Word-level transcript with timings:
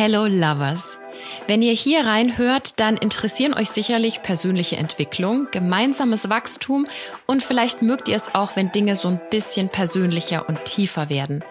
Hello 0.00 0.26
Lovers. 0.26 1.00
Wenn 1.48 1.60
ihr 1.60 1.72
hier 1.72 2.06
reinhört, 2.06 2.78
dann 2.78 2.96
interessieren 2.96 3.52
euch 3.52 3.68
sicherlich 3.68 4.22
persönliche 4.22 4.76
Entwicklung, 4.76 5.48
gemeinsames 5.50 6.30
Wachstum 6.30 6.86
und 7.26 7.42
vielleicht 7.42 7.82
mögt 7.82 8.08
ihr 8.08 8.14
es 8.14 8.32
auch, 8.32 8.54
wenn 8.54 8.70
Dinge 8.70 8.94
so 8.94 9.08
ein 9.08 9.20
bisschen 9.28 9.70
persönlicher 9.70 10.48
und 10.48 10.64
tiefer 10.64 11.10
werden. 11.10 11.42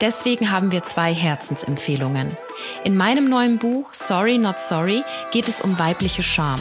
Deswegen 0.00 0.50
haben 0.50 0.72
wir 0.72 0.82
zwei 0.82 1.12
Herzensempfehlungen. 1.12 2.38
In 2.84 2.96
meinem 2.96 3.28
neuen 3.28 3.58
Buch 3.58 3.92
Sorry 3.92 4.38
Not 4.38 4.60
Sorry 4.60 5.04
geht 5.30 5.48
es 5.48 5.60
um 5.60 5.78
weibliche 5.78 6.22
Scham. 6.22 6.58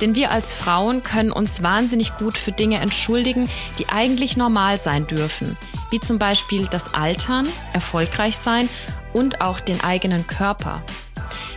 Denn 0.00 0.14
wir 0.14 0.30
als 0.30 0.54
Frauen 0.54 1.02
können 1.02 1.32
uns 1.32 1.62
wahnsinnig 1.62 2.16
gut 2.16 2.38
für 2.38 2.52
Dinge 2.52 2.78
entschuldigen, 2.78 3.50
die 3.78 3.90
eigentlich 3.90 4.38
normal 4.38 4.78
sein 4.78 5.06
dürfen. 5.06 5.58
Wie 5.90 6.00
zum 6.00 6.18
Beispiel 6.18 6.66
das 6.70 6.94
Altern, 6.94 7.46
erfolgreich 7.74 8.38
sein 8.38 8.70
und 9.12 9.40
auch 9.40 9.60
den 9.60 9.80
eigenen 9.80 10.26
Körper. 10.26 10.82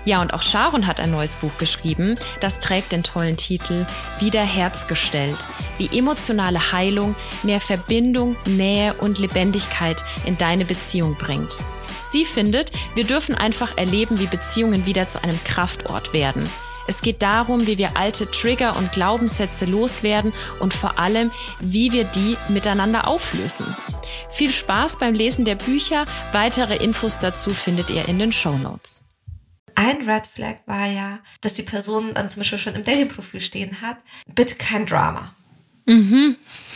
Ja, 0.04 0.22
und 0.22 0.34
auch 0.34 0.42
Sharon 0.42 0.88
hat 0.88 1.00
ein 1.00 1.12
neues 1.12 1.36
Buch 1.36 1.56
geschrieben. 1.60 2.16
Das 2.40 2.60
trägt 2.60 2.92
den 2.92 3.04
tollen 3.04 3.38
Titel 3.38 3.86
Wieder 4.20 4.44
Herzgestellt, 4.44 5.48
wie 5.78 5.96
emotionale 5.96 6.72
Heilung 6.72 7.16
mehr 7.44 7.60
Verbindung, 7.60 8.36
Nähe 8.46 8.94
und 8.96 9.20
Lebendigkeit 9.20 10.04
in 10.26 10.38
deine 10.38 10.66
Beziehung 10.66 11.16
bringt. 11.16 11.58
Sie 12.06 12.26
findet, 12.26 12.72
wir 12.96 13.06
dürfen 13.06 13.36
einfach 13.36 13.78
erleben, 13.78 14.20
wie 14.20 14.26
Beziehungen 14.26 14.86
wieder 14.86 15.08
zu 15.08 15.24
einem 15.24 15.42
Kraftort 15.44 16.14
werden. 16.14 16.50
Es 16.88 17.02
geht 17.02 17.22
darum, 17.22 17.68
wie 17.68 17.78
wir 17.78 17.96
alte 17.98 18.30
Trigger 18.30 18.76
und 18.76 18.92
Glaubenssätze 18.92 19.66
loswerden 19.66 20.34
und 20.60 20.74
vor 20.74 21.00
allem, 21.00 21.32
wie 21.60 21.92
wir 21.92 22.04
die 22.06 22.38
miteinander 22.50 23.08
auflösen. 23.08 23.76
Viel 24.30 24.52
Spaß 24.52 24.98
beim 25.00 25.14
Lesen 25.14 25.46
der 25.46 25.56
Bücher. 25.56 26.06
Weitere 26.32 26.78
Infos 26.78 27.20
dazu 27.20 27.54
findet 27.54 27.90
ihr 27.90 28.08
in 28.08 28.20
den 28.20 28.32
Show 28.32 28.58
Notes. 28.58 29.04
Ein 29.76 30.10
Red 30.10 30.28
Flag 30.28 30.58
war 30.66 30.86
ja, 30.88 31.20
dass 31.42 31.54
die 31.54 31.64
Person 31.64 32.14
dann 32.14 32.30
zum 32.30 32.42
Beispiel 32.42 32.60
schon 32.60 32.76
im 32.76 32.84
Dating-Profil 32.84 33.40
stehen 33.40 33.82
hat, 33.82 33.98
bitte 34.34 34.56
kein 34.56 34.86
Drama. 34.86 35.34
Mhm. 35.86 36.36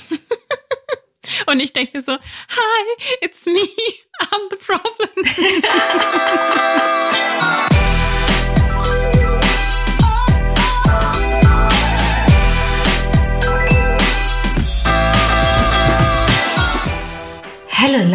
Und 1.48 1.60
ich 1.60 1.74
denke 1.74 2.02
so, 2.02 2.14
hi, 2.14 3.18
it's 3.22 3.46
me, 3.46 3.68
I'm 4.22 4.50
the 4.50 4.58
problem. 4.58 5.10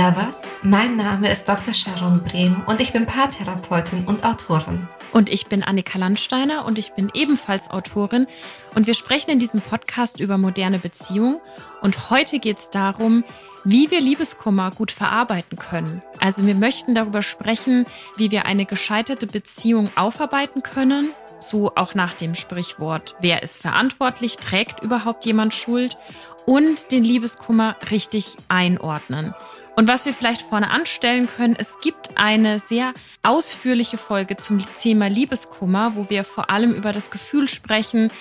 Lovers, 0.01 0.45
mein 0.63 0.97
Name 0.97 1.31
ist 1.31 1.47
Dr. 1.47 1.75
Sharon 1.75 2.25
Brehm 2.25 2.63
und 2.67 2.81
ich 2.81 2.95
bin 2.95 3.05
Paartherapeutin 3.05 4.07
und 4.07 4.25
Autorin. 4.25 4.89
Und 5.13 5.29
ich 5.29 5.47
bin 5.49 5.63
Annika 5.63 5.99
Landsteiner 5.99 6.65
und 6.65 6.79
ich 6.79 6.95
bin 6.95 7.11
ebenfalls 7.13 7.71
Autorin 7.71 8.27
und 8.75 8.87
wir 8.87 8.95
sprechen 8.95 9.31
in 9.31 9.39
diesem 9.39 9.61
Podcast 9.61 10.19
über 10.19 10.39
moderne 10.39 10.79
Beziehungen 10.79 11.39
und 11.83 12.09
heute 12.09 12.39
geht 12.39 12.57
es 12.57 12.71
darum, 12.71 13.25
wie 13.65 13.91
wir 13.91 14.01
Liebeskummer 14.01 14.71
gut 14.71 14.91
verarbeiten 14.91 15.59
können. 15.59 16.01
Also 16.19 16.47
wir 16.47 16.55
möchten 16.55 16.95
darüber 16.95 17.21
sprechen, 17.21 17.85
wie 18.17 18.31
wir 18.31 18.47
eine 18.47 18.65
gescheiterte 18.65 19.27
Beziehung 19.27 19.91
aufarbeiten 19.97 20.63
können, 20.63 21.11
so 21.41 21.73
auch 21.75 21.95
nach 21.95 22.15
dem 22.15 22.35
Sprichwort, 22.35 23.17
wer 23.21 23.43
ist 23.43 23.61
verantwortlich, 23.61 24.39
trägt 24.39 24.83
überhaupt 24.83 25.27
jemand 25.27 25.53
Schuld 25.53 25.99
und 26.47 26.91
den 26.91 27.05
Liebeskummer 27.05 27.77
richtig 27.91 28.37
einordnen. 28.49 29.35
Und 29.81 29.89
was 29.89 30.05
wir 30.05 30.13
vielleicht 30.13 30.43
vorne 30.43 30.71
anstellen 30.71 31.27
können, 31.27 31.57
es 31.59 31.79
gibt 31.81 32.11
eine 32.17 32.59
sehr 32.59 32.93
ausführliche 33.23 33.97
Folge 33.97 34.37
zum 34.37 34.63
Thema 34.77 35.09
Liebeskummer, 35.09 35.97
wo 35.97 36.11
wir 36.11 36.23
vor 36.23 36.51
allem 36.51 36.75
über 36.75 36.93
das 36.93 37.11
Gefühl 37.11 37.49
sprechen. 37.49 38.13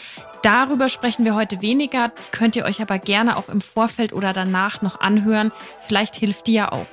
Darüber 0.41 0.87
sprechen 0.87 1.25
wir 1.25 1.35
heute 1.35 1.61
weniger, 1.61 2.13
könnt 2.31 2.55
ihr 2.55 2.63
euch 2.63 2.81
aber 2.81 2.97
gerne 2.97 3.35
auch 3.35 3.49
im 3.49 3.59
Vorfeld 3.59 4.13
oder 4.13 4.31
danach 4.31 4.81
noch 4.81 5.01
anhören. 5.01 5.51
Vielleicht 5.85 6.15
hilft 6.15 6.47
die 6.47 6.53
ja 6.53 6.71
auch. 6.71 6.87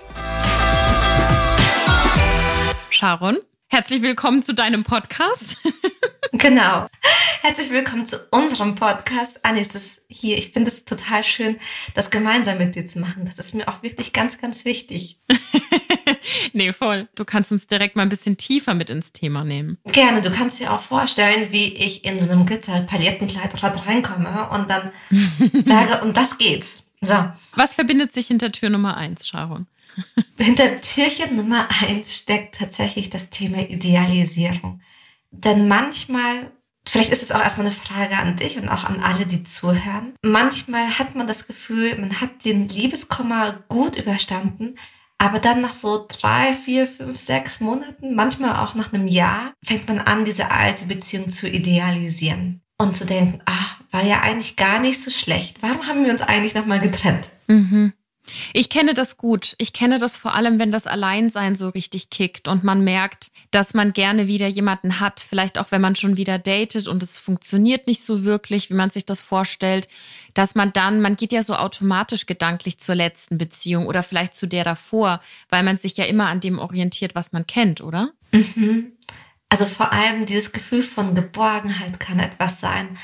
Sharon, 2.90 3.38
herzlich 3.68 4.02
willkommen 4.02 4.42
zu 4.42 4.52
deinem 4.52 4.82
Podcast. 4.82 5.58
Genau. 6.32 6.86
Herzlich 7.46 7.70
willkommen 7.70 8.06
zu 8.06 8.16
unserem 8.32 8.74
Podcast. 8.74 9.38
Anni, 9.44 9.60
ist 9.60 9.76
es 9.76 10.00
hier. 10.08 10.36
Ich 10.36 10.50
finde 10.50 10.68
es 10.68 10.84
total 10.84 11.22
schön, 11.22 11.58
das 11.94 12.10
gemeinsam 12.10 12.58
mit 12.58 12.74
dir 12.74 12.88
zu 12.88 12.98
machen. 12.98 13.24
Das 13.24 13.38
ist 13.38 13.54
mir 13.54 13.68
auch 13.68 13.84
wirklich 13.84 14.12
ganz, 14.12 14.40
ganz 14.40 14.64
wichtig. 14.64 15.20
nee, 16.52 16.72
voll. 16.72 17.08
Du 17.14 17.24
kannst 17.24 17.52
uns 17.52 17.68
direkt 17.68 17.94
mal 17.94 18.02
ein 18.02 18.08
bisschen 18.08 18.36
tiefer 18.36 18.74
mit 18.74 18.90
ins 18.90 19.12
Thema 19.12 19.44
nehmen. 19.44 19.78
Gerne. 19.84 20.22
Du 20.22 20.32
kannst 20.32 20.58
dir 20.58 20.72
auch 20.72 20.80
vorstellen, 20.80 21.52
wie 21.52 21.72
ich 21.72 22.04
in 22.04 22.18
so 22.18 22.28
einem 22.28 22.46
Glitzer-Palettenkleid 22.46 23.62
reinkomme 23.62 24.50
und 24.50 24.68
dann 24.68 24.90
sage, 25.64 26.02
um 26.04 26.12
das 26.12 26.38
geht's. 26.38 26.82
So. 27.00 27.14
Was 27.54 27.74
verbindet 27.74 28.12
sich 28.12 28.26
hinter 28.26 28.50
Tür 28.50 28.70
Nummer 28.70 28.96
eins, 28.96 29.28
Sharon? 29.28 29.68
Hinter 30.36 30.80
Türchen 30.80 31.36
Nummer 31.36 31.68
eins 31.80 32.12
steckt 32.12 32.58
tatsächlich 32.58 33.08
das 33.08 33.30
Thema 33.30 33.60
Idealisierung. 33.60 34.80
Denn 35.30 35.68
manchmal, 35.68 36.50
vielleicht 36.88 37.10
ist 37.10 37.22
es 37.22 37.32
auch 37.32 37.42
erstmal 37.42 37.66
eine 37.66 37.74
Frage 37.74 38.16
an 38.16 38.36
dich 38.36 38.58
und 38.58 38.68
auch 38.68 38.84
an 38.84 39.00
alle, 39.00 39.26
die 39.26 39.42
zuhören. 39.42 40.14
Manchmal 40.22 40.98
hat 40.98 41.14
man 41.14 41.26
das 41.26 41.46
Gefühl, 41.46 41.96
man 41.98 42.20
hat 42.20 42.44
den 42.44 42.68
Liebeskummer 42.68 43.64
gut 43.68 43.96
überstanden, 43.96 44.76
aber 45.18 45.38
dann 45.38 45.62
nach 45.62 45.74
so 45.74 46.06
drei, 46.08 46.54
vier, 46.54 46.86
fünf, 46.86 47.18
sechs 47.18 47.60
Monaten, 47.60 48.14
manchmal 48.14 48.56
auch 48.56 48.74
nach 48.74 48.92
einem 48.92 49.08
Jahr, 49.08 49.54
fängt 49.64 49.88
man 49.88 49.98
an, 49.98 50.24
diese 50.24 50.50
alte 50.50 50.86
Beziehung 50.86 51.30
zu 51.30 51.48
idealisieren 51.48 52.62
und 52.78 52.94
zu 52.94 53.06
denken, 53.06 53.40
ah, 53.46 53.76
war 53.90 54.04
ja 54.04 54.20
eigentlich 54.20 54.56
gar 54.56 54.80
nicht 54.80 55.02
so 55.02 55.10
schlecht. 55.10 55.62
Warum 55.62 55.86
haben 55.86 56.04
wir 56.04 56.12
uns 56.12 56.22
eigentlich 56.22 56.54
nochmal 56.54 56.80
getrennt? 56.80 57.30
Mhm. 57.46 57.94
Ich 58.52 58.68
kenne 58.68 58.94
das 58.94 59.16
gut. 59.16 59.54
Ich 59.58 59.72
kenne 59.72 59.98
das 59.98 60.16
vor 60.16 60.34
allem, 60.34 60.58
wenn 60.58 60.72
das 60.72 60.86
Alleinsein 60.86 61.56
so 61.56 61.68
richtig 61.68 62.10
kickt 62.10 62.48
und 62.48 62.64
man 62.64 62.82
merkt, 62.82 63.30
dass 63.50 63.74
man 63.74 63.92
gerne 63.92 64.26
wieder 64.26 64.46
jemanden 64.46 65.00
hat. 65.00 65.20
Vielleicht 65.20 65.58
auch, 65.58 65.70
wenn 65.70 65.80
man 65.80 65.96
schon 65.96 66.16
wieder 66.16 66.38
datet 66.38 66.88
und 66.88 67.02
es 67.02 67.18
funktioniert 67.18 67.86
nicht 67.86 68.02
so 68.02 68.24
wirklich, 68.24 68.70
wie 68.70 68.74
man 68.74 68.90
sich 68.90 69.06
das 69.06 69.20
vorstellt, 69.20 69.88
dass 70.34 70.54
man 70.54 70.72
dann, 70.72 71.00
man 71.00 71.16
geht 71.16 71.32
ja 71.32 71.42
so 71.42 71.56
automatisch 71.56 72.26
gedanklich 72.26 72.78
zur 72.78 72.94
letzten 72.94 73.38
Beziehung 73.38 73.86
oder 73.86 74.02
vielleicht 74.02 74.36
zu 74.36 74.46
der 74.46 74.64
davor, 74.64 75.20
weil 75.48 75.62
man 75.62 75.76
sich 75.76 75.96
ja 75.96 76.04
immer 76.04 76.26
an 76.26 76.40
dem 76.40 76.58
orientiert, 76.58 77.14
was 77.14 77.32
man 77.32 77.46
kennt, 77.46 77.80
oder? 77.80 78.10
Mhm. 78.32 78.92
Also 79.48 79.64
vor 79.64 79.92
allem 79.92 80.26
dieses 80.26 80.52
Gefühl 80.52 80.82
von 80.82 81.14
Geborgenheit 81.14 82.00
kann 82.00 82.18
etwas 82.18 82.60
sein, 82.60 82.98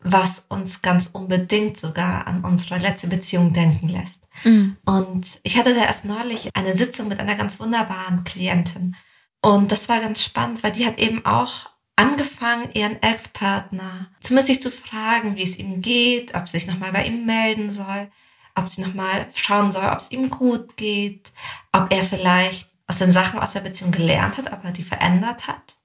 was 0.00 0.46
uns 0.48 0.82
ganz 0.82 1.08
unbedingt 1.08 1.76
sogar 1.76 2.26
an 2.26 2.44
unsere 2.44 2.78
letzte 2.78 3.08
Beziehung 3.08 3.52
denken 3.52 3.88
lässt. 3.88 4.22
Mhm. 4.44 4.76
Und 4.84 5.40
ich 5.42 5.58
hatte 5.58 5.74
da 5.74 5.82
erst 5.82 6.04
neulich 6.04 6.50
eine 6.54 6.76
Sitzung 6.76 7.08
mit 7.08 7.18
einer 7.18 7.34
ganz 7.34 7.58
wunderbaren 7.58 8.24
Klientin. 8.24 8.96
Und 9.40 9.72
das 9.72 9.88
war 9.88 10.00
ganz 10.00 10.22
spannend, 10.22 10.62
weil 10.62 10.72
die 10.72 10.86
hat 10.86 10.98
eben 10.98 11.24
auch 11.24 11.70
angefangen, 11.96 12.70
ihren 12.74 13.02
Ex-Partner 13.02 14.08
zumindest 14.20 14.48
sich 14.48 14.62
zu 14.62 14.70
fragen, 14.70 15.34
wie 15.34 15.42
es 15.42 15.58
ihm 15.58 15.80
geht, 15.80 16.34
ob 16.34 16.48
sie 16.48 16.58
sich 16.58 16.68
nochmal 16.68 16.92
bei 16.92 17.04
ihm 17.04 17.26
melden 17.26 17.72
soll, 17.72 18.08
ob 18.54 18.70
sie 18.70 18.82
nochmal 18.82 19.26
schauen 19.34 19.72
soll, 19.72 19.86
ob 19.86 19.98
es 19.98 20.12
ihm 20.12 20.30
gut 20.30 20.76
geht, 20.76 21.32
ob 21.72 21.92
er 21.92 22.04
vielleicht 22.04 22.68
aus 22.86 22.98
den 22.98 23.10
Sachen 23.10 23.40
aus 23.40 23.52
der 23.52 23.60
Beziehung 23.60 23.90
gelernt 23.90 24.38
hat, 24.38 24.52
ob 24.52 24.64
er 24.64 24.70
die 24.70 24.84
verändert 24.84 25.48
hat, 25.48 25.76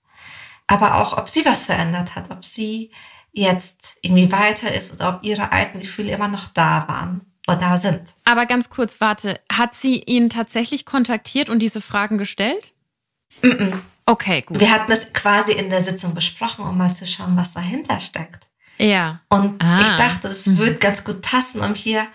aber 0.68 0.96
auch, 0.96 1.18
ob 1.18 1.30
sie 1.30 1.46
was 1.46 1.66
verändert 1.66 2.16
hat, 2.16 2.30
ob 2.32 2.46
sie 2.46 2.92
jetzt 3.34 3.98
irgendwie 4.02 4.32
weiter 4.32 4.74
ist 4.74 4.94
oder 4.94 5.16
ob 5.16 5.24
ihre 5.24 5.52
alten 5.52 5.80
Gefühle 5.80 6.14
immer 6.14 6.28
noch 6.28 6.48
da 6.48 6.88
waren 6.88 7.22
oder 7.48 7.58
da 7.58 7.78
sind. 7.78 8.14
Aber 8.24 8.46
ganz 8.46 8.70
kurz, 8.70 9.02
warte, 9.02 9.40
hat 9.52 9.76
sie 9.76 10.00
ihn 10.00 10.30
tatsächlich 10.30 10.86
kontaktiert 10.86 11.50
und 11.50 11.60
diese 11.60 11.82
Fragen 11.82 12.18
gestellt? 12.18 12.74
Mm 13.42 13.48
-mm. 13.48 13.74
Okay, 14.06 14.42
gut. 14.42 14.60
Wir 14.60 14.72
hatten 14.72 14.92
es 14.92 15.14
quasi 15.14 15.54
in 15.54 15.70
der 15.70 15.84
Sitzung 15.84 16.14
besprochen, 16.14 16.66
um 16.66 16.78
mal 16.78 16.94
zu 16.94 17.08
schauen, 17.08 17.38
was 17.38 17.54
dahinter 17.54 18.00
steckt. 18.00 18.48
Ja. 18.78 19.22
Und 19.30 19.62
ah. 19.64 19.80
ich 19.80 19.88
dachte, 19.88 20.28
es 20.28 20.48
mhm. 20.48 20.58
wird 20.58 20.82
ganz 20.82 21.04
gut 21.04 21.22
passen, 21.22 21.62
um 21.62 21.74
hier 21.74 22.06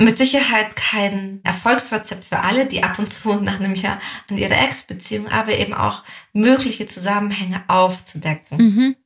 mit 0.00 0.18
Sicherheit 0.18 0.76
kein 0.76 1.40
Erfolgsrezept 1.44 2.24
für 2.24 2.40
alle, 2.40 2.66
die 2.66 2.82
ab 2.82 2.98
und 2.98 3.10
zu 3.10 3.34
nach 3.40 3.58
einem 3.58 3.74
Jahr 3.74 3.98
an 4.28 4.38
ihre 4.38 4.54
Ex-Beziehung, 4.54 5.28
aber 5.28 5.52
eben 5.56 5.74
auch 5.74 6.04
mögliche 6.32 6.86
Zusammenhänge 6.86 7.62
aufzudecken. 7.68 8.58
Mhm. 8.58 8.96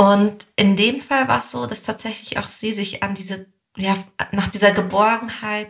Und 0.00 0.46
in 0.56 0.76
dem 0.76 1.02
Fall 1.02 1.28
war 1.28 1.40
es 1.40 1.50
so, 1.50 1.66
dass 1.66 1.82
tatsächlich 1.82 2.38
auch 2.38 2.48
sie 2.48 2.72
sich 2.72 3.02
an 3.02 3.12
diese, 3.12 3.52
ja, 3.76 3.94
nach 4.32 4.46
dieser 4.46 4.72
Geborgenheit 4.72 5.68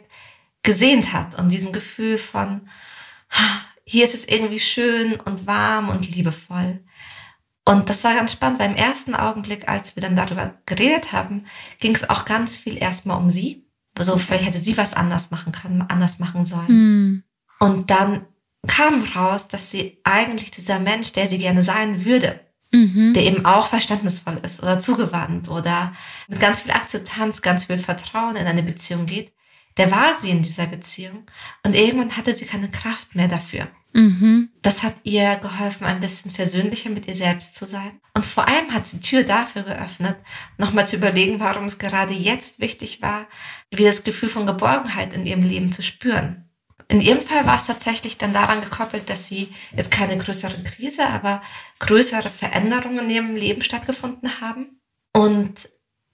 gesehnt 0.62 1.12
hat 1.12 1.37
und 1.37 1.49
diesem 1.49 1.73
Gefühl 1.73 2.17
von, 2.17 2.69
hier 3.85 4.05
ist 4.05 4.15
es 4.15 4.29
irgendwie 4.29 4.61
schön 4.61 5.19
und 5.19 5.49
warm 5.49 5.88
und 5.88 6.09
liebevoll. 6.15 6.79
Und 7.65 7.88
das 7.91 8.05
war 8.05 8.15
ganz 8.15 8.31
spannend, 8.31 8.61
weil 8.61 8.71
im 8.71 8.77
ersten 8.77 9.17
Augenblick, 9.17 9.69
als 9.69 9.97
wir 9.97 10.00
dann 10.00 10.15
darüber 10.15 10.55
geredet 10.65 11.11
haben, 11.11 11.47
ging 11.81 11.97
es 11.97 12.09
auch 12.09 12.25
ganz 12.25 12.56
viel 12.56 12.81
erstmal 12.81 13.17
um 13.19 13.31
sie. 13.31 13.67
So, 13.99 14.17
vielleicht 14.17 14.47
hätte 14.47 14.62
sie 14.62 14.77
was 14.77 14.94
anders 14.94 15.32
machen 15.32 15.50
können, 15.50 15.82
anders 15.82 16.21
machen 16.21 16.44
sollen. 16.44 16.69
Mm. 16.69 17.25
Und 17.59 17.91
dann 17.91 18.27
kam 18.69 19.03
raus, 19.03 19.49
dass 19.49 19.73
sie 19.73 19.99
eigentlich 20.05 20.53
dieser 20.53 20.79
Mensch, 20.79 21.11
der 21.15 21.27
sie 21.27 21.38
gerne 21.38 21.65
sein 21.65 22.05
würde, 22.05 22.38
mhm. 22.72 23.12
der 23.14 23.25
eben 23.25 23.44
auch 23.44 23.67
verständnisvoll 23.67 24.40
ist 24.43 24.62
oder 24.62 24.81
zugewandt 24.81 25.49
oder 25.49 25.94
mit 26.28 26.40
ganz 26.40 26.62
viel 26.62 26.72
Akzeptanz, 26.72 27.43
ganz 27.43 27.67
viel 27.67 27.78
Vertrauen 27.78 28.37
in 28.37 28.46
eine 28.46 28.62
Beziehung 28.62 29.06
geht, 29.06 29.32
der 29.76 29.90
war 29.90 30.14
sie 30.19 30.31
in 30.31 30.43
dieser 30.43 30.67
Beziehung 30.67 31.25
und 31.64 31.75
irgendwann 31.75 32.17
hatte 32.17 32.37
sie 32.37 32.46
keine 32.46 32.70
Kraft 32.70 33.14
mehr 33.14 33.28
dafür. 33.28 33.69
Mhm. 33.93 34.50
Das 34.62 34.82
hat 34.82 34.94
ihr 35.02 35.37
geholfen, 35.37 35.84
ein 35.84 36.00
bisschen 36.00 36.31
versöhnlicher 36.31 36.90
mit 36.90 37.08
ihr 37.08 37.17
selbst 37.17 37.56
zu 37.56 37.64
sein. 37.64 38.00
Und 38.14 38.25
vor 38.25 38.46
allem 38.46 38.72
hat 38.72 38.87
sie 38.87 38.99
die 38.99 39.06
Tür 39.08 39.25
dafür 39.25 39.62
geöffnet, 39.62 40.17
nochmal 40.58 40.87
zu 40.87 40.96
überlegen, 40.96 41.40
warum 41.40 41.64
es 41.64 41.78
gerade 41.78 42.14
jetzt 42.14 42.61
wichtig 42.61 43.02
war, 43.02 43.26
wie 43.70 43.84
das 43.84 44.05
Gefühl 44.05 44.28
von 44.28 44.46
Geborgenheit 44.46 45.12
in 45.12 45.26
ihrem 45.26 45.43
Leben 45.43 45.72
zu 45.72 45.82
spüren. 45.82 46.50
In 46.88 47.00
ihrem 47.00 47.21
Fall 47.21 47.47
war 47.47 47.59
es 47.59 47.67
tatsächlich 47.67 48.19
dann 48.19 48.32
daran 48.32 48.61
gekoppelt, 48.61 49.09
dass 49.11 49.27
sie 49.27 49.53
jetzt 49.77 49.91
keine 49.91 50.19
größere 50.19 50.62
Krise, 50.62 51.06
aber 51.06 51.43
größere 51.79 52.31
Veränderungen 52.31 53.00
in 53.00 53.11
ihrem 53.11 53.37
Leben 53.37 53.62
stattgefunden 53.62 54.41
haben. 54.41 54.81
Und 55.12 55.69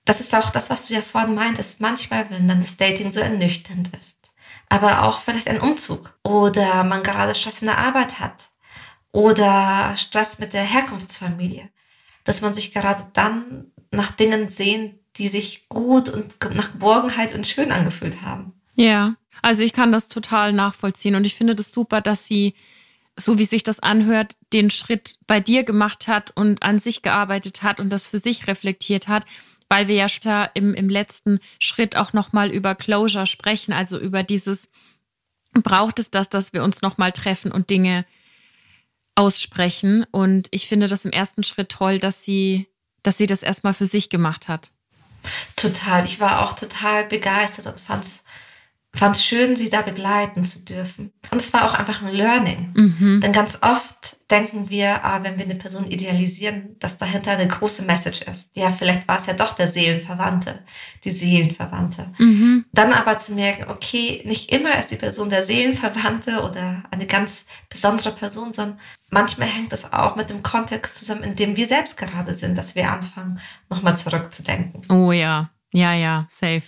das 0.05 0.21
ist 0.21 0.35
auch 0.35 0.51
das, 0.51 0.71
was 0.71 0.89
du 0.89 0.95
ja 0.95 1.03
vorhin 1.03 1.35
meintest. 1.35 1.81
Manchmal, 1.81 2.31
wenn 2.31 2.49
dann 2.49 2.61
das 2.61 2.77
Dating 2.77 3.13
so 3.13 3.21
ernüchternd 3.21 3.95
ist, 3.97 4.33
aber 4.69 5.05
auch 5.05 5.21
vielleicht 5.21 5.49
ein 5.49 5.61
Umzug 5.61 6.17
oder 6.23 6.85
man 6.85 7.03
gerade 7.03 7.35
Stress 7.35 7.63
in 7.63 7.69
der 7.69 7.79
Arbeit 7.79 8.21
hat 8.21 8.51
oder 9.13 9.95
Stress 9.97 10.39
mit 10.39 10.53
der 10.53 10.63
Herkunftsfamilie, 10.63 11.71
dass 12.25 12.41
man 12.41 12.55
sich 12.55 12.73
gerade 12.73 13.07
dann 13.13 13.73
nach 13.91 14.11
Dingen 14.13 14.49
sehnt, 14.49 14.95
die 15.17 15.29
sich 15.29 15.69
gut 15.69 16.09
und 16.09 16.35
nach 16.55 16.73
Geborgenheit 16.73 17.35
und 17.35 17.49
schön 17.49 17.73
angefühlt 17.73 18.23
haben. 18.23 18.53
Ja, 18.75 19.17
also 19.43 19.63
ich 19.63 19.73
kann 19.73 19.93
das 19.93 20.09
total 20.09 20.53
nachvollziehen 20.53 21.15
und 21.15 21.25
ich 21.25 21.35
finde 21.35 21.55
das 21.55 21.71
super, 21.71 22.01
dass 22.01 22.27
sie, 22.27 22.55
so 23.17 23.39
wie 23.39 23.45
sich 23.45 23.63
das 23.63 23.81
anhört, 23.81 24.37
den 24.53 24.71
Schritt 24.71 25.17
bei 25.27 25.41
dir 25.41 25.65
gemacht 25.65 26.09
hat 26.09 26.33
und 26.35 26.63
an 26.63 26.79
sich 26.79 27.03
gearbeitet 27.03 27.63
hat 27.63 27.81
und 27.81 27.91
das 27.91 28.07
für 28.07 28.19
sich 28.19 28.47
reflektiert 28.47 29.09
hat, 29.09 29.25
weil 29.69 29.89
wir 29.89 29.97
ja 29.97 30.45
im, 30.55 30.75
im 30.75 30.89
letzten 30.89 31.41
Schritt 31.59 31.97
auch 31.97 32.13
nochmal 32.13 32.51
über 32.51 32.75
Closure 32.75 33.27
sprechen, 33.27 33.73
also 33.73 33.99
über 33.99 34.23
dieses, 34.23 34.71
braucht 35.53 35.99
es 35.99 36.11
das, 36.11 36.29
dass 36.29 36.53
wir 36.53 36.63
uns 36.63 36.83
nochmal 36.83 37.13
treffen 37.13 37.53
und 37.53 37.71
Dinge 37.71 38.05
aussprechen. 39.15 40.05
Und 40.11 40.49
ich 40.51 40.69
finde 40.69 40.89
das 40.89 41.05
im 41.05 41.11
ersten 41.11 41.43
Schritt 41.43 41.71
toll, 41.71 41.99
dass 41.99 42.23
sie, 42.23 42.69
dass 43.03 43.19
sie 43.19 43.27
das 43.27 43.43
erstmal 43.43 43.75
für 43.75 43.87
sich 43.87 44.09
gemacht 44.09 44.49
hat. 44.49 44.71
Total. 45.57 46.05
Ich 46.05 46.21
war 46.21 46.43
auch 46.43 46.55
total 46.55 47.07
begeistert 47.07 47.67
und 47.67 47.81
fand 47.81 48.05
es 48.05 48.23
fand 48.97 49.17
es 49.17 49.25
schön, 49.25 49.57
sie 49.57 49.71
da 49.71 49.83
begleiten 49.83 50.43
zu 50.43 50.65
dürfen. 50.65 51.13
Und 51.31 51.41
es 51.41 51.53
war 51.53 51.65
auch 51.65 51.75
einfach 51.75 52.03
ein 52.03 52.15
Learning. 52.15 52.73
Mhm. 52.75 53.21
Denn 53.21 53.33
ganz 53.33 53.59
oft 53.63 54.17
denken 54.31 54.71
wir, 54.71 55.05
ah, 55.05 55.23
wenn 55.23 55.37
wir 55.37 55.45
eine 55.45 55.55
Person 55.55 55.91
idealisieren, 55.91 56.77
dass 56.81 56.99
dahinter 56.99 57.33
eine 57.33 57.47
große 57.47 57.83
Message 57.83 58.23
ist. 58.23 58.57
Ja, 58.57 58.73
vielleicht 58.73 59.07
war 59.07 59.19
es 59.19 59.27
ja 59.27 59.35
doch 59.35 59.55
der 59.55 59.71
Seelenverwandte, 59.71 60.65
die 61.05 61.11
Seelenverwandte. 61.11 62.13
Mhm. 62.19 62.65
Dann 62.73 62.93
aber 62.93 63.19
zu 63.19 63.35
merken, 63.35 63.71
okay, 63.71 64.23
nicht 64.25 64.53
immer 64.53 64.77
ist 64.79 64.91
die 64.91 64.97
Person 64.97 65.31
der 65.31 65.43
Seelenverwandte 65.43 66.43
oder 66.43 66.83
eine 66.91 67.07
ganz 67.07 67.47
besondere 67.69 68.13
Person, 68.13 68.53
sondern 68.53 68.81
manchmal 69.11 69.49
hängt 69.49 69.73
es 69.73 69.93
auch 69.93 70.17
mit 70.17 70.31
dem 70.31 70.43
Kontext 70.43 70.97
zusammen, 70.97 71.23
in 71.23 71.37
dem 71.37 71.57
wir 71.57 71.67
selbst 71.67 71.97
gerade 71.97 72.35
sind, 72.35 72.59
dass 72.59 72.75
wir 72.75 72.91
anfangen, 72.91 73.41
nochmal 73.71 73.97
zurückzudenken. 73.97 74.83
Oh 74.91 75.13
ja, 75.13 75.51
ja, 75.77 75.93
ja, 75.93 76.25
safe. 76.31 76.63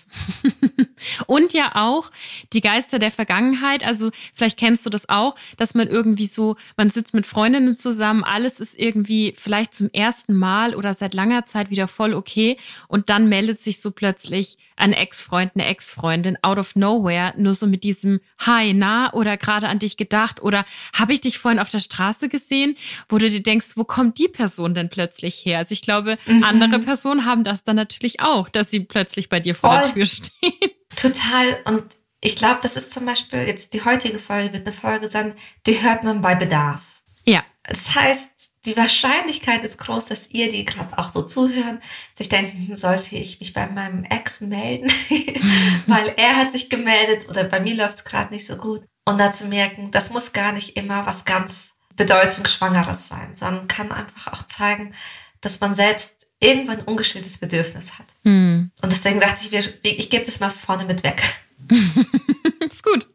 und 1.27 1.55
ja 1.55 1.71
auch 1.77 2.11
die 2.53 2.61
Geister 2.61 2.99
der 2.99 3.11
Vergangenheit. 3.11 3.83
Also 3.83 4.11
vielleicht 4.35 4.59
kennst 4.59 4.85
du 4.85 4.91
das 4.91 5.09
auch, 5.09 5.35
dass 5.57 5.75
man 5.75 5.89
irgendwie 5.89 6.27
so, 6.27 6.57
man 6.77 6.91
sitzt 6.91 7.15
mit 7.15 7.25
Freundinnen 7.25 7.75
zusammen, 7.75 8.23
alles 8.23 8.61
ist 8.61 8.79
irgendwie 8.79 9.33
vielleicht 9.35 9.73
zum 9.73 9.89
ersten 9.95 10.35
Mal 10.37 10.75
oder 10.75 10.93
seit 10.93 11.15
langer 11.15 11.47
Zeit 11.47 11.71
wieder 11.71 11.89
voll 11.89 12.13
okay. 12.13 12.59
Und 12.87 13.09
dann 13.09 13.31
meldet 13.31 13.63
sich 13.63 13.81
so 13.81 13.93
plötzlich 13.93 14.59
ein 14.77 14.93
Ex-Freund, 14.93 15.53
eine 15.55 15.67
Ex-Freundin 15.67 16.39
out 16.43 16.59
of 16.59 16.77
nowhere, 16.77 17.33
nur 17.37 17.55
so 17.55 17.67
mit 17.67 17.85
diesem 17.85 18.21
Hi, 18.39 18.75
na 18.75 19.13
oder 19.13 19.37
gerade 19.37 19.69
an 19.69 19.79
dich 19.79 19.97
gedacht 19.97 20.41
oder 20.43 20.65
habe 20.93 21.15
ich 21.15 21.21
dich 21.21 21.39
vorhin 21.39 21.59
auf 21.59 21.69
der 21.69 21.81
Straße 21.81 22.29
gesehen, 22.29 22.77
wo 23.09 23.19
du 23.19 23.29
dir 23.29 23.43
denkst, 23.43 23.73
wo 23.75 23.85
kommt 23.85 24.19
die 24.19 24.29
Person 24.29 24.75
denn 24.75 24.89
plötzlich 24.89 25.45
her? 25.45 25.59
Also 25.59 25.73
ich 25.73 25.83
glaube, 25.83 26.19
mhm. 26.27 26.45
andere 26.45 26.79
Personen 26.79 27.25
haben 27.25 27.43
das 27.43 27.65
dann 27.65 27.75
natürlich 27.75 28.21
auch, 28.21 28.49
dass 28.49 28.71
sie 28.71 28.81
plötzlich 28.81 28.98
bei 29.29 29.41
dir 29.41 29.55
vor 29.55 29.71
Voll. 29.71 29.83
der 29.83 29.95
Tür 29.95 30.06
stehen. 30.06 30.71
Total 30.97 31.59
und 31.65 31.85
ich 32.21 32.37
glaube, 32.37 32.59
das 32.62 32.77
ist 32.77 32.93
zum 32.93 33.06
Beispiel 33.06 33.47
jetzt 33.47 33.75
die 33.75 33.85
heutige 33.85 34.19
Folge 34.19 34.53
wird 34.53 34.67
eine 34.67 34.77
Folge 34.77 35.09
sein, 35.09 35.35
die 35.67 35.83
hört 35.83 36.03
man 36.03 36.21
bei 36.21 36.35
Bedarf. 36.35 36.81
Ja. 37.25 37.45
Das 37.62 37.95
heißt, 37.95 38.65
die 38.65 38.77
Wahrscheinlichkeit 38.77 39.62
ist 39.62 39.79
groß, 39.79 40.06
dass 40.06 40.31
ihr, 40.31 40.50
die 40.50 40.65
gerade 40.65 40.99
auch 40.99 41.12
so 41.12 41.23
zuhören, 41.23 41.81
sich 42.15 42.29
denken, 42.29 42.77
sollte 42.77 43.17
ich 43.17 43.39
mich 43.41 43.53
bei 43.53 43.67
meinem 43.69 44.05
Ex 44.05 44.41
melden, 44.41 44.91
weil 45.87 46.15
er 46.17 46.37
hat 46.37 46.53
sich 46.53 46.71
gemeldet 46.71 47.29
oder 47.29 47.45
bei 47.45 47.61
mir 47.61 47.77
läuft 47.77 47.97
es 47.97 48.05
gerade 48.05 48.35
nicht 48.35 48.47
so 48.47 48.56
gut. 48.56 48.85
Und 49.05 49.19
dazu 49.19 49.47
merken, 49.47 49.91
das 49.91 50.11
muss 50.11 50.33
gar 50.33 50.53
nicht 50.53 50.77
immer 50.77 51.06
was 51.06 51.25
ganz 51.25 51.73
bedeutungsschwangeres 51.97 53.09
sein, 53.09 53.35
sondern 53.35 53.69
kann 53.69 53.93
einfach 53.93 54.33
auch 54.33 54.47
zeigen, 54.47 54.95
dass 55.41 55.61
man 55.61 55.75
selbst 55.75 56.28
irgendwann 56.40 56.79
ein 56.79 56.85
ungestilltes 56.85 57.38
Bedürfnis 57.38 57.99
hat. 57.99 58.06
Mm. 58.23 58.70
Und 58.82 58.93
deswegen 58.93 59.20
dachte 59.20 59.43
ich, 59.44 59.79
ich 59.82 60.11
gebe 60.11 60.25
das 60.25 60.40
mal 60.40 60.50
vorne 60.50 60.85
mit 60.85 61.02
weg. 61.02 61.23
ist 62.61 62.82
gut. 62.85 63.08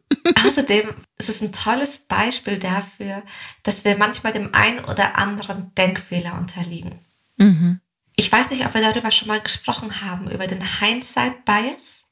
Außerdem 0.44 0.94
ist 1.18 1.28
es 1.28 1.40
ein 1.40 1.52
tolles 1.52 1.98
Beispiel 1.98 2.58
dafür, 2.58 3.22
dass 3.62 3.84
wir 3.84 3.96
manchmal 3.96 4.32
dem 4.32 4.54
einen 4.54 4.84
oder 4.84 5.18
anderen 5.18 5.74
Denkfehler 5.74 6.38
unterliegen. 6.38 7.00
Mhm. 7.36 7.80
Ich 8.16 8.30
weiß 8.30 8.50
nicht, 8.50 8.64
ob 8.64 8.74
wir 8.74 8.80
darüber 8.80 9.10
schon 9.10 9.28
mal 9.28 9.40
gesprochen 9.40 10.00
haben, 10.02 10.30
über 10.30 10.46
den 10.46 10.62
Hindsight 10.80 11.44
Bias. 11.44 12.03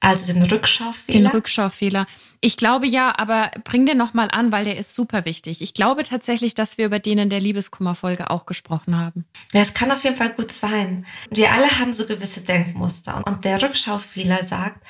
Also 0.00 0.32
den 0.32 0.42
Rückschaufehler? 0.42 1.18
Den 1.18 1.26
Rückschaufehler. 1.26 2.06
Ich 2.40 2.56
glaube 2.56 2.86
ja, 2.86 3.12
aber 3.18 3.50
bring 3.64 3.84
den 3.84 3.98
nochmal 3.98 4.28
an, 4.32 4.50
weil 4.50 4.64
der 4.64 4.78
ist 4.78 4.94
super 4.94 5.26
wichtig. 5.26 5.60
Ich 5.60 5.74
glaube 5.74 6.04
tatsächlich, 6.04 6.54
dass 6.54 6.78
wir 6.78 6.86
über 6.86 6.98
den 6.98 7.18
in 7.18 7.28
der 7.30 7.40
Liebeskummerfolge 7.40 8.30
auch 8.30 8.46
gesprochen 8.46 8.98
haben. 8.98 9.26
Ja, 9.52 9.60
es 9.60 9.74
kann 9.74 9.92
auf 9.92 10.02
jeden 10.04 10.16
Fall 10.16 10.30
gut 10.30 10.50
sein. 10.50 11.04
Wir 11.30 11.52
alle 11.52 11.78
haben 11.78 11.92
so 11.92 12.06
gewisse 12.06 12.40
Denkmuster. 12.40 13.22
Und 13.26 13.44
der 13.44 13.62
Rückschaufehler 13.62 14.42
sagt, 14.42 14.82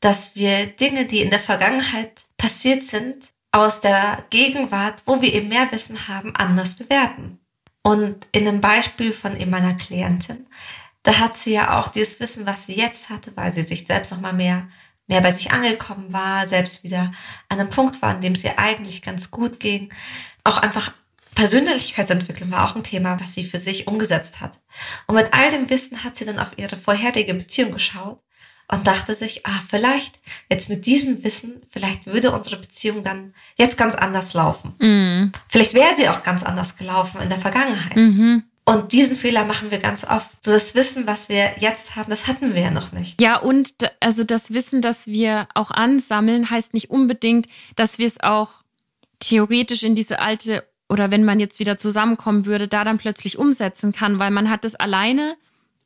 dass 0.00 0.34
wir 0.34 0.66
Dinge, 0.66 1.04
die 1.04 1.20
in 1.20 1.30
der 1.30 1.40
Vergangenheit 1.40 2.22
passiert 2.38 2.82
sind, 2.82 3.30
aus 3.52 3.80
der 3.80 4.24
Gegenwart, 4.30 5.02
wo 5.04 5.20
wir 5.20 5.32
eben 5.32 5.48
mehr 5.48 5.70
Wissen 5.72 6.08
haben, 6.08 6.34
anders 6.34 6.74
bewerten. 6.74 7.38
Und 7.82 8.26
in 8.32 8.48
einem 8.48 8.62
Beispiel 8.62 9.12
von 9.12 9.36
eben 9.36 9.50
meiner 9.50 9.74
Klientin, 9.74 10.46
da 11.04 11.18
hat 11.18 11.36
sie 11.36 11.52
ja 11.52 11.78
auch 11.78 11.88
dieses 11.88 12.18
Wissen, 12.18 12.46
was 12.46 12.66
sie 12.66 12.74
jetzt 12.74 13.10
hatte, 13.10 13.30
weil 13.36 13.52
sie 13.52 13.62
sich 13.62 13.86
selbst 13.86 14.10
noch 14.10 14.20
mal 14.20 14.32
mehr, 14.32 14.68
mehr 15.06 15.20
bei 15.20 15.30
sich 15.30 15.52
angekommen 15.52 16.12
war, 16.12 16.48
selbst 16.48 16.82
wieder 16.82 17.12
an 17.48 17.60
einem 17.60 17.70
Punkt 17.70 18.02
war, 18.02 18.10
an 18.10 18.20
dem 18.20 18.34
sie 18.34 18.48
eigentlich 18.56 19.02
ganz 19.02 19.30
gut 19.30 19.60
ging. 19.60 19.92
Auch 20.44 20.58
einfach 20.58 20.92
Persönlichkeitsentwicklung 21.34 22.50
war 22.50 22.68
auch 22.68 22.74
ein 22.74 22.84
Thema, 22.84 23.20
was 23.20 23.34
sie 23.34 23.44
für 23.44 23.58
sich 23.58 23.86
umgesetzt 23.86 24.40
hat. 24.40 24.60
Und 25.06 25.16
mit 25.16 25.32
all 25.32 25.50
dem 25.50 25.68
Wissen 25.68 26.04
hat 26.04 26.16
sie 26.16 26.24
dann 26.24 26.38
auf 26.38 26.56
ihre 26.56 26.78
vorherige 26.78 27.34
Beziehung 27.34 27.72
geschaut 27.72 28.20
und 28.68 28.86
dachte 28.86 29.14
sich, 29.14 29.44
ah, 29.44 29.60
vielleicht 29.68 30.20
jetzt 30.50 30.70
mit 30.70 30.86
diesem 30.86 31.22
Wissen, 31.22 31.62
vielleicht 31.68 32.06
würde 32.06 32.30
unsere 32.30 32.56
Beziehung 32.56 33.02
dann 33.02 33.34
jetzt 33.56 33.76
ganz 33.76 33.94
anders 33.94 34.32
laufen. 34.32 34.74
Mm. 34.78 35.32
Vielleicht 35.50 35.74
wäre 35.74 35.94
sie 35.96 36.08
auch 36.08 36.22
ganz 36.22 36.42
anders 36.42 36.76
gelaufen 36.76 37.20
in 37.20 37.28
der 37.28 37.38
Vergangenheit. 37.38 37.96
Mhm. 37.96 38.44
Und 38.66 38.92
diesen 38.92 39.16
Fehler 39.16 39.44
machen 39.44 39.70
wir 39.70 39.78
ganz 39.78 40.04
oft. 40.04 40.28
So 40.42 40.52
das 40.52 40.74
Wissen, 40.74 41.06
was 41.06 41.28
wir 41.28 41.52
jetzt 41.58 41.96
haben, 41.96 42.10
das 42.10 42.26
hatten 42.26 42.54
wir 42.54 42.62
ja 42.62 42.70
noch 42.70 42.92
nicht. 42.92 43.20
Ja, 43.20 43.36
und 43.36 43.74
also 44.00 44.24
das 44.24 44.54
Wissen, 44.54 44.80
das 44.80 45.06
wir 45.06 45.48
auch 45.54 45.70
ansammeln, 45.70 46.48
heißt 46.48 46.72
nicht 46.72 46.90
unbedingt, 46.90 47.46
dass 47.76 47.98
wir 47.98 48.06
es 48.06 48.22
auch 48.22 48.62
theoretisch 49.18 49.82
in 49.82 49.94
diese 49.94 50.18
alte 50.18 50.64
oder 50.88 51.10
wenn 51.10 51.24
man 51.24 51.40
jetzt 51.40 51.60
wieder 51.60 51.78
zusammenkommen 51.78 52.46
würde, 52.46 52.68
da 52.68 52.84
dann 52.84 52.98
plötzlich 52.98 53.38
umsetzen 53.38 53.92
kann, 53.92 54.18
weil 54.18 54.30
man 54.30 54.50
hat 54.50 54.64
es 54.64 54.74
alleine 54.74 55.36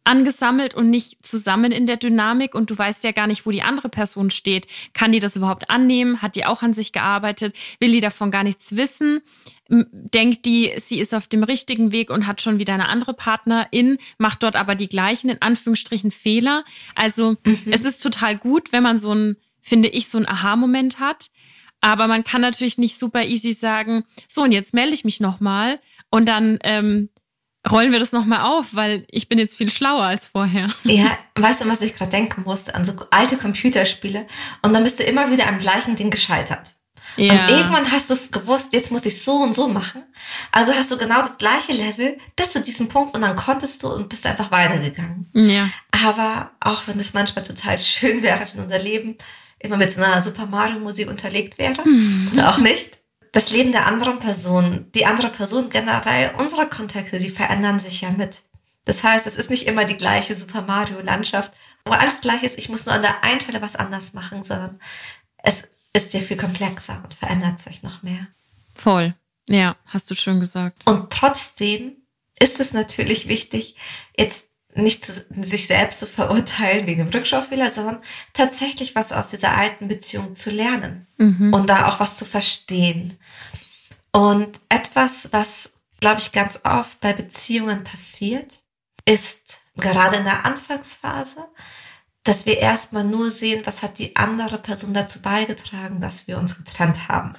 angesammelt 0.08 0.74
und 0.74 0.88
nicht 0.88 1.24
zusammen 1.24 1.70
in 1.70 1.86
der 1.86 1.98
Dynamik 1.98 2.54
und 2.54 2.70
du 2.70 2.78
weißt 2.78 3.04
ja 3.04 3.12
gar 3.12 3.26
nicht, 3.26 3.44
wo 3.44 3.50
die 3.50 3.62
andere 3.62 3.90
Person 3.90 4.30
steht. 4.30 4.66
Kann 4.94 5.12
die 5.12 5.20
das 5.20 5.36
überhaupt 5.36 5.68
annehmen? 5.68 6.22
Hat 6.22 6.34
die 6.34 6.46
auch 6.46 6.62
an 6.62 6.72
sich 6.72 6.92
gearbeitet? 6.92 7.54
Will 7.78 7.92
die 7.92 8.00
davon 8.00 8.30
gar 8.30 8.42
nichts 8.42 8.74
wissen? 8.74 9.20
Denkt 9.68 10.46
die, 10.46 10.72
sie 10.78 10.98
ist 10.98 11.14
auf 11.14 11.26
dem 11.26 11.42
richtigen 11.42 11.92
Weg 11.92 12.08
und 12.08 12.26
hat 12.26 12.40
schon 12.40 12.58
wieder 12.58 12.72
eine 12.72 12.88
andere 12.88 13.12
Partnerin, 13.12 13.98
macht 14.16 14.42
dort 14.42 14.56
aber 14.56 14.74
die 14.74 14.88
gleichen, 14.88 15.28
in 15.28 15.42
Anführungsstrichen, 15.42 16.10
Fehler. 16.10 16.64
Also 16.94 17.32
mhm. 17.44 17.58
es 17.70 17.84
ist 17.84 18.02
total 18.02 18.38
gut, 18.38 18.72
wenn 18.72 18.82
man 18.82 18.98
so 18.98 19.14
ein, 19.14 19.36
finde 19.60 19.88
ich, 19.88 20.08
so 20.08 20.16
ein 20.16 20.26
Aha-Moment 20.26 21.00
hat. 21.00 21.28
Aber 21.82 22.06
man 22.06 22.24
kann 22.24 22.40
natürlich 22.40 22.78
nicht 22.78 22.98
super 22.98 23.24
easy 23.24 23.52
sagen, 23.52 24.04
so 24.26 24.42
und 24.42 24.52
jetzt 24.52 24.72
melde 24.72 24.94
ich 24.94 25.04
mich 25.04 25.20
nochmal 25.20 25.80
und 26.10 26.26
dann 26.26 26.58
ähm, 26.64 27.10
rollen 27.70 27.92
wir 27.92 27.98
das 27.98 28.12
nochmal 28.12 28.40
auf, 28.40 28.66
weil 28.72 29.06
ich 29.10 29.28
bin 29.28 29.38
jetzt 29.38 29.56
viel 29.56 29.70
schlauer 29.70 30.04
als 30.04 30.26
vorher. 30.26 30.68
Ja, 30.84 31.18
weißt 31.36 31.62
du, 31.62 31.68
was 31.68 31.82
ich 31.82 31.94
gerade 31.94 32.10
denken 32.10 32.42
musste? 32.44 32.74
An 32.74 32.84
so 32.84 32.92
alte 33.10 33.36
Computerspiele. 33.36 34.26
Und 34.62 34.74
dann 34.74 34.84
bist 34.84 35.00
du 35.00 35.04
immer 35.04 35.30
wieder 35.30 35.48
am 35.48 35.58
gleichen 35.58 35.96
Ding 35.96 36.10
gescheitert. 36.10 36.74
Ja. 37.16 37.32
Und 37.32 37.50
irgendwann 37.50 37.90
hast 37.90 38.10
du 38.10 38.16
gewusst, 38.30 38.72
jetzt 38.72 38.92
muss 38.92 39.04
ich 39.04 39.20
so 39.20 39.38
und 39.38 39.54
so 39.54 39.66
machen. 39.68 40.04
Also 40.52 40.72
hast 40.72 40.90
du 40.90 40.98
genau 40.98 41.20
das 41.20 41.38
gleiche 41.38 41.72
Level 41.72 42.16
bis 42.36 42.52
zu 42.52 42.62
diesem 42.62 42.88
Punkt 42.88 43.14
und 43.14 43.22
dann 43.22 43.34
konntest 43.34 43.82
du 43.82 43.88
und 43.88 44.08
bist 44.08 44.24
einfach 44.24 44.50
weitergegangen. 44.50 45.28
Ja. 45.34 45.68
Aber 45.90 46.52
auch 46.60 46.86
wenn 46.86 47.00
es 47.00 47.14
manchmal 47.14 47.44
total 47.44 47.78
schön 47.78 48.22
wäre, 48.22 48.46
wenn 48.52 48.64
unser 48.64 48.78
Leben 48.78 49.16
immer 49.58 49.76
mit 49.76 49.90
so 49.90 50.02
einer 50.02 50.22
Super 50.22 50.46
Mario 50.46 50.78
Musik 50.78 51.08
unterlegt 51.08 51.58
wäre, 51.58 51.82
mhm. 51.84 52.30
oder 52.32 52.50
auch 52.50 52.58
nicht. 52.58 52.97
Das 53.32 53.50
Leben 53.50 53.72
der 53.72 53.86
anderen 53.86 54.18
Person, 54.18 54.90
die 54.94 55.06
andere 55.06 55.28
Person 55.30 55.70
generell, 55.70 56.32
unsere 56.38 56.68
Kontexte, 56.68 57.18
die 57.18 57.30
verändern 57.30 57.78
sich 57.78 58.00
ja 58.00 58.10
mit. 58.10 58.42
Das 58.84 59.04
heißt, 59.04 59.26
es 59.26 59.36
ist 59.36 59.50
nicht 59.50 59.66
immer 59.66 59.84
die 59.84 59.98
gleiche 59.98 60.34
Super 60.34 60.62
Mario 60.62 61.00
Landschaft, 61.00 61.52
wo 61.84 61.92
alles 61.92 62.22
gleich 62.22 62.42
ist. 62.42 62.58
Ich 62.58 62.68
muss 62.68 62.86
nur 62.86 62.94
an 62.94 63.02
der 63.02 63.22
einen 63.22 63.40
Stelle 63.40 63.60
was 63.60 63.76
anders 63.76 64.14
machen, 64.14 64.42
sondern 64.42 64.80
es 65.38 65.64
ist 65.92 66.14
ja 66.14 66.20
viel 66.20 66.36
komplexer 66.36 67.00
und 67.04 67.12
verändert 67.12 67.58
sich 67.58 67.82
noch 67.82 68.02
mehr. 68.02 68.26
Voll. 68.74 69.14
Ja, 69.48 69.76
hast 69.86 70.10
du 70.10 70.14
schon 70.14 70.40
gesagt. 70.40 70.86
Und 70.86 71.10
trotzdem 71.10 71.96
ist 72.38 72.60
es 72.60 72.72
natürlich 72.72 73.28
wichtig, 73.28 73.76
jetzt 74.16 74.47
nicht 74.74 75.04
zu, 75.04 75.12
sich 75.30 75.66
selbst 75.66 76.00
zu 76.00 76.06
verurteilen 76.06 76.86
wegen 76.86 76.98
dem 76.98 77.08
Rückschaufehler, 77.08 77.70
sondern 77.70 78.02
tatsächlich 78.32 78.94
was 78.94 79.12
aus 79.12 79.28
dieser 79.28 79.56
alten 79.56 79.88
Beziehung 79.88 80.34
zu 80.34 80.50
lernen 80.50 81.06
mhm. 81.16 81.52
und 81.52 81.68
da 81.68 81.88
auch 81.88 82.00
was 82.00 82.16
zu 82.16 82.24
verstehen. 82.24 83.18
Und 84.12 84.60
etwas, 84.68 85.32
was, 85.32 85.74
glaube 86.00 86.20
ich, 86.20 86.32
ganz 86.32 86.60
oft 86.64 87.00
bei 87.00 87.12
Beziehungen 87.12 87.84
passiert, 87.84 88.62
ist 89.04 89.62
gerade 89.76 90.16
in 90.16 90.24
der 90.24 90.44
Anfangsphase, 90.44 91.44
dass 92.24 92.46
wir 92.46 92.58
erstmal 92.58 93.04
nur 93.04 93.30
sehen, 93.30 93.62
was 93.64 93.82
hat 93.82 93.98
die 93.98 94.16
andere 94.16 94.58
Person 94.58 94.92
dazu 94.92 95.22
beigetragen, 95.22 96.00
dass 96.00 96.28
wir 96.28 96.38
uns 96.38 96.58
getrennt 96.58 97.08
haben. 97.08 97.36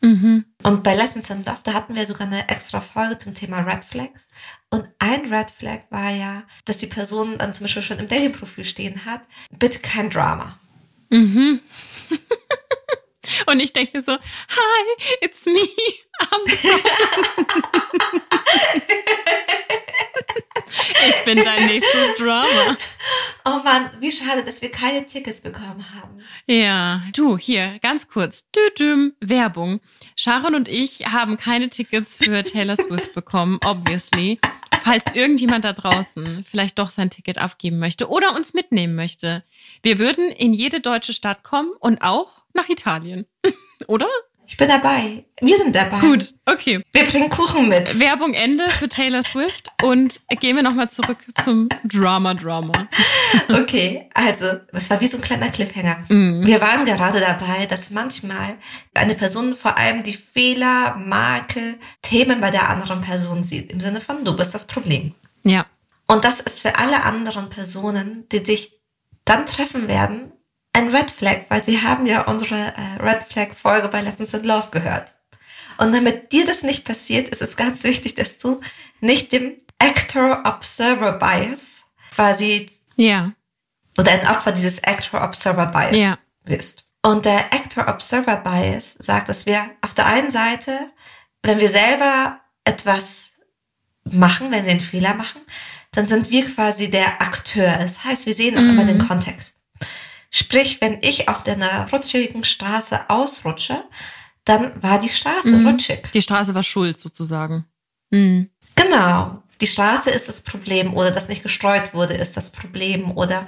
Mhm. 0.00 0.46
Und 0.62 0.82
bei 0.82 0.94
Lessons 0.94 1.28
in 1.30 1.44
Love, 1.44 1.60
da 1.62 1.74
hatten 1.74 1.94
wir 1.94 2.06
sogar 2.06 2.26
eine 2.26 2.48
extra 2.48 2.80
Folge 2.80 3.18
zum 3.18 3.34
Thema 3.34 3.60
Red 3.60 3.84
Flags. 3.84 4.28
Und 4.70 4.88
ein 4.98 5.32
Red 5.32 5.50
Flag 5.50 5.80
war 5.90 6.10
ja, 6.10 6.44
dass 6.64 6.78
die 6.78 6.86
Person 6.86 7.36
dann 7.38 7.52
zum 7.52 7.64
Beispiel 7.64 7.82
schon 7.82 7.98
im 7.98 8.08
Dating-Profil 8.08 8.64
stehen 8.64 9.04
hat, 9.04 9.20
bitte 9.50 9.80
kein 9.80 10.08
Drama. 10.10 10.58
Mhm. 11.10 11.60
Und 13.46 13.60
ich 13.60 13.72
denke 13.72 14.00
so, 14.00 14.12
hi, 14.12 15.16
it's 15.20 15.46
me, 15.46 15.60
I'm 16.30 16.46
Ich 21.08 21.24
bin 21.24 21.44
dein 21.44 21.66
nächstes 21.66 22.16
Drama. 22.16 22.76
Oh 23.44 23.60
Mann, 23.64 23.90
wie 24.00 24.12
schade, 24.12 24.44
dass 24.44 24.62
wir 24.62 24.70
keine 24.70 25.06
Tickets 25.06 25.40
bekommen 25.40 25.84
haben. 25.94 26.19
Ja, 26.52 27.02
du, 27.14 27.38
hier, 27.38 27.78
ganz 27.80 28.08
kurz. 28.08 28.44
Düdüm, 28.50 29.12
Werbung. 29.20 29.80
Sharon 30.16 30.56
und 30.56 30.66
ich 30.66 31.06
haben 31.06 31.36
keine 31.36 31.68
Tickets 31.68 32.16
für 32.16 32.42
Taylor 32.44 32.74
Swift 32.74 33.14
bekommen, 33.14 33.60
obviously. 33.64 34.40
Falls 34.82 35.04
irgendjemand 35.14 35.64
da 35.64 35.72
draußen 35.72 36.42
vielleicht 36.42 36.80
doch 36.80 36.90
sein 36.90 37.08
Ticket 37.08 37.38
abgeben 37.38 37.78
möchte 37.78 38.08
oder 38.08 38.34
uns 38.34 38.52
mitnehmen 38.52 38.96
möchte. 38.96 39.44
Wir 39.84 40.00
würden 40.00 40.28
in 40.32 40.52
jede 40.52 40.80
deutsche 40.80 41.14
Stadt 41.14 41.44
kommen 41.44 41.70
und 41.78 42.02
auch 42.02 42.42
nach 42.52 42.68
Italien. 42.68 43.26
oder? 43.86 44.08
Ich 44.50 44.56
bin 44.56 44.68
dabei. 44.68 45.24
Wir 45.40 45.56
sind 45.56 45.76
dabei. 45.76 46.00
Gut, 46.00 46.34
okay. 46.44 46.82
Wir 46.92 47.04
bringen 47.04 47.30
Kuchen 47.30 47.68
mit. 47.68 48.00
Werbung 48.00 48.34
Ende 48.34 48.68
für 48.68 48.88
Taylor 48.88 49.22
Swift 49.22 49.68
und 49.84 50.20
gehen 50.40 50.56
wir 50.56 50.64
nochmal 50.64 50.90
zurück 50.90 51.18
zum 51.44 51.68
Drama 51.84 52.34
Drama. 52.34 52.72
Okay, 53.48 54.10
also 54.12 54.46
es 54.72 54.90
war 54.90 55.00
wie 55.00 55.06
so 55.06 55.18
ein 55.18 55.22
kleiner 55.22 55.50
Cliffhanger. 55.50 56.04
Mm. 56.08 56.44
Wir 56.44 56.60
waren 56.60 56.84
gerade 56.84 57.20
dabei, 57.20 57.66
dass 57.66 57.90
manchmal 57.90 58.56
eine 58.92 59.14
Person 59.14 59.54
vor 59.54 59.78
allem 59.78 60.02
die 60.02 60.14
Fehler, 60.14 60.96
Makel, 60.96 61.78
Themen 62.02 62.40
bei 62.40 62.50
der 62.50 62.68
anderen 62.68 63.02
Person 63.02 63.44
sieht. 63.44 63.70
Im 63.72 63.80
Sinne 63.80 64.00
von, 64.00 64.24
du 64.24 64.36
bist 64.36 64.52
das 64.52 64.66
Problem. 64.66 65.14
Ja. 65.44 65.64
Und 66.08 66.24
das 66.24 66.40
ist 66.40 66.60
für 66.60 66.76
alle 66.76 67.04
anderen 67.04 67.50
Personen, 67.50 68.28
die 68.32 68.42
dich 68.42 68.80
dann 69.24 69.46
treffen 69.46 69.86
werden, 69.86 70.32
ein 70.80 70.94
Red 70.94 71.10
Flag, 71.10 71.42
weil 71.48 71.62
sie 71.62 71.82
haben 71.82 72.06
ja 72.06 72.22
unsere 72.22 72.56
äh, 72.56 73.02
Red 73.02 73.24
Flag 73.28 73.48
Folge 73.54 73.88
bei 73.88 74.00
Lessons 74.00 74.34
in 74.34 74.44
Love 74.44 74.68
gehört. 74.70 75.14
Und 75.78 75.92
damit 75.92 76.32
dir 76.32 76.44
das 76.46 76.62
nicht 76.62 76.84
passiert, 76.84 77.28
ist 77.28 77.42
es 77.42 77.56
ganz 77.56 77.84
wichtig, 77.84 78.14
dass 78.14 78.38
du 78.38 78.60
nicht 79.00 79.32
dem 79.32 79.54
Actor-Observer 79.78 81.12
Bias 81.12 81.84
quasi 82.14 82.70
ja. 82.96 83.32
oder 83.96 84.12
ein 84.12 84.26
Opfer 84.26 84.52
dieses 84.52 84.82
Actor-Observer 84.84 85.66
Bias 85.66 85.96
ja. 85.96 86.18
bist. 86.44 86.84
Und 87.02 87.24
der 87.24 87.52
Actor-Observer 87.52 88.36
Bias 88.36 88.96
sagt, 88.98 89.30
dass 89.30 89.46
wir 89.46 89.70
auf 89.80 89.94
der 89.94 90.06
einen 90.06 90.30
Seite, 90.30 90.92
wenn 91.42 91.60
wir 91.60 91.70
selber 91.70 92.40
etwas 92.64 93.32
machen, 94.04 94.52
wenn 94.52 94.66
wir 94.66 94.72
einen 94.72 94.80
Fehler 94.80 95.14
machen, 95.14 95.40
dann 95.92 96.04
sind 96.04 96.30
wir 96.30 96.46
quasi 96.46 96.90
der 96.90 97.22
Akteur. 97.22 97.74
Das 97.78 98.04
heißt, 98.04 98.26
wir 98.26 98.34
sehen 98.34 98.56
auch 98.56 98.62
mhm. 98.62 98.70
immer 98.70 98.84
den 98.84 99.06
Kontext. 99.06 99.56
Sprich, 100.30 100.80
wenn 100.80 100.98
ich 101.02 101.28
auf 101.28 101.46
einer 101.46 101.88
rutschigen 101.90 102.44
Straße 102.44 103.08
ausrutsche, 103.08 103.84
dann 104.44 104.82
war 104.82 104.98
die 105.00 105.08
Straße 105.08 105.56
mhm. 105.56 105.66
rutschig. 105.66 106.10
Die 106.12 106.22
Straße 106.22 106.54
war 106.54 106.62
schuld 106.62 106.98
sozusagen. 106.98 107.66
Mhm. 108.10 108.50
Genau. 108.74 109.42
Die 109.60 109.66
Straße 109.66 110.10
ist 110.10 110.28
das 110.28 110.40
Problem 110.40 110.94
oder 110.94 111.10
dass 111.10 111.28
nicht 111.28 111.42
gestreut 111.42 111.92
wurde, 111.92 112.14
ist 112.14 112.36
das 112.36 112.50
Problem 112.50 113.10
oder 113.10 113.46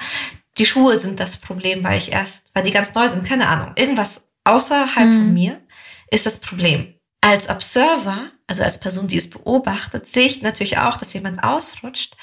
die 0.58 0.66
Schuhe 0.66 0.98
sind 0.98 1.18
das 1.20 1.38
Problem, 1.38 1.82
weil 1.82 1.98
ich 1.98 2.12
erst, 2.12 2.50
weil 2.54 2.64
die 2.64 2.70
ganz 2.70 2.94
neu 2.94 3.08
sind, 3.08 3.24
keine 3.24 3.48
Ahnung. 3.48 3.72
Irgendwas 3.76 4.26
außerhalb 4.44 5.08
mhm. 5.08 5.18
von 5.18 5.34
mir 5.34 5.62
ist 6.10 6.26
das 6.26 6.38
Problem. 6.38 6.94
Als 7.22 7.48
Observer, 7.48 8.30
also 8.46 8.62
als 8.62 8.78
Person, 8.78 9.08
die 9.08 9.16
es 9.16 9.30
beobachtet, 9.30 10.06
sehe 10.06 10.26
ich 10.26 10.42
natürlich 10.42 10.78
auch, 10.78 10.98
dass 10.98 11.14
jemand 11.14 11.42
ausrutscht, 11.42 12.16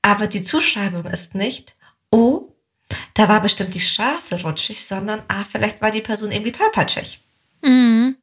aber 0.00 0.28
die 0.28 0.42
Zuschreibung 0.42 1.04
ist 1.04 1.34
nicht, 1.34 1.76
oh, 2.10 2.55
da 3.14 3.28
war 3.28 3.40
bestimmt 3.40 3.74
die 3.74 3.80
Straße 3.80 4.42
rutschig, 4.42 4.84
sondern 4.84 5.22
ah, 5.28 5.44
vielleicht 5.50 5.80
war 5.80 5.90
die 5.90 6.02
Person 6.02 6.32
irgendwie 6.32 6.52
tollpatschig. 6.52 7.20
Mhm. 7.62 8.16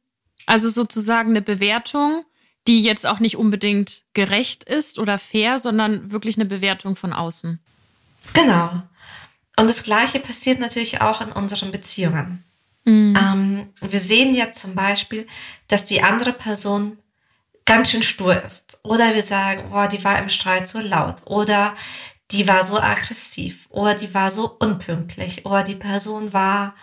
Also 0.46 0.68
sozusagen 0.68 1.30
eine 1.30 1.42
Bewertung, 1.42 2.24
die 2.66 2.82
jetzt 2.82 3.06
auch 3.06 3.20
nicht 3.20 3.36
unbedingt 3.36 4.02
gerecht 4.14 4.64
ist 4.64 4.98
oder 4.98 5.18
fair, 5.18 5.58
sondern 5.58 6.12
wirklich 6.12 6.36
eine 6.36 6.46
Bewertung 6.46 6.96
von 6.96 7.12
außen. 7.12 7.60
Genau. 8.32 8.82
Und 9.56 9.68
das 9.68 9.82
Gleiche 9.82 10.18
passiert 10.18 10.60
natürlich 10.60 11.00
auch 11.00 11.20
in 11.20 11.30
unseren 11.32 11.70
Beziehungen. 11.70 12.44
Mhm. 12.84 13.16
Ähm, 13.16 13.68
wir 13.80 14.00
sehen 14.00 14.34
ja 14.34 14.52
zum 14.52 14.74
Beispiel, 14.74 15.26
dass 15.68 15.84
die 15.84 16.02
andere 16.02 16.32
Person 16.32 16.98
ganz 17.64 17.90
schön 17.90 18.02
stur 18.02 18.42
ist. 18.42 18.80
Oder 18.82 19.14
wir 19.14 19.22
sagen, 19.22 19.70
boah, 19.70 19.88
die 19.88 20.02
war 20.04 20.18
im 20.18 20.28
Streit 20.28 20.68
so 20.68 20.80
laut. 20.80 21.22
Oder 21.26 21.76
die 22.30 22.48
war 22.48 22.64
so 22.64 22.78
aggressiv 22.78 23.66
oder 23.70 23.94
die 23.94 24.12
war 24.14 24.30
so 24.30 24.56
unpünktlich 24.58 25.44
oder 25.44 25.62
die 25.62 25.74
Person 25.74 26.32
war, 26.32 26.74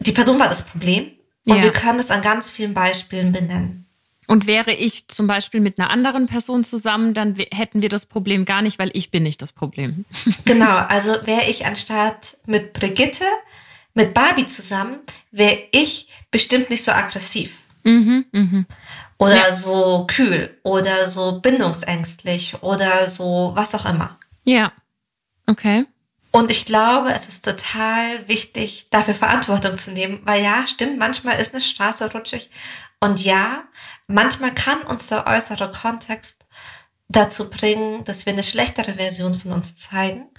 die 0.00 0.12
Person 0.12 0.38
war 0.38 0.48
das 0.48 0.66
Problem. 0.66 1.12
Und 1.44 1.56
ja. 1.56 1.62
wir 1.64 1.72
können 1.72 1.98
es 1.98 2.10
an 2.10 2.22
ganz 2.22 2.50
vielen 2.50 2.74
Beispielen 2.74 3.32
benennen. 3.32 3.86
Und 4.28 4.46
wäre 4.46 4.72
ich 4.72 5.08
zum 5.08 5.26
Beispiel 5.26 5.60
mit 5.60 5.78
einer 5.78 5.90
anderen 5.90 6.28
Person 6.28 6.62
zusammen, 6.62 7.12
dann 7.12 7.34
hätten 7.52 7.82
wir 7.82 7.88
das 7.88 8.06
Problem 8.06 8.44
gar 8.44 8.62
nicht, 8.62 8.78
weil 8.78 8.90
ich 8.94 9.10
bin 9.10 9.24
nicht 9.24 9.42
das 9.42 9.52
Problem. 9.52 10.04
Genau, 10.44 10.76
also 10.76 11.12
wäre 11.24 11.50
ich 11.50 11.66
anstatt 11.66 12.36
mit 12.46 12.72
Brigitte, 12.72 13.24
mit 13.94 14.14
Barbie 14.14 14.46
zusammen, 14.46 14.98
wäre 15.32 15.58
ich 15.72 16.08
bestimmt 16.30 16.70
nicht 16.70 16.84
so 16.84 16.92
aggressiv. 16.92 17.58
Mhm, 17.84 18.26
mh. 18.30 18.64
Oder 19.18 19.48
ja. 19.48 19.52
so 19.52 20.06
kühl 20.08 20.56
oder 20.62 21.08
so 21.08 21.40
bindungsängstlich 21.40 22.62
oder 22.62 23.08
so 23.08 23.52
was 23.54 23.74
auch 23.74 23.86
immer. 23.86 24.18
Ja. 24.44 24.72
Okay. 25.46 25.86
Und 26.30 26.50
ich 26.50 26.64
glaube, 26.64 27.12
es 27.12 27.28
ist 27.28 27.44
total 27.44 28.26
wichtig, 28.26 28.86
dafür 28.90 29.14
Verantwortung 29.14 29.76
zu 29.76 29.90
nehmen, 29.90 30.20
weil 30.24 30.42
ja, 30.42 30.66
stimmt, 30.66 30.98
manchmal 30.98 31.38
ist 31.38 31.52
eine 31.52 31.62
Straße 31.62 32.10
rutschig. 32.10 32.50
Und 33.00 33.22
ja, 33.22 33.64
manchmal 34.06 34.54
kann 34.54 34.80
uns 34.82 35.08
der 35.08 35.26
äußere 35.26 35.70
Kontext 35.72 36.46
dazu 37.08 37.50
bringen, 37.50 38.04
dass 38.04 38.24
wir 38.24 38.32
eine 38.32 38.42
schlechtere 38.42 38.94
Version 38.94 39.34
von 39.34 39.52
uns 39.52 39.76
zeigen. 39.76 40.30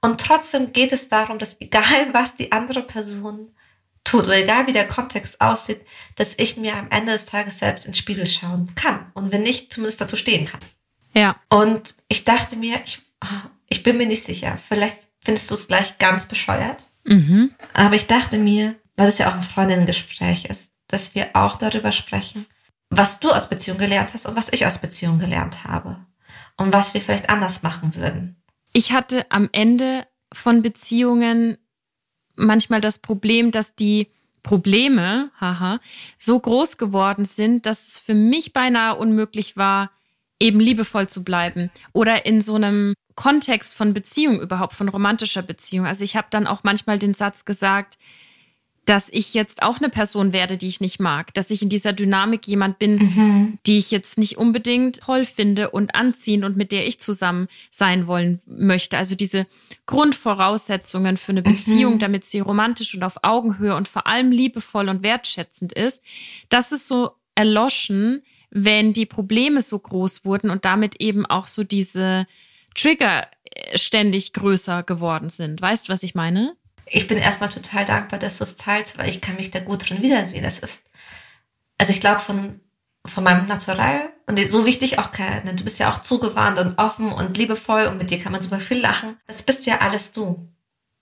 Und 0.00 0.20
trotzdem 0.20 0.72
geht 0.72 0.92
es 0.92 1.08
darum, 1.08 1.38
dass 1.38 1.60
egal 1.60 1.84
was 2.12 2.36
die 2.36 2.52
andere 2.52 2.82
Person 2.82 3.54
tut 4.02 4.24
oder 4.24 4.36
egal 4.36 4.66
wie 4.66 4.72
der 4.72 4.86
Kontext 4.86 5.40
aussieht, 5.40 5.80
dass 6.16 6.38
ich 6.38 6.56
mir 6.56 6.76
am 6.76 6.88
Ende 6.90 7.12
des 7.12 7.24
Tages 7.24 7.58
selbst 7.58 7.86
ins 7.86 7.98
Spiegel 7.98 8.26
schauen 8.26 8.74
kann 8.76 9.10
und 9.14 9.32
wenn 9.32 9.42
nicht, 9.42 9.72
zumindest 9.72 10.00
dazu 10.00 10.16
stehen 10.16 10.46
kann. 10.46 10.60
Ja. 11.14 11.36
Und 11.48 11.94
ich 12.08 12.24
dachte 12.24 12.56
mir, 12.56 12.80
ich, 12.84 13.00
ich 13.74 13.82
bin 13.82 13.96
mir 13.96 14.06
nicht 14.06 14.22
sicher. 14.22 14.56
Vielleicht 14.68 14.96
findest 15.20 15.50
du 15.50 15.54
es 15.54 15.66
gleich 15.66 15.98
ganz 15.98 16.26
bescheuert. 16.26 16.86
Mhm. 17.04 17.52
Aber 17.72 17.96
ich 17.96 18.06
dachte 18.06 18.38
mir, 18.38 18.76
weil 18.96 19.08
es 19.08 19.18
ja 19.18 19.28
auch 19.28 19.34
ein 19.34 19.42
Freundinnengespräch 19.42 20.44
ist, 20.44 20.74
dass 20.86 21.16
wir 21.16 21.30
auch 21.34 21.58
darüber 21.58 21.90
sprechen, 21.90 22.46
was 22.88 23.18
du 23.18 23.32
aus 23.32 23.48
Beziehung 23.48 23.78
gelernt 23.78 24.14
hast 24.14 24.26
und 24.26 24.36
was 24.36 24.52
ich 24.52 24.64
aus 24.64 24.78
Beziehung 24.78 25.18
gelernt 25.18 25.64
habe. 25.64 25.98
Und 26.56 26.72
was 26.72 26.94
wir 26.94 27.00
vielleicht 27.00 27.30
anders 27.30 27.64
machen 27.64 27.96
würden. 27.96 28.36
Ich 28.72 28.92
hatte 28.92 29.28
am 29.32 29.48
Ende 29.50 30.06
von 30.32 30.62
Beziehungen 30.62 31.58
manchmal 32.36 32.80
das 32.80 33.00
Problem, 33.00 33.50
dass 33.50 33.74
die 33.74 34.12
Probleme, 34.44 35.32
haha, 35.40 35.80
so 36.16 36.38
groß 36.38 36.76
geworden 36.76 37.24
sind, 37.24 37.66
dass 37.66 37.88
es 37.88 37.98
für 37.98 38.14
mich 38.14 38.52
beinahe 38.52 38.94
unmöglich 38.94 39.56
war, 39.56 39.90
eben 40.38 40.60
liebevoll 40.60 41.08
zu 41.08 41.24
bleiben 41.24 41.70
oder 41.92 42.24
in 42.24 42.40
so 42.40 42.54
einem 42.54 42.94
Kontext 43.14 43.74
von 43.74 43.94
Beziehung 43.94 44.40
überhaupt, 44.40 44.74
von 44.74 44.88
romantischer 44.88 45.42
Beziehung. 45.42 45.86
Also 45.86 46.04
ich 46.04 46.16
habe 46.16 46.28
dann 46.30 46.46
auch 46.46 46.64
manchmal 46.64 46.98
den 46.98 47.14
Satz 47.14 47.44
gesagt, 47.44 47.98
dass 48.84 49.08
ich 49.10 49.32
jetzt 49.32 49.62
auch 49.62 49.78
eine 49.78 49.88
Person 49.88 50.32
werde, 50.32 50.58
die 50.58 50.66
ich 50.66 50.80
nicht 50.80 51.00
mag, 51.00 51.32
dass 51.34 51.50
ich 51.50 51.62
in 51.62 51.68
dieser 51.68 51.92
Dynamik 51.92 52.46
jemand 52.46 52.78
bin, 52.78 52.96
mhm. 52.96 53.58
die 53.66 53.78
ich 53.78 53.90
jetzt 53.90 54.18
nicht 54.18 54.36
unbedingt 54.36 55.00
toll 55.00 55.24
finde 55.24 55.70
und 55.70 55.94
anziehen 55.94 56.44
und 56.44 56.56
mit 56.56 56.70
der 56.70 56.86
ich 56.86 57.00
zusammen 57.00 57.48
sein 57.70 58.06
wollen 58.06 58.42
möchte. 58.46 58.98
Also 58.98 59.14
diese 59.14 59.46
Grundvoraussetzungen 59.86 61.16
für 61.16 61.32
eine 61.32 61.40
mhm. 61.40 61.44
Beziehung, 61.44 61.94
mhm. 61.94 61.98
damit 61.98 62.24
sie 62.24 62.40
romantisch 62.40 62.94
und 62.94 63.02
auf 63.04 63.16
Augenhöhe 63.22 63.74
und 63.74 63.88
vor 63.88 64.06
allem 64.06 64.30
liebevoll 64.30 64.88
und 64.88 65.02
wertschätzend 65.02 65.72
ist, 65.72 66.02
das 66.50 66.72
ist 66.72 66.86
so 66.86 67.12
erloschen, 67.34 68.22
wenn 68.50 68.92
die 68.92 69.06
Probleme 69.06 69.62
so 69.62 69.78
groß 69.78 70.24
wurden 70.24 70.50
und 70.50 70.64
damit 70.64 71.00
eben 71.00 71.26
auch 71.26 71.46
so 71.46 71.64
diese 71.64 72.26
Trigger 72.74 73.26
äh, 73.44 73.78
ständig 73.78 74.32
größer 74.32 74.82
geworden 74.82 75.30
sind. 75.30 75.60
Weißt 75.60 75.88
du, 75.88 75.92
was 75.92 76.02
ich 76.02 76.14
meine? 76.14 76.56
ich 76.86 77.08
bin 77.08 77.18
erstmal 77.18 77.48
total 77.48 77.84
dankbar, 77.84 78.18
dass 78.18 78.38
du 78.38 78.44
es 78.44 78.56
teilst, 78.56 78.98
weil 78.98 79.08
ich 79.08 79.20
kann 79.20 79.36
mich 79.36 79.50
da 79.50 79.60
gut 79.60 79.88
drin 79.88 80.02
wiedersehen. 80.02 80.44
Das 80.44 80.58
ist, 80.58 80.90
also 81.78 81.92
ich 81.92 82.00
glaube 82.00 82.20
von, 82.20 82.60
von 83.06 83.24
meinem 83.24 83.46
Naturell 83.46 84.10
und 84.26 84.38
so 84.48 84.66
wichtig 84.66 84.98
auch 84.98 85.12
keine, 85.12 85.54
du 85.54 85.64
bist 85.64 85.78
ja 85.78 85.90
auch 85.90 86.02
zugewandt 86.02 86.58
und 86.58 86.78
offen 86.78 87.12
und 87.12 87.36
liebevoll 87.36 87.86
und 87.86 87.98
mit 87.98 88.10
dir 88.10 88.20
kann 88.20 88.32
man 88.32 88.42
super 88.42 88.60
viel 88.60 88.80
lachen. 88.80 89.16
Das 89.26 89.42
bist 89.42 89.66
ja 89.66 89.80
alles 89.80 90.12
du. 90.12 90.48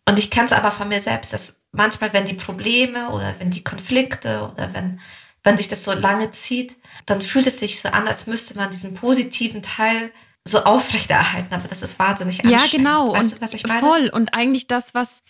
Und 0.09 0.19
ich 0.19 0.31
kann 0.31 0.47
es 0.47 0.53
aber 0.53 0.73
von 0.73 0.89
mir 0.89 1.01
selbst, 1.01 1.33
dass 1.33 1.69
manchmal, 1.71 2.13
wenn 2.13 2.25
die 2.25 2.35
Probleme 2.35 3.11
oder 3.11 3.35
wenn 3.39 3.53
die 3.53 3.63
Konflikte 3.63 4.51
oder 4.53 4.75
wenn, 4.75 5.01
wenn 5.45 5.57
sich 5.57 5.69
das 5.69 5.85
so 5.85 5.93
lange 5.93 6.33
zieht, 6.33 6.77
dann 7.07 7.21
fühlt 7.21 7.47
es 7.47 7.61
sich 7.61 7.81
so 7.81 7.89
an, 7.89 8.09
als 8.09 8.27
müsste 8.27 8.57
man 8.57 8.71
diesen 8.71 8.95
positiven 8.95 9.63
Teil 9.63 10.11
so 10.47 10.59
aufrechterhalten, 10.65 11.55
aber 11.55 11.69
das 11.69 11.83
ist 11.83 11.99
wahnsinnig 11.99 12.45
anstrengend. 12.45 12.73
Ja, 12.73 12.77
genau. 12.77 13.13
Weißt 13.15 13.35
und 13.35 13.41
du, 13.41 13.45
was 13.45 13.55
ich 13.55 13.67
meine? 13.67 13.81
Voll. 13.81 14.11
Und 14.13 14.35
eigentlich 14.35 14.67
das, 14.67 14.95
was, 14.95 15.23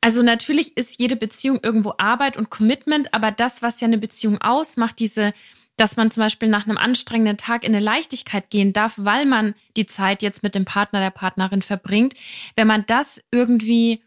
also 0.00 0.22
natürlich 0.22 0.76
ist 0.76 1.00
jede 1.00 1.16
Beziehung 1.16 1.60
irgendwo 1.62 1.94
Arbeit 1.98 2.36
und 2.36 2.50
Commitment, 2.50 3.12
aber 3.14 3.30
das, 3.30 3.62
was 3.62 3.80
ja 3.80 3.86
eine 3.86 3.98
Beziehung 3.98 4.40
ausmacht, 4.40 4.98
diese, 4.98 5.32
dass 5.76 5.96
man 5.96 6.10
zum 6.10 6.22
Beispiel 6.22 6.48
nach 6.48 6.66
einem 6.66 6.76
anstrengenden 6.76 7.38
Tag 7.38 7.64
in 7.64 7.74
eine 7.74 7.84
Leichtigkeit 7.84 8.50
gehen 8.50 8.74
darf, 8.74 8.94
weil 8.96 9.24
man 9.24 9.54
die 9.76 9.86
Zeit 9.86 10.20
jetzt 10.20 10.42
mit 10.42 10.54
dem 10.54 10.66
Partner, 10.66 11.00
der 11.00 11.10
Partnerin 11.10 11.62
verbringt, 11.62 12.14
wenn 12.54 12.66
man 12.66 12.84
das 12.86 13.22
irgendwie 13.30 14.02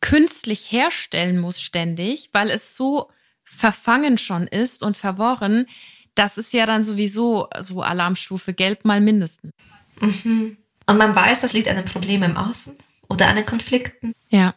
künstlich 0.00 0.72
herstellen 0.72 1.38
muss 1.38 1.60
ständig, 1.60 2.30
weil 2.32 2.50
es 2.50 2.74
so 2.76 3.10
verfangen 3.44 4.18
schon 4.18 4.48
ist 4.48 4.82
und 4.82 4.96
verworren, 4.96 5.66
das 6.14 6.36
ist 6.36 6.52
ja 6.52 6.66
dann 6.66 6.82
sowieso 6.82 7.48
so 7.60 7.82
Alarmstufe 7.82 8.54
gelb 8.54 8.84
mal 8.84 9.00
mindestens. 9.00 9.52
Mhm. 10.00 10.56
Und 10.86 10.98
man 10.98 11.14
weiß, 11.14 11.40
das 11.40 11.52
liegt 11.52 11.68
an 11.68 11.76
den 11.76 11.84
Problemen 11.84 12.32
im 12.32 12.36
Außen 12.36 12.76
oder 13.08 13.28
an 13.28 13.36
den 13.36 13.46
Konflikten. 13.46 14.12
Ja. 14.28 14.54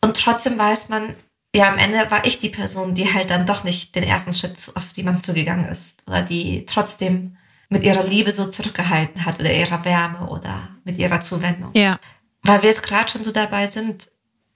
Und 0.00 0.16
trotzdem 0.16 0.58
weiß 0.58 0.88
man, 0.88 1.16
ja, 1.54 1.70
am 1.72 1.78
Ende 1.78 2.10
war 2.10 2.24
ich 2.24 2.38
die 2.38 2.48
Person, 2.48 2.94
die 2.94 3.12
halt 3.12 3.30
dann 3.30 3.46
doch 3.46 3.64
nicht 3.64 3.94
den 3.94 4.02
ersten 4.02 4.32
Schritt 4.32 4.58
auf 4.74 4.84
jemanden 4.96 5.22
zugegangen 5.22 5.66
ist 5.66 6.02
oder 6.06 6.22
die 6.22 6.66
trotzdem 6.66 7.36
mit 7.68 7.84
ihrer 7.84 8.04
Liebe 8.04 8.32
so 8.32 8.46
zurückgehalten 8.46 9.24
hat 9.24 9.40
oder 9.40 9.52
ihrer 9.52 9.84
Wärme 9.84 10.28
oder 10.28 10.68
mit 10.84 10.98
ihrer 10.98 11.22
Zuwendung. 11.22 11.70
Ja. 11.74 11.98
Weil 12.42 12.62
wir 12.62 12.68
jetzt 12.68 12.82
gerade 12.82 13.10
schon 13.10 13.24
so 13.24 13.32
dabei 13.32 13.68
sind 13.70 14.08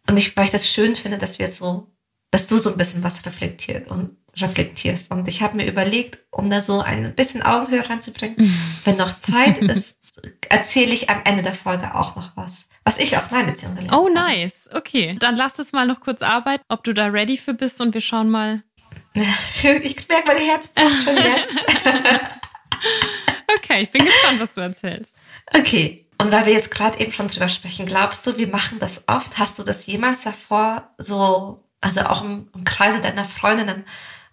und 0.09 0.17
ich, 0.17 0.37
weil 0.37 0.45
ich 0.45 0.51
das 0.51 0.69
schön 0.69 0.97
finde, 0.97 1.19
dass 1.19 1.39
wir 1.39 1.47
jetzt 1.47 1.59
so, 1.59 1.89
dass 2.31 2.47
du 2.47 2.59
so 2.59 2.71
ein 2.71 2.79
bisschen 2.79 3.05
was 3.05 3.25
reflektiert 3.27 3.89
und 3.89 4.17
reflektierst. 4.41 5.11
Und 5.11 5.29
ich 5.29 5.43
habe 5.43 5.57
mir 5.57 5.67
überlegt, 5.67 6.19
um 6.31 6.51
da 6.51 6.63
so 6.63 6.81
ein 6.81 7.15
bisschen 7.15 7.43
Augenhöhe 7.43 7.89
reinzubringen, 7.89 8.37
mhm. 8.39 8.61
wenn 8.85 8.97
noch 8.97 9.19
Zeit 9.19 9.59
ist, 9.59 9.98
erzähle 10.49 10.95
ich 10.95 11.11
am 11.11 11.21
Ende 11.25 11.43
der 11.43 11.55
Folge 11.55 11.95
auch 11.95 12.17
noch 12.17 12.37
was, 12.37 12.69
was 12.85 12.99
ich 12.99 13.17
aus 13.17 13.31
meiner 13.31 13.49
Beziehung 13.49 13.75
gelernt 13.75 13.92
oh, 13.92 14.07
habe. 14.07 14.11
Oh, 14.11 14.12
nice. 14.12 14.69
Okay, 14.73 15.16
dann 15.19 15.37
lass 15.37 15.59
es 15.59 15.73
mal 15.73 15.87
noch 15.87 16.01
kurz 16.01 16.23
arbeiten, 16.23 16.64
ob 16.69 16.85
du 16.85 16.95
da 16.95 17.07
ready 17.07 17.37
für 17.37 17.55
bist 17.55 17.81
und 17.81 17.95
wir 17.95 18.01
schauen 18.01 18.31
mal. 18.31 18.62
ich 19.14 20.09
merke 20.09 20.27
meine 20.27 20.40
Herz 20.40 20.71
schon 21.05 21.16
jetzt. 21.16 21.53
okay, 23.57 23.83
ich 23.83 23.90
bin 23.90 24.05
gespannt, 24.05 24.40
was 24.40 24.55
du 24.55 24.61
erzählst. 24.61 25.14
Okay. 25.55 26.05
Und 26.21 26.33
weil 26.33 26.47
wir 26.47 26.53
jetzt 26.53 26.73
gerade 26.73 26.99
eben 26.99 27.12
schon 27.12 27.29
drüber 27.29 27.49
sprechen, 27.49 27.87
glaubst 27.87 28.27
du, 28.27 28.37
wir 28.37 28.49
machen 28.49 28.81
das 28.81 29.05
oft? 29.07 29.38
Hast 29.38 29.59
du 29.59 29.62
das 29.62 29.87
jemals 29.87 30.25
davor 30.25 30.90
so, 30.99 31.64
also 31.81 32.01
auch 32.03 32.25
im, 32.25 32.49
im 32.55 32.64
Kreise 32.64 33.01
deiner 33.01 33.25
Freundinnen 33.25 33.85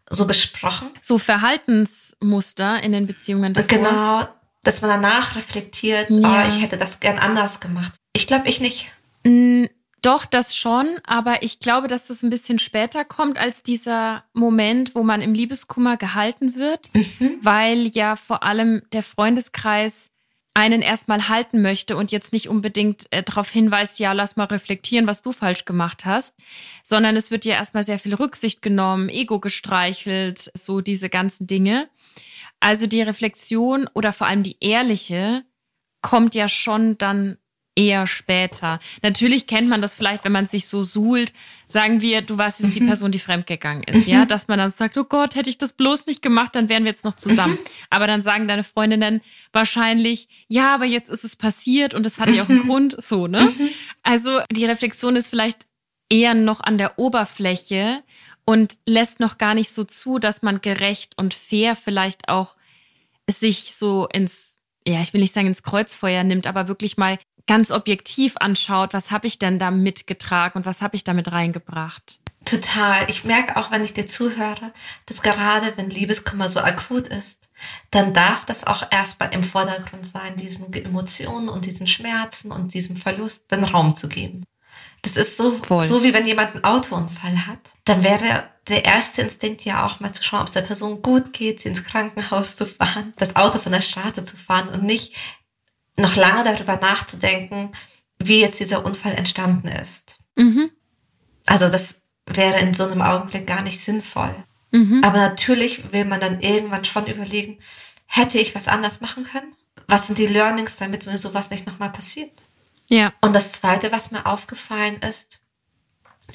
so 0.10 0.26
besprochen? 0.26 0.90
So 1.00 1.20
Verhaltensmuster 1.20 2.82
in 2.82 2.92
den 2.92 3.06
Beziehungen 3.06 3.54
davor? 3.54 3.68
Genau, 3.68 4.28
dass 4.66 4.82
man 4.82 4.90
danach 4.90 5.36
reflektiert, 5.36 6.10
ja. 6.10 6.44
oh, 6.44 6.48
ich 6.50 6.62
hätte 6.62 6.78
das 6.78 7.00
gern 7.00 7.20
anders 7.20 7.62
gemacht. 7.62 7.94
Ich 8.14 8.28
glaube, 8.28 8.50
ich 8.50 8.60
nicht. 8.60 8.92
Mm, 9.24 9.66
doch, 10.02 10.26
das 10.26 10.56
schon, 10.56 11.00
aber 11.06 11.42
ich 11.44 11.60
glaube, 11.60 11.88
dass 11.88 12.08
das 12.08 12.22
ein 12.22 12.30
bisschen 12.30 12.60
später 12.60 13.06
kommt 13.06 13.38
als 13.38 13.64
dieser 13.64 14.24
Moment, 14.34 14.94
wo 14.94 15.04
man 15.04 15.22
im 15.22 15.34
Liebeskummer 15.34 15.98
gehalten 15.98 16.56
wird, 16.56 16.94
mhm. 16.94 17.40
weil 17.42 17.88
ja 17.88 18.16
vor 18.16 18.44
allem 18.44 18.84
der 18.92 19.04
Freundeskreis 19.04 20.12
einen 20.54 20.82
erstmal 20.82 21.28
halten 21.28 21.62
möchte 21.62 21.98
und 21.98 22.12
jetzt 22.12 22.32
nicht 22.32 22.48
unbedingt 22.48 23.12
äh, 23.12 23.24
darauf 23.24 23.50
hinweist, 23.50 24.00
ja, 24.00 24.14
lass 24.14 24.38
mal 24.38 24.46
reflektieren, 24.46 25.06
was 25.06 25.22
du 25.22 25.34
falsch 25.34 25.66
gemacht 25.66 26.06
hast, 26.06 26.36
sondern 26.82 27.18
es 27.18 27.30
wird 27.30 27.44
ja 27.44 27.56
erstmal 27.56 27.84
sehr 27.84 28.00
viel 28.00 28.16
Rücksicht 28.16 28.62
genommen, 28.62 29.10
Ego 29.10 29.40
gestreichelt, 29.40 30.52
so 30.54 30.80
diese 30.80 31.10
ganzen 31.10 31.46
Dinge. 31.46 31.90
Also 32.60 32.88
die 32.88 33.02
Reflexion 33.02 33.90
oder 33.94 34.14
vor 34.14 34.28
allem 34.28 34.44
die 34.44 34.58
ehrliche 34.60 35.44
kommt 36.02 36.36
ja 36.36 36.48
schon 36.48 36.98
dann 36.98 37.38
eher 37.76 38.08
später. 38.08 38.80
Natürlich 39.04 39.48
kennt 39.48 39.68
man 39.68 39.82
das 39.82 39.96
vielleicht, 39.96 40.24
wenn 40.24 40.32
man 40.32 40.46
sich 40.46 40.68
so 40.68 40.82
suhlt, 40.82 41.34
sagen 41.68 42.00
wir, 42.00 42.22
du 42.22 42.38
warst 42.38 42.62
jetzt 42.62 42.76
die 42.76 42.82
mhm. 42.82 42.88
Person, 42.88 43.12
die 43.12 43.20
fremdgegangen 43.20 43.84
ist, 43.84 44.08
ja, 44.08 44.24
mhm. 44.24 44.30
dass 44.30 44.48
man 44.48 44.58
dann 44.58 44.70
sagt, 44.70 44.98
oh 44.98 45.04
Gott, 45.04 45.36
hätte 45.36 45.50
ich 45.50 45.58
das 45.58 45.74
bloß 45.74 46.06
nicht 46.06 46.22
gemacht, 46.22 46.56
dann 46.56 46.70
wären 46.70 46.86
wir 46.86 46.92
jetzt 46.92 47.04
noch 47.04 47.16
zusammen. 47.16 47.56
Mhm. 47.56 47.66
Aber 47.90 48.08
dann 48.08 48.22
sagen 48.22 48.48
deine 48.48 48.64
Freundinnen 48.64 49.22
wahrscheinlich, 49.52 50.30
ja, 50.48 50.74
aber 50.74 50.86
jetzt 50.86 51.10
ist 51.10 51.26
es 51.26 51.36
passiert 51.36 51.94
und 51.94 52.06
es 52.06 52.20
hat 52.20 52.30
ja 52.30 52.44
auch 52.44 52.50
einen 52.50 52.68
Grund, 52.68 52.96
so, 53.04 53.28
ne? 53.28 53.50
Also 54.04 54.40
die 54.52 54.66
Reflexion 54.66 55.16
ist 55.16 55.28
vielleicht 55.28 55.68
eher 56.10 56.34
noch 56.34 56.62
an 56.62 56.78
der 56.78 56.98
Oberfläche 56.98 58.04
und 58.46 58.78
lässt 58.86 59.20
noch 59.20 59.38
gar 59.38 59.54
nicht 59.54 59.74
so 59.74 59.84
zu, 59.84 60.20
dass 60.20 60.42
man 60.42 60.62
gerecht 60.62 61.18
und 61.18 61.34
fair 61.34 61.76
vielleicht 61.76 62.30
auch 62.30 62.56
sich 63.30 63.76
so 63.76 64.08
ins, 64.08 64.60
ja, 64.88 65.02
ich 65.02 65.14
will 65.14 65.22
nicht 65.22 65.34
sagen 65.34 65.48
ins 65.48 65.64
Kreuzfeuer 65.64 66.24
nimmt, 66.24 66.48
aber 66.48 66.68
wirklich 66.68 66.98
mal 66.98 67.18
ganz 67.48 67.72
objektiv 67.72 68.38
anschaut, 68.38 68.94
was 68.94 69.12
habe 69.12 69.28
ich 69.28 69.40
denn 69.40 69.60
da 69.60 69.72
mitgetragen 69.72 70.58
und 70.58 70.66
was 70.66 70.82
habe 70.82 70.96
ich 70.96 71.04
damit 71.04 71.32
reingebracht. 71.32 72.20
Total. 72.44 73.10
Ich 73.10 73.24
merke 73.24 73.58
auch, 73.58 73.72
wenn 73.72 73.84
ich 73.84 73.94
dir 73.94 74.06
zuhöre, 74.06 74.72
dass 75.08 75.24
gerade 75.24 75.74
wenn 75.78 75.90
Liebeskummer 75.90 76.48
so 76.48 76.60
akut 76.60 77.08
ist, 77.08 77.50
dann 77.90 78.14
darf 78.14 78.46
das 78.46 78.68
auch 78.68 78.84
erstmal 78.92 79.34
im 79.34 79.44
Vordergrund 79.44 80.06
sein, 80.06 80.36
diesen 80.36 80.72
Emotionen 80.72 81.50
und 81.50 81.66
diesen 81.66 81.88
Schmerzen 81.88 82.52
und 82.52 82.76
diesem 82.76 82.98
Verlust 82.98 83.52
den 83.52 83.64
Raum 83.64 83.96
zu 83.96 84.08
geben. 84.08 84.44
Das 85.06 85.18
ist 85.18 85.38
so, 85.38 85.62
so 85.84 86.04
wie 86.04 86.16
wenn 86.16 86.26
jemand 86.26 86.56
einen 86.56 86.64
Autounfall 86.64 87.46
hat. 87.46 87.60
Dann 87.84 88.04
wäre 88.04 88.50
der 88.68 88.86
erste 88.86 89.22
Instinkt 89.22 89.64
ja 89.64 89.86
auch 89.86 90.00
mal 90.00 90.14
zu 90.14 90.24
schauen, 90.24 90.42
ob 90.42 90.48
es 90.48 90.54
der 90.54 90.64
Person 90.64 91.04
gut 91.04 91.32
geht, 91.32 91.62
sie 91.62 91.70
ins 91.70 91.84
Krankenhaus 91.84 92.56
zu 92.56 92.66
fahren, 92.66 93.14
das 93.18 93.36
Auto 93.36 93.60
von 93.60 93.72
der 93.72 93.82
Straße 93.82 94.26
zu 94.26 94.36
fahren 94.36 94.70
und 94.70 94.82
nicht 94.82 95.16
noch 95.96 96.16
lange 96.16 96.44
darüber 96.44 96.78
nachzudenken, 96.78 97.72
wie 98.18 98.42
jetzt 98.42 98.60
dieser 98.60 98.84
Unfall 98.84 99.14
entstanden 99.14 99.68
ist. 99.68 100.18
Mhm. 100.36 100.72
Also 101.46 101.70
das 101.70 102.06
wäre 102.26 102.60
in 102.60 102.74
so 102.74 102.86
einem 102.86 103.04
Augenblick 103.04 103.46
gar 103.46 103.62
nicht 103.62 103.80
sinnvoll. 103.80 104.36
Mhm. 104.72 105.04
Aber 105.04 105.20
natürlich 105.20 105.94
will 105.94 106.06
man 106.06 106.20
dann 106.20 106.42
irgendwann 106.42 106.84
schon 106.84 107.06
überlegen, 107.06 107.60
hätte 108.08 108.40
ich 108.40 108.56
was 108.56 108.68
anders 108.68 109.02
machen 109.02 109.24
können? 109.26 109.54
Was 109.88 110.08
sind 110.08 110.18
die 110.18 110.26
Learnings, 110.26 110.78
damit 110.78 111.06
mir 111.06 111.20
sowas 111.20 111.52
nicht 111.52 111.68
nochmal 111.68 111.92
passiert? 111.92 112.45
Ja. 112.90 113.14
Und 113.22 113.34
das 113.34 113.54
Zweite, 113.54 113.92
was 113.92 114.12
mir 114.12 114.26
aufgefallen 114.26 115.00
ist, 115.02 115.42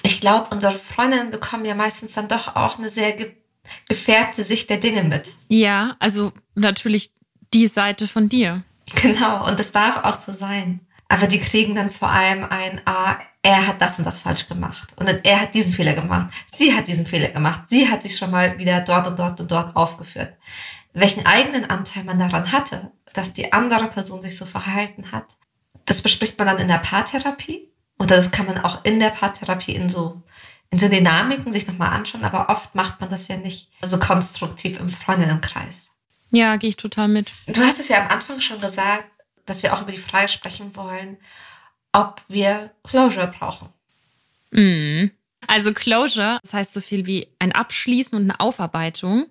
ich 0.02 0.20
glaube, 0.20 0.48
unsere 0.50 0.74
Freundinnen 0.74 1.30
bekommen 1.30 1.64
ja 1.64 1.74
meistens 1.74 2.14
dann 2.14 2.28
doch 2.28 2.56
auch 2.56 2.78
eine 2.78 2.90
sehr 2.90 3.12
ge 3.12 3.36
gefärbte 3.88 4.42
Sicht 4.42 4.68
der 4.68 4.78
Dinge 4.78 5.04
mit. 5.04 5.34
Ja, 5.48 5.94
also 6.00 6.32
natürlich 6.56 7.12
die 7.54 7.68
Seite 7.68 8.08
von 8.08 8.28
dir. 8.28 8.64
Genau, 9.00 9.46
und 9.46 9.60
das 9.60 9.70
darf 9.70 10.04
auch 10.04 10.18
so 10.18 10.32
sein. 10.32 10.80
Aber 11.08 11.26
die 11.26 11.38
kriegen 11.38 11.74
dann 11.74 11.90
vor 11.90 12.08
allem 12.08 12.44
ein, 12.44 12.80
ah, 12.84 13.16
er 13.42 13.66
hat 13.66 13.80
das 13.80 13.98
und 13.98 14.04
das 14.04 14.20
falsch 14.20 14.48
gemacht. 14.48 14.94
Und 14.96 15.08
er 15.24 15.40
hat 15.40 15.54
diesen 15.54 15.72
Fehler 15.72 15.94
gemacht. 15.94 16.30
Sie 16.52 16.74
hat 16.74 16.88
diesen 16.88 17.06
Fehler 17.06 17.28
gemacht. 17.28 17.62
Sie 17.68 17.88
hat 17.88 18.02
sich 18.02 18.16
schon 18.16 18.30
mal 18.30 18.58
wieder 18.58 18.80
dort 18.80 19.06
und 19.06 19.18
dort 19.18 19.40
und 19.40 19.50
dort 19.50 19.76
aufgeführt. 19.76 20.34
Welchen 20.92 21.24
eigenen 21.26 21.68
Anteil 21.70 22.04
man 22.04 22.18
daran 22.18 22.52
hatte, 22.52 22.92
dass 23.12 23.32
die 23.32 23.52
andere 23.52 23.88
Person 23.88 24.22
sich 24.22 24.36
so 24.36 24.44
verhalten 24.44 25.12
hat, 25.12 25.26
das 25.86 26.02
bespricht 26.02 26.38
man 26.38 26.46
dann 26.46 26.58
in 26.58 26.68
der 26.68 26.78
Paartherapie 26.78 27.68
oder 27.98 28.16
das 28.16 28.30
kann 28.30 28.46
man 28.46 28.58
auch 28.58 28.84
in 28.84 28.98
der 28.98 29.10
Paartherapie 29.10 29.72
in 29.72 29.88
so 29.88 30.22
in 30.70 30.78
so 30.78 30.88
Dynamiken 30.88 31.52
sich 31.52 31.66
nochmal 31.66 31.90
anschauen, 31.90 32.24
aber 32.24 32.48
oft 32.48 32.74
macht 32.76 33.00
man 33.00 33.10
das 33.10 33.26
ja 33.26 33.36
nicht 33.36 33.68
so 33.82 33.98
konstruktiv 33.98 34.78
im 34.78 34.88
Freundinnenkreis. 34.88 35.90
Ja, 36.30 36.56
gehe 36.56 36.70
ich 36.70 36.76
total 36.76 37.08
mit. 37.08 37.32
Du 37.48 37.60
hast 37.60 37.80
es 37.80 37.88
ja 37.88 38.04
am 38.04 38.08
Anfang 38.08 38.40
schon 38.40 38.60
gesagt, 38.60 39.10
dass 39.46 39.64
wir 39.64 39.74
auch 39.74 39.82
über 39.82 39.90
die 39.90 39.98
Frage 39.98 40.28
sprechen 40.28 40.76
wollen, 40.76 41.16
ob 41.92 42.22
wir 42.28 42.70
Closure 42.84 43.26
brauchen. 43.26 43.68
Mhm. 44.52 45.10
Also 45.46 45.72
Closure, 45.72 46.38
das 46.42 46.54
heißt 46.54 46.72
so 46.72 46.80
viel 46.80 47.06
wie 47.06 47.28
ein 47.40 47.52
Abschließen 47.52 48.16
und 48.16 48.24
eine 48.24 48.38
Aufarbeitung. 48.38 49.26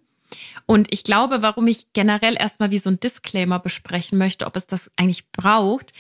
Und 0.70 0.94
ich 0.94 1.04
glaube, 1.04 1.42
warum 1.42 1.66
ich 1.66 1.94
generell 1.94 2.36
erstmal 2.40 2.70
wie 2.70 2.78
so 2.78 2.92
ein 2.92 3.00
Disclaimer 3.00 3.58
besprechen 3.58 4.20
möchte, 4.20 4.46
ob 4.46 4.56
es 4.56 4.68
das 4.68 4.92
eigentlich 4.98 5.32
braucht, 5.32 5.94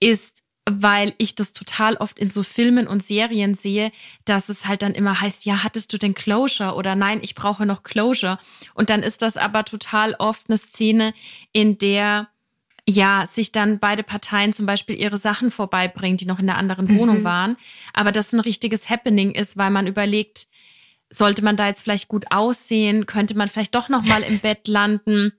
ist, 0.00 0.42
weil 0.68 1.14
ich 1.18 1.36
das 1.36 1.52
total 1.52 1.94
oft 1.98 2.18
in 2.18 2.30
so 2.30 2.42
Filmen 2.42 2.88
und 2.88 3.04
Serien 3.04 3.54
sehe, 3.54 3.92
dass 4.24 4.48
es 4.48 4.66
halt 4.66 4.82
dann 4.82 4.96
immer 4.96 5.20
heißt, 5.20 5.46
ja, 5.46 5.62
hattest 5.62 5.92
du 5.92 5.96
denn 5.96 6.14
Closure 6.14 6.74
oder 6.74 6.96
nein, 6.96 7.20
ich 7.22 7.36
brauche 7.36 7.66
noch 7.66 7.84
Closure. 7.84 8.40
Und 8.74 8.90
dann 8.90 9.04
ist 9.04 9.22
das 9.22 9.36
aber 9.36 9.64
total 9.64 10.16
oft 10.18 10.48
eine 10.48 10.58
Szene, 10.58 11.14
in 11.52 11.78
der 11.78 12.26
ja, 12.88 13.26
sich 13.26 13.52
dann 13.52 13.78
beide 13.78 14.02
Parteien 14.02 14.52
zum 14.52 14.66
Beispiel 14.66 14.96
ihre 14.96 15.18
Sachen 15.18 15.52
vorbeibringen, 15.52 16.16
die 16.16 16.26
noch 16.26 16.40
in 16.40 16.46
der 16.46 16.58
anderen 16.58 16.86
mhm. 16.86 16.98
Wohnung 16.98 17.22
waren. 17.22 17.56
Aber 17.92 18.10
das 18.10 18.32
ein 18.32 18.40
richtiges 18.40 18.90
Happening 18.90 19.36
ist, 19.36 19.56
weil 19.56 19.70
man 19.70 19.86
überlegt, 19.86 20.48
sollte 21.10 21.42
man 21.42 21.56
da 21.56 21.68
jetzt 21.68 21.82
vielleicht 21.82 22.08
gut 22.08 22.26
aussehen? 22.30 23.06
Könnte 23.06 23.36
man 23.36 23.48
vielleicht 23.48 23.74
doch 23.74 23.88
noch 23.88 24.04
mal 24.04 24.22
im 24.22 24.38
Bett 24.38 24.68
landen? 24.68 25.32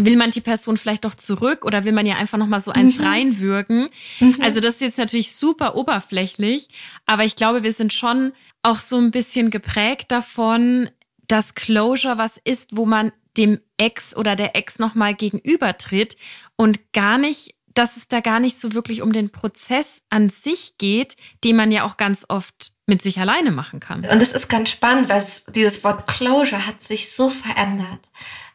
Will 0.00 0.16
man 0.16 0.30
die 0.30 0.40
Person 0.40 0.76
vielleicht 0.76 1.04
doch 1.04 1.14
zurück 1.14 1.64
oder 1.64 1.84
will 1.84 1.92
man 1.92 2.06
ja 2.06 2.16
einfach 2.16 2.38
noch 2.38 2.46
mal 2.46 2.60
so 2.60 2.70
eins 2.70 2.98
mhm. 2.98 3.04
reinwürgen? 3.04 3.88
Mhm. 4.20 4.36
Also 4.40 4.60
das 4.60 4.74
ist 4.74 4.80
jetzt 4.82 4.98
natürlich 4.98 5.34
super 5.34 5.74
oberflächlich, 5.74 6.68
aber 7.04 7.24
ich 7.24 7.34
glaube, 7.34 7.64
wir 7.64 7.72
sind 7.72 7.92
schon 7.92 8.32
auch 8.62 8.78
so 8.78 8.96
ein 8.98 9.10
bisschen 9.10 9.50
geprägt 9.50 10.12
davon, 10.12 10.88
dass 11.26 11.54
Closure 11.54 12.16
was 12.16 12.38
ist, 12.38 12.76
wo 12.76 12.86
man 12.86 13.12
dem 13.36 13.60
Ex 13.76 14.16
oder 14.16 14.36
der 14.36 14.56
Ex 14.56 14.78
noch 14.78 14.94
mal 14.94 15.14
gegenübertritt 15.14 16.16
und 16.56 16.92
gar 16.92 17.18
nicht 17.18 17.54
dass 17.78 17.96
es 17.96 18.08
da 18.08 18.20
gar 18.20 18.40
nicht 18.40 18.58
so 18.58 18.72
wirklich 18.72 19.02
um 19.02 19.12
den 19.12 19.30
Prozess 19.30 20.02
an 20.10 20.30
sich 20.30 20.78
geht, 20.78 21.16
den 21.44 21.54
man 21.54 21.70
ja 21.70 21.84
auch 21.84 21.96
ganz 21.96 22.26
oft 22.28 22.72
mit 22.86 23.02
sich 23.02 23.20
alleine 23.20 23.52
machen 23.52 23.78
kann. 23.78 24.04
Und 24.04 24.20
das 24.20 24.32
ist 24.32 24.48
ganz 24.48 24.70
spannend, 24.70 25.08
weil 25.08 25.24
dieses 25.54 25.84
Wort 25.84 26.08
Closure 26.08 26.66
hat 26.66 26.82
sich 26.82 27.12
so 27.12 27.30
verändert. 27.30 28.00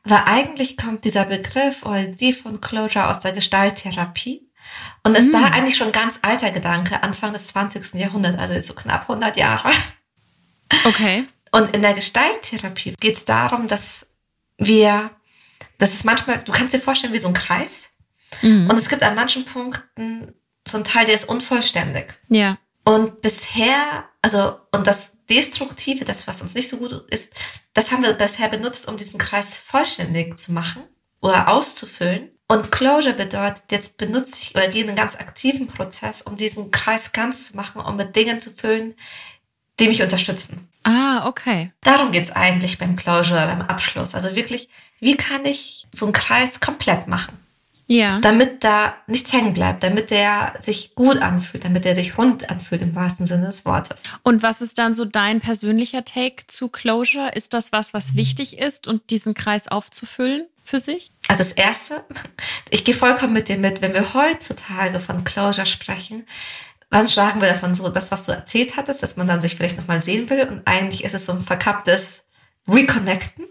Weil 0.03 0.23
eigentlich 0.25 0.75
kommt 0.75 1.05
dieser 1.05 1.23
Begriff 1.23 1.83
oder 1.83 2.05
die 2.05 2.33
von 2.33 2.59
Closure 2.59 3.07
aus 3.07 3.21
der 3.21 3.31
Gestalttherapie 3.31 4.45
und 5.03 5.17
ist 5.17 5.29
mm. 5.29 5.31
da 5.31 5.43
eigentlich 5.45 5.77
schon 5.77 5.93
ganz 5.93 6.19
alter 6.21 6.51
Gedanke, 6.51 7.01
Anfang 7.01 7.31
des 7.31 7.47
20. 7.47 7.93
Jahrhunderts, 7.93 8.37
also 8.37 8.53
jetzt 8.53 8.67
so 8.67 8.73
knapp 8.73 9.03
100 9.03 9.37
Jahre. 9.37 9.71
Okay. 10.83 11.25
Und 11.51 11.73
in 11.73 11.81
der 11.81 11.93
Gestalttherapie 11.93 12.95
geht 12.99 13.15
es 13.15 13.23
darum, 13.23 13.69
dass 13.69 14.09
wir, 14.57 15.11
das 15.77 15.93
ist 15.93 16.03
manchmal, 16.03 16.39
du 16.39 16.51
kannst 16.51 16.73
dir 16.73 16.79
vorstellen 16.79 17.13
wie 17.13 17.19
so 17.19 17.29
ein 17.29 17.33
Kreis 17.33 17.92
Mhm. 18.43 18.69
Und 18.69 18.77
es 18.77 18.89
gibt 18.89 19.03
an 19.03 19.15
manchen 19.15 19.45
Punkten 19.45 20.33
so 20.67 20.77
einen 20.77 20.85
Teil, 20.85 21.05
der 21.05 21.15
ist 21.15 21.27
unvollständig. 21.27 22.13
Ja. 22.29 22.57
Und 22.85 23.21
bisher, 23.21 24.05
also, 24.21 24.57
und 24.71 24.87
das 24.87 25.17
Destruktive, 25.29 26.05
das, 26.05 26.27
was 26.27 26.41
uns 26.41 26.53
nicht 26.53 26.67
so 26.67 26.77
gut 26.77 26.91
ist, 27.09 27.33
das 27.73 27.91
haben 27.91 28.03
wir 28.03 28.13
bisher 28.13 28.49
benutzt, 28.49 28.87
um 28.87 28.97
diesen 28.97 29.17
Kreis 29.17 29.57
vollständig 29.57 30.37
zu 30.37 30.51
machen 30.51 30.83
oder 31.21 31.49
auszufüllen. 31.49 32.29
Und 32.47 32.71
Closure 32.71 33.13
bedeutet, 33.13 33.63
jetzt 33.71 33.97
benutze 33.97 34.39
ich 34.41 34.53
oder 34.53 34.67
gehe 34.67 34.83
in 34.83 34.89
einen 34.89 34.97
ganz 34.97 35.15
aktiven 35.15 35.67
Prozess, 35.67 36.21
um 36.21 36.35
diesen 36.35 36.71
Kreis 36.71 37.13
ganz 37.13 37.47
zu 37.47 37.55
machen, 37.55 37.81
um 37.81 37.95
mit 37.95 38.15
Dingen 38.15 38.41
zu 38.41 38.51
füllen, 38.51 38.95
die 39.79 39.87
mich 39.87 40.01
unterstützen. 40.01 40.69
Ah, 40.83 41.27
okay. 41.27 41.71
Darum 41.81 42.11
geht's 42.11 42.31
eigentlich 42.31 42.77
beim 42.77 42.97
Closure, 42.97 43.45
beim 43.45 43.61
Abschluss. 43.61 44.13
Also 44.13 44.35
wirklich, 44.35 44.69
wie 44.99 45.15
kann 45.15 45.45
ich 45.45 45.87
so 45.93 46.05
einen 46.05 46.13
Kreis 46.13 46.59
komplett 46.59 47.07
machen? 47.07 47.37
Ja. 47.87 48.19
Damit 48.21 48.63
da 48.63 48.95
nichts 49.07 49.33
hängen 49.33 49.53
bleibt, 49.53 49.83
damit 49.83 50.09
der 50.09 50.53
sich 50.59 50.95
gut 50.95 51.17
anfühlt, 51.17 51.65
damit 51.65 51.85
der 51.85 51.95
sich 51.95 52.17
rund 52.17 52.49
anfühlt 52.49 52.81
im 52.81 52.95
wahrsten 52.95 53.25
Sinne 53.25 53.47
des 53.47 53.65
Wortes. 53.65 54.03
Und 54.23 54.41
was 54.41 54.61
ist 54.61 54.77
dann 54.77 54.93
so 54.93 55.03
dein 55.05 55.41
persönlicher 55.41 56.05
Take 56.05 56.47
zu 56.47 56.69
Closure? 56.69 57.31
Ist 57.33 57.53
das 57.53 57.71
was, 57.71 57.93
was 57.93 58.15
wichtig 58.15 58.57
ist 58.57 58.87
und 58.87 59.09
diesen 59.09 59.33
Kreis 59.33 59.67
aufzufüllen 59.67 60.47
für 60.63 60.79
sich? 60.79 61.11
Also 61.27 61.39
das 61.39 61.51
erste, 61.51 62.05
ich 62.69 62.85
gehe 62.85 62.95
vollkommen 62.95 63.33
mit 63.33 63.49
dir 63.49 63.57
mit, 63.57 63.81
wenn 63.81 63.93
wir 63.93 64.13
heutzutage 64.13 64.99
von 64.99 65.23
Closure 65.25 65.65
sprechen, 65.65 66.25
was 66.89 67.13
sagen 67.13 67.41
wir 67.41 67.49
davon 67.49 67.73
so, 67.73 67.89
das, 67.89 68.11
was 68.11 68.23
du 68.23 68.31
erzählt 68.31 68.77
hattest, 68.77 69.01
dass 69.01 69.17
man 69.17 69.27
dann 69.27 69.41
sich 69.41 69.55
vielleicht 69.55 69.77
nochmal 69.77 69.99
sehen 69.99 70.29
will 70.29 70.47
und 70.47 70.61
eigentlich 70.65 71.03
ist 71.03 71.15
es 71.15 71.25
so 71.25 71.33
ein 71.33 71.41
verkapptes 71.41 72.27
Reconnecten. 72.67 73.45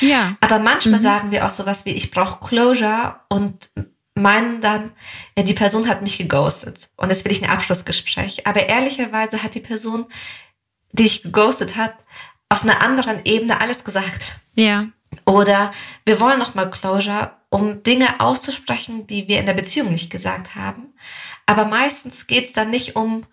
Ja. 0.00 0.36
Aber 0.40 0.58
manchmal 0.58 1.00
mhm. 1.00 1.04
sagen 1.04 1.30
wir 1.30 1.46
auch 1.46 1.50
sowas 1.50 1.84
wie, 1.84 1.90
ich 1.90 2.10
brauche 2.10 2.46
Closure 2.46 3.16
und 3.28 3.68
meinen 4.14 4.60
dann, 4.60 4.92
ja, 5.36 5.44
die 5.44 5.54
Person 5.54 5.88
hat 5.88 6.02
mich 6.02 6.18
geghostet 6.18 6.90
und 6.96 7.08
jetzt 7.10 7.24
will 7.24 7.32
ich 7.32 7.42
ein 7.42 7.50
Abschlussgespräch. 7.50 8.46
Aber 8.46 8.68
ehrlicherweise 8.68 9.42
hat 9.42 9.54
die 9.54 9.60
Person, 9.60 10.06
die 10.92 11.06
ich 11.06 11.22
geghostet 11.22 11.76
hat, 11.76 11.94
auf 12.48 12.62
einer 12.62 12.82
anderen 12.82 13.24
Ebene 13.24 13.60
alles 13.60 13.84
gesagt. 13.84 14.38
Ja. 14.54 14.88
Oder 15.24 15.72
wir 16.04 16.20
wollen 16.20 16.38
nochmal 16.38 16.70
Closure, 16.70 17.32
um 17.48 17.82
Dinge 17.82 18.20
auszusprechen, 18.20 19.06
die 19.06 19.28
wir 19.28 19.40
in 19.40 19.46
der 19.46 19.54
Beziehung 19.54 19.90
nicht 19.90 20.10
gesagt 20.10 20.54
haben. 20.54 20.94
Aber 21.46 21.64
meistens 21.64 22.26
geht 22.26 22.46
es 22.46 22.52
dann 22.52 22.70
nicht 22.70 22.96
um, 22.96 23.26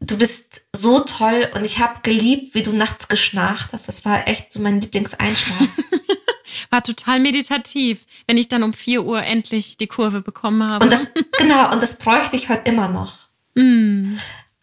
du 0.00 0.18
bist 0.18 0.62
so 0.74 1.00
toll 1.00 1.48
und 1.54 1.64
ich 1.64 1.78
habe 1.78 2.00
geliebt, 2.02 2.54
wie 2.54 2.62
du 2.62 2.72
nachts 2.72 3.08
geschnarcht 3.08 3.72
hast. 3.72 3.88
Das 3.88 4.04
war 4.04 4.28
echt 4.28 4.52
so 4.52 4.60
mein 4.60 4.80
Lieblingseinschlaf. 4.80 5.60
war 6.70 6.82
total 6.82 7.20
meditativ, 7.20 8.06
wenn 8.26 8.36
ich 8.36 8.48
dann 8.48 8.62
um 8.62 8.72
vier 8.72 9.04
Uhr 9.04 9.22
endlich 9.22 9.76
die 9.76 9.86
Kurve 9.86 10.20
bekommen 10.20 10.62
habe. 10.62 10.84
Und 10.84 10.92
das, 10.92 11.12
genau, 11.38 11.72
und 11.72 11.82
das 11.82 11.98
bräuchte 11.98 12.36
ich 12.36 12.48
heute 12.48 12.70
immer 12.70 12.88
noch. 12.88 13.28
Mm. 13.54 14.18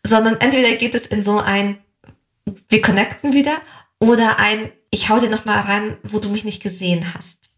Sondern 0.05 0.39
entweder 0.39 0.75
geht 0.75 0.95
es 0.95 1.05
in 1.05 1.23
so 1.23 1.39
ein, 1.39 1.79
wir 2.69 2.81
connecten 2.81 3.33
wieder, 3.33 3.61
oder 3.99 4.39
ein, 4.39 4.71
ich 4.91 5.09
hau 5.09 5.19
dir 5.19 5.29
noch 5.29 5.45
mal 5.45 5.59
rein, 5.59 5.97
wo 6.03 6.19
du 6.19 6.29
mich 6.29 6.43
nicht 6.43 6.61
gesehen 6.61 7.13
hast. 7.13 7.49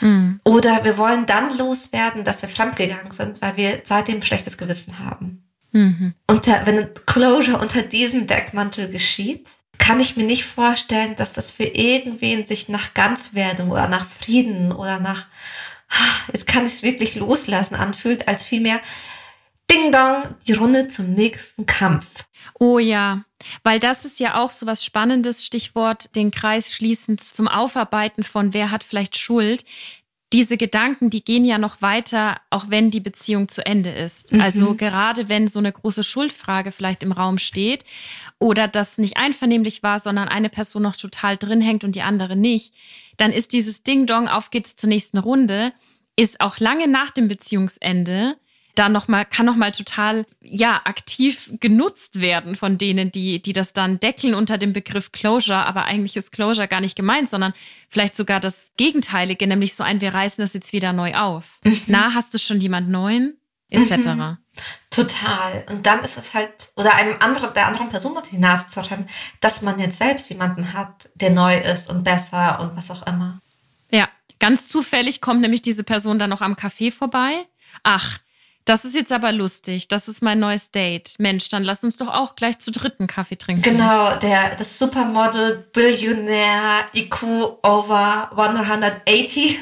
Mm. 0.00 0.34
Oder 0.44 0.84
wir 0.84 0.96
wollen 0.96 1.26
dann 1.26 1.56
loswerden, 1.58 2.24
dass 2.24 2.42
wir 2.42 2.48
fremdgegangen 2.48 3.10
sind, 3.10 3.42
weil 3.42 3.56
wir 3.56 3.82
seitdem 3.84 4.16
ein 4.16 4.22
schlechtes 4.22 4.58
Gewissen 4.58 4.98
haben. 5.00 5.41
Mhm. 5.72 6.14
Unter, 6.26 6.66
wenn 6.66 6.88
Closure 7.06 7.58
unter 7.58 7.82
diesem 7.82 8.26
Deckmantel 8.26 8.88
geschieht, 8.88 9.48
kann 9.78 9.98
ich 9.98 10.16
mir 10.16 10.24
nicht 10.24 10.44
vorstellen, 10.44 11.16
dass 11.16 11.32
das 11.32 11.50
für 11.50 11.64
irgendwen 11.64 12.46
sich 12.46 12.68
nach 12.68 12.94
Ganzwerdung 12.94 13.70
oder 13.70 13.88
nach 13.88 14.06
Frieden 14.06 14.70
oder 14.70 15.00
nach, 15.00 15.26
jetzt 16.32 16.46
kann 16.46 16.66
ich 16.66 16.72
es 16.72 16.82
wirklich 16.82 17.16
loslassen 17.16 17.74
anfühlt, 17.74 18.28
als 18.28 18.44
vielmehr 18.44 18.80
Ding 19.70 19.90
Dong, 19.90 20.36
die 20.46 20.52
Runde 20.52 20.88
zum 20.88 21.14
nächsten 21.14 21.66
Kampf. 21.66 22.06
Oh 22.60 22.78
ja, 22.78 23.24
weil 23.64 23.80
das 23.80 24.04
ist 24.04 24.20
ja 24.20 24.40
auch 24.40 24.52
so 24.52 24.66
was 24.66 24.84
Spannendes, 24.84 25.44
Stichwort 25.44 26.14
den 26.14 26.30
Kreis 26.30 26.74
schließen 26.74 27.18
zum 27.18 27.48
Aufarbeiten 27.48 28.22
von 28.22 28.54
wer 28.54 28.70
hat 28.70 28.84
vielleicht 28.84 29.16
Schuld 29.16 29.64
diese 30.32 30.56
Gedanken, 30.56 31.10
die 31.10 31.24
gehen 31.24 31.44
ja 31.44 31.58
noch 31.58 31.82
weiter, 31.82 32.40
auch 32.50 32.66
wenn 32.68 32.90
die 32.90 33.00
Beziehung 33.00 33.48
zu 33.48 33.64
Ende 33.66 33.90
ist. 33.90 34.32
Mhm. 34.32 34.40
Also 34.40 34.74
gerade 34.74 35.28
wenn 35.28 35.46
so 35.46 35.58
eine 35.58 35.72
große 35.72 36.02
Schuldfrage 36.02 36.72
vielleicht 36.72 37.02
im 37.02 37.12
Raum 37.12 37.38
steht 37.38 37.84
oder 38.38 38.66
das 38.66 38.98
nicht 38.98 39.18
einvernehmlich 39.18 39.82
war, 39.82 39.98
sondern 39.98 40.28
eine 40.28 40.48
Person 40.48 40.82
noch 40.82 40.96
total 40.96 41.36
drin 41.36 41.60
hängt 41.60 41.84
und 41.84 41.94
die 41.94 42.02
andere 42.02 42.34
nicht, 42.34 42.74
dann 43.18 43.30
ist 43.30 43.52
dieses 43.52 43.82
Ding-Dong, 43.82 44.28
auf 44.28 44.50
geht's 44.50 44.74
zur 44.74 44.88
nächsten 44.88 45.18
Runde, 45.18 45.72
ist 46.16 46.40
auch 46.40 46.58
lange 46.58 46.88
nach 46.88 47.10
dem 47.10 47.28
Beziehungsende 47.28 48.36
da 48.74 48.88
noch 48.88 49.08
mal 49.08 49.24
kann 49.24 49.46
noch 49.46 49.56
mal 49.56 49.72
total 49.72 50.26
ja 50.40 50.80
aktiv 50.84 51.50
genutzt 51.60 52.20
werden 52.20 52.56
von 52.56 52.78
denen, 52.78 53.12
die 53.12 53.40
die 53.42 53.52
das 53.52 53.72
dann 53.72 54.00
deckeln 54.00 54.34
unter 54.34 54.58
dem 54.58 54.72
Begriff 54.72 55.12
Closure, 55.12 55.66
aber 55.66 55.84
eigentlich 55.84 56.16
ist 56.16 56.32
Closure 56.32 56.68
gar 56.68 56.80
nicht 56.80 56.96
gemeint, 56.96 57.28
sondern 57.28 57.52
vielleicht 57.88 58.16
sogar 58.16 58.40
das 58.40 58.72
Gegenteilige, 58.76 59.46
nämlich 59.46 59.74
so 59.74 59.82
ein 59.82 60.00
wir 60.00 60.14
reißen 60.14 60.42
das 60.42 60.54
jetzt 60.54 60.72
wieder 60.72 60.92
neu 60.92 61.14
auf. 61.14 61.60
Mhm. 61.64 61.80
Na, 61.86 62.14
hast 62.14 62.32
du 62.34 62.38
schon 62.38 62.60
jemand 62.60 62.88
neuen 62.88 63.36
etc. 63.72 63.96
Mhm. 64.06 64.38
Total. 64.90 65.64
Und 65.70 65.86
dann 65.86 66.00
ist 66.00 66.18
es 66.18 66.34
halt, 66.34 66.52
oder 66.76 66.94
einem 66.94 67.16
anderen, 67.20 67.54
der 67.54 67.66
anderen 67.66 67.88
Person 67.88 68.14
unter 68.14 68.28
die 68.28 68.38
Nase 68.38 68.68
zu 68.68 68.88
haben, 68.90 69.06
dass 69.40 69.62
man 69.62 69.78
jetzt 69.78 69.98
selbst 69.98 70.28
jemanden 70.28 70.74
hat, 70.74 71.08
der 71.14 71.30
neu 71.30 71.56
ist 71.58 71.90
und 71.90 72.04
besser 72.04 72.60
und 72.60 72.76
was 72.76 72.90
auch 72.90 73.06
immer. 73.06 73.40
Ja, 73.90 74.08
ganz 74.38 74.68
zufällig 74.68 75.20
kommt 75.20 75.40
nämlich 75.40 75.62
diese 75.62 75.84
Person 75.84 76.18
dann 76.18 76.30
noch 76.30 76.42
am 76.42 76.54
Café 76.54 76.92
vorbei. 76.92 77.46
Ach, 77.82 78.18
das 78.64 78.84
ist 78.84 78.94
jetzt 78.94 79.12
aber 79.12 79.32
lustig. 79.32 79.88
Das 79.88 80.08
ist 80.08 80.22
mein 80.22 80.38
neues 80.38 80.70
Date. 80.70 81.14
Mensch, 81.18 81.48
dann 81.48 81.64
lass 81.64 81.82
uns 81.82 81.96
doch 81.96 82.08
auch 82.08 82.36
gleich 82.36 82.58
zu 82.58 82.70
dritten 82.70 83.06
Kaffee 83.06 83.36
trinken. 83.36 83.62
Genau, 83.62 84.16
der, 84.16 84.54
das 84.56 84.78
Supermodel, 84.78 85.66
Billionär, 85.72 86.84
IQ 86.94 87.22
over 87.62 88.30
180. 88.36 89.58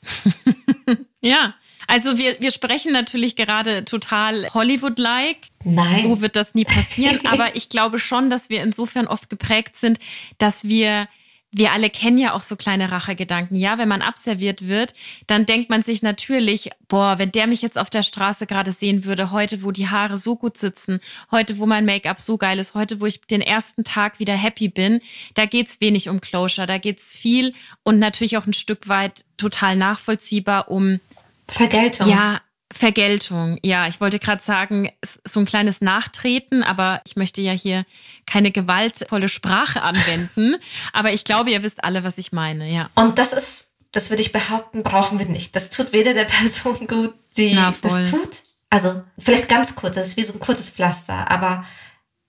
ja, 1.20 1.54
Also 1.90 2.18
wir, 2.18 2.38
wir 2.38 2.50
sprechen 2.50 2.92
natürlich 2.92 3.34
gerade 3.34 3.84
total 3.84 4.52
Hollywood-like. 4.52 5.38
Nein. 5.64 6.02
So 6.02 6.20
wird 6.20 6.36
das 6.36 6.54
nie 6.54 6.66
passieren. 6.66 7.18
aber 7.32 7.56
ich 7.56 7.70
glaube 7.70 7.98
schon, 7.98 8.28
dass 8.28 8.50
wir 8.50 8.62
insofern 8.62 9.06
oft 9.06 9.30
geprägt 9.30 9.76
sind, 9.76 9.98
dass 10.36 10.64
wir 10.64 11.08
wir 11.50 11.72
alle 11.72 11.88
kennen 11.88 12.18
ja 12.18 12.34
auch 12.34 12.42
so 12.42 12.56
kleine 12.56 12.92
Rachegedanken. 12.92 13.56
Ja, 13.56 13.78
wenn 13.78 13.88
man 13.88 14.02
abserviert 14.02 14.68
wird, 14.68 14.92
dann 15.26 15.46
denkt 15.46 15.70
man 15.70 15.82
sich 15.82 16.02
natürlich, 16.02 16.70
boah, 16.88 17.18
wenn 17.18 17.32
der 17.32 17.46
mich 17.46 17.62
jetzt 17.62 17.78
auf 17.78 17.88
der 17.88 18.02
Straße 18.02 18.46
gerade 18.46 18.70
sehen 18.70 19.04
würde, 19.04 19.30
heute, 19.30 19.62
wo 19.62 19.70
die 19.70 19.88
Haare 19.88 20.18
so 20.18 20.36
gut 20.36 20.58
sitzen, 20.58 21.00
heute, 21.30 21.58
wo 21.58 21.64
mein 21.64 21.86
Make-up 21.86 22.20
so 22.20 22.36
geil 22.36 22.58
ist, 22.58 22.74
heute, 22.74 23.00
wo 23.00 23.06
ich 23.06 23.22
den 23.22 23.40
ersten 23.40 23.82
Tag 23.82 24.18
wieder 24.18 24.34
happy 24.34 24.68
bin, 24.68 25.00
da 25.34 25.46
geht's 25.46 25.80
wenig 25.80 26.08
um 26.08 26.20
Closure, 26.20 26.66
da 26.66 26.76
geht's 26.76 27.14
viel 27.14 27.54
und 27.82 27.98
natürlich 27.98 28.36
auch 28.36 28.46
ein 28.46 28.52
Stück 28.52 28.88
weit 28.88 29.24
total 29.38 29.76
nachvollziehbar 29.76 30.70
um 30.70 31.00
Vergeltung. 31.46 32.08
Ja, 32.08 32.42
Vergeltung, 32.70 33.58
ja, 33.62 33.88
ich 33.88 33.98
wollte 34.00 34.18
gerade 34.18 34.42
sagen, 34.42 34.90
so 35.24 35.40
ein 35.40 35.46
kleines 35.46 35.80
Nachtreten, 35.80 36.62
aber 36.62 37.00
ich 37.06 37.16
möchte 37.16 37.40
ja 37.40 37.52
hier 37.52 37.86
keine 38.26 38.50
gewaltvolle 38.50 39.30
Sprache 39.30 39.80
anwenden. 39.80 40.56
aber 40.92 41.12
ich 41.12 41.24
glaube, 41.24 41.50
ihr 41.50 41.62
wisst 41.62 41.82
alle, 41.82 42.04
was 42.04 42.18
ich 42.18 42.30
meine, 42.32 42.70
ja. 42.70 42.90
Und 42.94 43.18
das 43.18 43.32
ist, 43.32 43.76
das 43.92 44.10
würde 44.10 44.20
ich 44.20 44.32
behaupten, 44.32 44.82
brauchen 44.82 45.18
wir 45.18 45.26
nicht. 45.26 45.56
Das 45.56 45.70
tut 45.70 45.94
weder 45.94 46.12
der 46.12 46.24
Person 46.26 46.86
gut, 46.86 47.14
die 47.38 47.54
Na, 47.54 47.74
das 47.80 48.10
tut. 48.10 48.42
Also 48.68 49.02
vielleicht 49.18 49.48
ganz 49.48 49.74
kurz, 49.74 49.94
das 49.94 50.08
ist 50.08 50.16
wie 50.18 50.24
so 50.24 50.34
ein 50.34 50.40
kurzes 50.40 50.68
Pflaster, 50.68 51.30
aber 51.30 51.64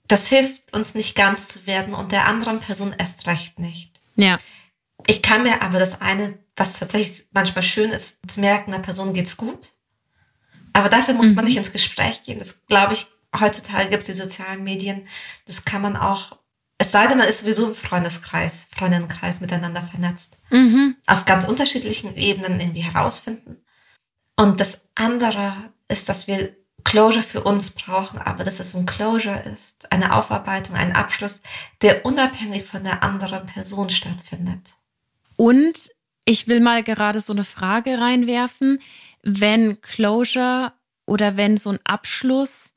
das 0.07 0.27
hilft 0.27 0.73
uns 0.73 0.95
nicht 0.95 1.15
ganz 1.15 1.49
zu 1.49 1.67
werden 1.67 1.93
und 1.93 2.13
der 2.13 2.27
anderen 2.27 2.61
Person 2.61 2.95
erst 2.97 3.27
recht 3.27 3.59
nicht. 3.59 3.99
Ja. 4.15 4.39
Ich 5.05 5.21
kann 5.21 5.43
mir 5.43 5.61
aber 5.61 5.79
das 5.79 5.99
eine, 5.99 6.39
was 6.55 6.79
tatsächlich 6.79 7.25
manchmal 7.33 7.63
schön 7.63 7.91
ist, 7.91 8.19
zu 8.29 8.39
merken, 8.39 8.71
der 8.71 8.79
Person 8.79 9.13
geht's 9.13 9.35
gut 9.35 9.71
aber 10.79 10.89
dafür 10.89 11.13
muss 11.13 11.29
mhm. 11.29 11.35
man 11.35 11.45
nicht 11.45 11.57
ins 11.57 11.73
Gespräch 11.73 12.23
gehen. 12.23 12.39
Das 12.39 12.65
glaube 12.67 12.93
ich, 12.93 13.07
heutzutage 13.37 13.89
gibt 13.89 14.03
es 14.03 14.07
die 14.07 14.21
sozialen 14.21 14.63
Medien. 14.63 15.07
Das 15.45 15.65
kann 15.65 15.81
man 15.81 15.97
auch, 15.97 16.37
es 16.77 16.91
sei 16.91 17.05
denn, 17.07 17.17
man 17.17 17.27
ist 17.27 17.39
sowieso 17.39 17.67
im 17.67 17.75
Freundeskreis, 17.75 18.67
Freundinnenkreis 18.73 19.41
miteinander 19.41 19.81
vernetzt. 19.81 20.37
Mhm. 20.49 20.95
Auf 21.05 21.25
ganz 21.25 21.43
unterschiedlichen 21.43 22.15
Ebenen 22.15 22.61
irgendwie 22.61 22.81
herausfinden. 22.81 23.57
Und 24.37 24.61
das 24.61 24.85
andere 24.95 25.73
ist, 25.89 26.07
dass 26.07 26.27
wir 26.27 26.55
Closure 26.85 27.23
für 27.23 27.43
uns 27.43 27.71
brauchen, 27.71 28.19
aber 28.19 28.45
dass 28.45 28.61
es 28.61 28.73
ein 28.73 28.85
Closure 28.85 29.43
ist, 29.53 29.91
eine 29.91 30.15
Aufarbeitung, 30.15 30.77
ein 30.77 30.95
Abschluss, 30.95 31.41
der 31.81 32.05
unabhängig 32.05 32.63
von 32.63 32.85
der 32.85 33.03
anderen 33.03 33.45
Person 33.47 33.89
stattfindet. 33.89 34.75
Und 35.35 35.89
ich 36.23 36.47
will 36.47 36.61
mal 36.61 36.83
gerade 36.83 37.19
so 37.19 37.33
eine 37.33 37.43
Frage 37.43 37.97
reinwerfen 37.99 38.81
wenn 39.23 39.81
Closure 39.81 40.73
oder 41.05 41.37
wenn 41.37 41.57
so 41.57 41.71
ein 41.71 41.79
Abschluss 41.83 42.73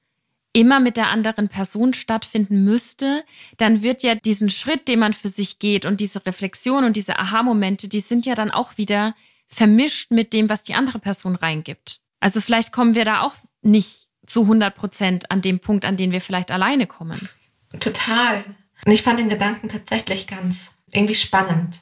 immer 0.52 0.81
mit 0.81 0.96
der 0.96 1.09
anderen 1.09 1.48
Person 1.48 1.94
stattfinden 1.94 2.64
müsste, 2.64 3.24
dann 3.57 3.83
wird 3.83 4.02
ja 4.02 4.14
diesen 4.14 4.50
Schritt, 4.50 4.87
den 4.88 4.98
man 4.98 5.14
für 5.14 5.28
sich 5.28 5.59
geht 5.59 5.85
und 5.85 6.00
diese 6.00 6.24
Reflexion 6.26 6.85
und 6.85 6.96
diese 6.96 7.18
Aha-Momente, 7.18 7.88
die 7.88 8.00
sind 8.00 8.26
ja 8.26 8.35
dann 8.35 8.50
auch 8.50 8.76
wieder 8.76 9.14
vermischt 9.48 10.11
mit 10.11 10.33
dem, 10.33 10.48
was 10.48 10.62
die 10.62 10.74
andere 10.74 10.98
Person 10.98 11.37
reingibt. 11.37 12.00
Also 12.20 12.40
vielleicht 12.40 12.72
kommen 12.72 12.94
wir 12.94 13.05
da 13.05 13.22
auch 13.22 13.35
nicht 13.62 14.09
zu 14.26 14.42
100 14.42 14.74
Prozent 14.74 15.31
an 15.31 15.42
dem 15.42 15.61
Punkt, 15.61 15.85
an 15.85 15.96
den 15.96 16.12
wir 16.12 16.20
vielleicht 16.20 16.50
alleine 16.50 16.87
kommen. 16.87 17.28
Total. 17.81 18.44
Und 18.85 18.92
ich 18.92 19.02
fand 19.02 19.18
den 19.18 19.28
Gedanken 19.28 19.68
tatsächlich 19.68 20.26
ganz 20.26 20.74
irgendwie 20.92 21.14
spannend, 21.14 21.81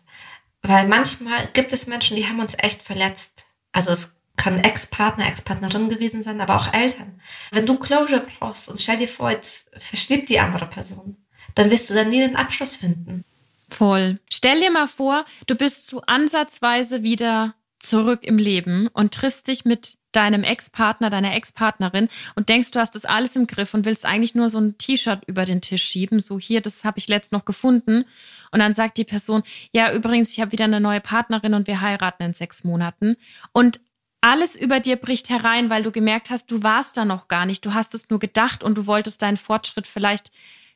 weil 0.62 0.86
manchmal 0.86 1.48
gibt 1.52 1.72
es 1.72 1.86
Menschen, 1.86 2.16
die 2.16 2.26
haben 2.28 2.40
uns 2.40 2.54
echt 2.58 2.82
verletzt. 2.82 3.46
Also 3.72 3.90
es 3.90 4.19
kann 4.40 4.58
Ex-Partner, 4.58 5.26
Ex-Partnerin 5.28 5.90
gewesen 5.90 6.22
sein, 6.22 6.40
aber 6.40 6.56
auch 6.56 6.72
Eltern. 6.72 7.20
Wenn 7.52 7.66
du 7.66 7.78
Closure 7.78 8.26
brauchst 8.38 8.70
und 8.70 8.80
stell 8.80 8.96
dir 8.96 9.06
vor, 9.06 9.30
jetzt 9.30 9.70
verstirbt 9.76 10.30
die 10.30 10.40
andere 10.40 10.64
Person, 10.64 11.18
dann 11.54 11.70
wirst 11.70 11.90
du 11.90 11.94
dann 11.94 12.08
nie 12.08 12.20
den 12.20 12.36
Abschluss 12.36 12.74
finden. 12.74 13.22
Voll. 13.68 14.18
Stell 14.32 14.60
dir 14.60 14.70
mal 14.70 14.88
vor, 14.88 15.26
du 15.46 15.56
bist 15.56 15.86
so 15.86 16.00
ansatzweise 16.06 17.02
wieder 17.02 17.54
zurück 17.78 18.20
im 18.22 18.38
Leben 18.38 18.88
und 18.88 19.12
triffst 19.12 19.46
dich 19.46 19.66
mit 19.66 19.98
deinem 20.12 20.42
Ex-Partner, 20.42 21.10
deiner 21.10 21.34
Ex-Partnerin 21.34 22.08
und 22.34 22.48
denkst, 22.48 22.70
du 22.70 22.80
hast 22.80 22.94
das 22.94 23.04
alles 23.04 23.36
im 23.36 23.46
Griff 23.46 23.74
und 23.74 23.84
willst 23.84 24.06
eigentlich 24.06 24.34
nur 24.34 24.48
so 24.48 24.58
ein 24.58 24.78
T-Shirt 24.78 25.20
über 25.26 25.44
den 25.44 25.60
Tisch 25.60 25.84
schieben, 25.84 26.18
so 26.18 26.38
hier, 26.38 26.62
das 26.62 26.82
habe 26.84 26.98
ich 26.98 27.08
letzt 27.08 27.30
noch 27.30 27.44
gefunden. 27.44 28.06
Und 28.52 28.60
dann 28.60 28.72
sagt 28.72 28.96
die 28.96 29.04
Person, 29.04 29.42
ja, 29.72 29.92
übrigens, 29.92 30.32
ich 30.32 30.40
habe 30.40 30.52
wieder 30.52 30.64
eine 30.64 30.80
neue 30.80 31.00
Partnerin 31.00 31.52
und 31.52 31.66
wir 31.66 31.82
heiraten 31.82 32.22
in 32.22 32.32
sechs 32.32 32.64
Monaten. 32.64 33.16
Und 33.52 33.80
alles 34.20 34.56
über 34.56 34.80
dir 34.80 34.96
bricht 34.96 35.30
herein, 35.30 35.70
weil 35.70 35.82
du 35.82 35.90
gemerkt 35.90 36.30
hast, 36.30 36.50
du 36.50 36.62
warst 36.62 36.96
da 36.96 37.04
noch 37.04 37.28
gar 37.28 37.46
nicht. 37.46 37.64
Du 37.64 37.74
hast 37.74 37.94
es 37.94 38.10
nur 38.10 38.18
gedacht 38.18 38.62
und 38.62 38.74
du 38.76 38.86
wolltest 38.86 39.22
deinen 39.22 39.36
Fortschritt 39.36 39.86
vielleicht 39.86 40.30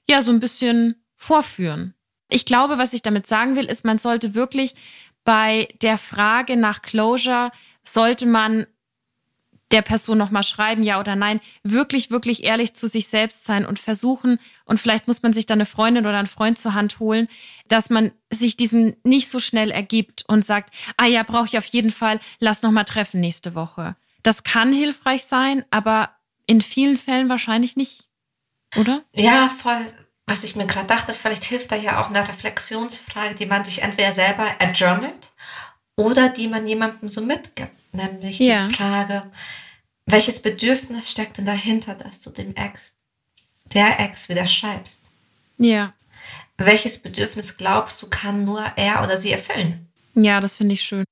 ja 0.09 0.23
so 0.23 0.33
ein 0.33 0.41
bisschen 0.41 1.03
vorführen. 1.17 1.95
Ich 2.31 2.47
glaube, 2.47 2.79
was 2.79 2.95
ich 2.95 3.03
damit 3.03 3.27
sagen 3.27 3.57
will, 3.57 3.67
ist, 3.67 3.85
man 3.85 3.99
sollte 3.99 4.35
wirklich 4.35 4.75
bei 5.25 5.69
der 5.83 5.99
Frage 5.99 6.57
nach 6.57 6.83
Closure 6.83 7.51
sollte 7.83 8.27
man 8.27 8.67
der 9.71 9.83
Person 9.83 10.19
nochmal 10.19 10.43
schreiben, 10.43 10.83
ja 10.83 11.01
oder 11.01 11.17
nein, 11.17 11.41
wirklich, 11.63 12.11
wirklich 12.11 12.45
ehrlich 12.45 12.75
zu 12.75 12.87
sich 12.87 13.09
selbst 13.09 13.45
sein 13.45 13.67
und 13.67 13.79
versuchen, 13.79 14.39
und 14.67 14.79
vielleicht 14.79 15.07
muss 15.07 15.23
man 15.23 15.33
sich 15.33 15.47
dann 15.47 15.59
eine 15.59 15.67
Freundin 15.67 16.07
oder 16.07 16.19
einen 16.19 16.27
Freund 16.27 16.59
zur 16.59 16.75
Hand 16.75 17.01
holen, 17.01 17.29
dass 17.69 17.91
man 17.91 18.13
sich 18.31 18.57
diesem 18.57 18.97
nicht 19.05 19.31
so 19.31 19.41
schnell 19.41 19.71
ergibt 19.71 20.25
und 20.29 20.45
sagt, 20.45 20.75
ah 20.97 21.07
ja, 21.07 21.23
brauche 21.23 21.47
ich 21.47 21.59
auf 21.59 21.67
jeden 21.67 21.91
Fall, 21.91 22.21
lass 22.39 22.63
nochmal 22.63 22.85
treffen 22.85 23.21
nächste 23.21 23.55
Woche. 23.55 23.97
Das 24.23 24.43
kann 24.43 24.73
hilfreich 24.73 25.25
sein, 25.25 25.65
aber 25.71 26.11
in 26.47 26.61
vielen 26.61 26.97
Fällen 26.97 27.29
wahrscheinlich 27.29 27.77
nicht, 27.77 28.09
oder? 28.77 29.03
Ja, 29.13 29.49
voll. 29.49 29.93
Was 30.27 30.45
ich 30.45 30.57
mir 30.57 30.67
gerade 30.67 30.87
dachte, 30.87 31.13
vielleicht 31.13 31.45
hilft 31.45 31.71
da 31.71 31.77
ja 31.77 32.01
auch 32.01 32.09
eine 32.09 32.27
Reflexionsfrage, 32.27 33.35
die 33.35 33.45
man 33.45 33.65
sich 33.65 33.83
entweder 33.83 34.13
selber 34.15 34.47
erjournalt 34.59 35.33
oder 35.97 36.31
die 36.31 36.49
man 36.49 36.67
jemandem 36.67 37.09
so 37.09 37.21
mitgibt 37.21 37.84
nämlich 37.95 38.39
ja. 38.39 38.67
die 38.69 38.75
Frage, 38.75 39.31
welches 40.07 40.41
Bedürfnis 40.41 41.11
steckt 41.11 41.39
denn 41.39 41.47
dahinter, 41.47 41.95
dass 41.95 42.21
du 42.21 42.31
dem 42.31 42.55
Ex, 42.57 42.99
der 43.73 44.01
Ex 44.01 44.29
wieder 44.29 44.47
schreibst? 44.47 45.13
Ja. 45.57 45.95
Welches 46.59 46.99
Bedürfnis 46.99 47.57
glaubst 47.57 48.03
du, 48.03 48.09
kann 48.09 48.45
nur 48.45 48.65
er 48.77 49.03
oder 49.03 49.19
sie 49.19 49.33
erfüllen? 49.33 49.89
Ja, 50.15 50.41
das 50.41 50.57
finde 50.57 50.75
ich 50.75 50.83
schön. 50.83 51.05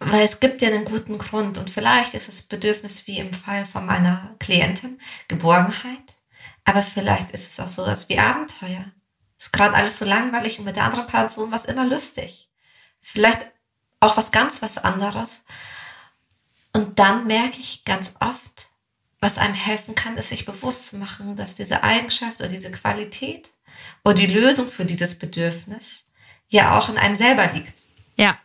Weil 0.00 0.22
es 0.22 0.40
gibt 0.40 0.62
ja 0.62 0.68
einen 0.68 0.84
guten 0.84 1.18
Grund 1.18 1.58
und 1.58 1.70
vielleicht 1.70 2.14
ist 2.14 2.26
das 2.26 2.42
Bedürfnis 2.42 3.06
wie 3.06 3.18
im 3.18 3.32
Fall 3.32 3.64
von 3.64 3.86
meiner 3.86 4.34
Klientin 4.40 4.98
Geborgenheit, 5.28 6.18
aber 6.64 6.82
vielleicht 6.82 7.30
ist 7.30 7.46
es 7.46 7.60
auch 7.60 7.68
so 7.68 7.86
was 7.86 8.08
wie 8.08 8.18
Abenteuer. 8.18 8.86
Ist 9.38 9.52
gerade 9.52 9.74
alles 9.74 9.98
so 9.98 10.04
langweilig 10.04 10.58
und 10.58 10.64
mit 10.64 10.76
der 10.76 10.84
anderen 10.84 11.06
Person 11.06 11.52
was 11.52 11.66
immer 11.66 11.86
lustig. 11.86 12.48
Vielleicht 13.00 13.52
auch 14.00 14.16
was 14.16 14.32
ganz 14.32 14.62
was 14.62 14.78
anderes, 14.78 15.44
und 16.72 16.98
dann 16.98 17.26
merke 17.26 17.58
ich 17.58 17.84
ganz 17.84 18.16
oft, 18.20 18.70
was 19.20 19.38
einem 19.38 19.54
helfen 19.54 19.94
kann, 19.94 20.16
ist 20.16 20.30
sich 20.30 20.44
bewusst 20.44 20.86
zu 20.88 20.96
machen, 20.96 21.36
dass 21.36 21.54
diese 21.54 21.82
Eigenschaft 21.82 22.40
oder 22.40 22.48
diese 22.48 22.70
Qualität 22.72 23.50
oder 24.04 24.14
die 24.14 24.26
Lösung 24.26 24.66
für 24.66 24.84
dieses 24.84 25.18
Bedürfnis 25.18 26.06
ja 26.48 26.78
auch 26.78 26.88
in 26.88 26.98
einem 26.98 27.16
selber 27.16 27.46
liegt. 27.52 27.84
Ja. 28.16 28.38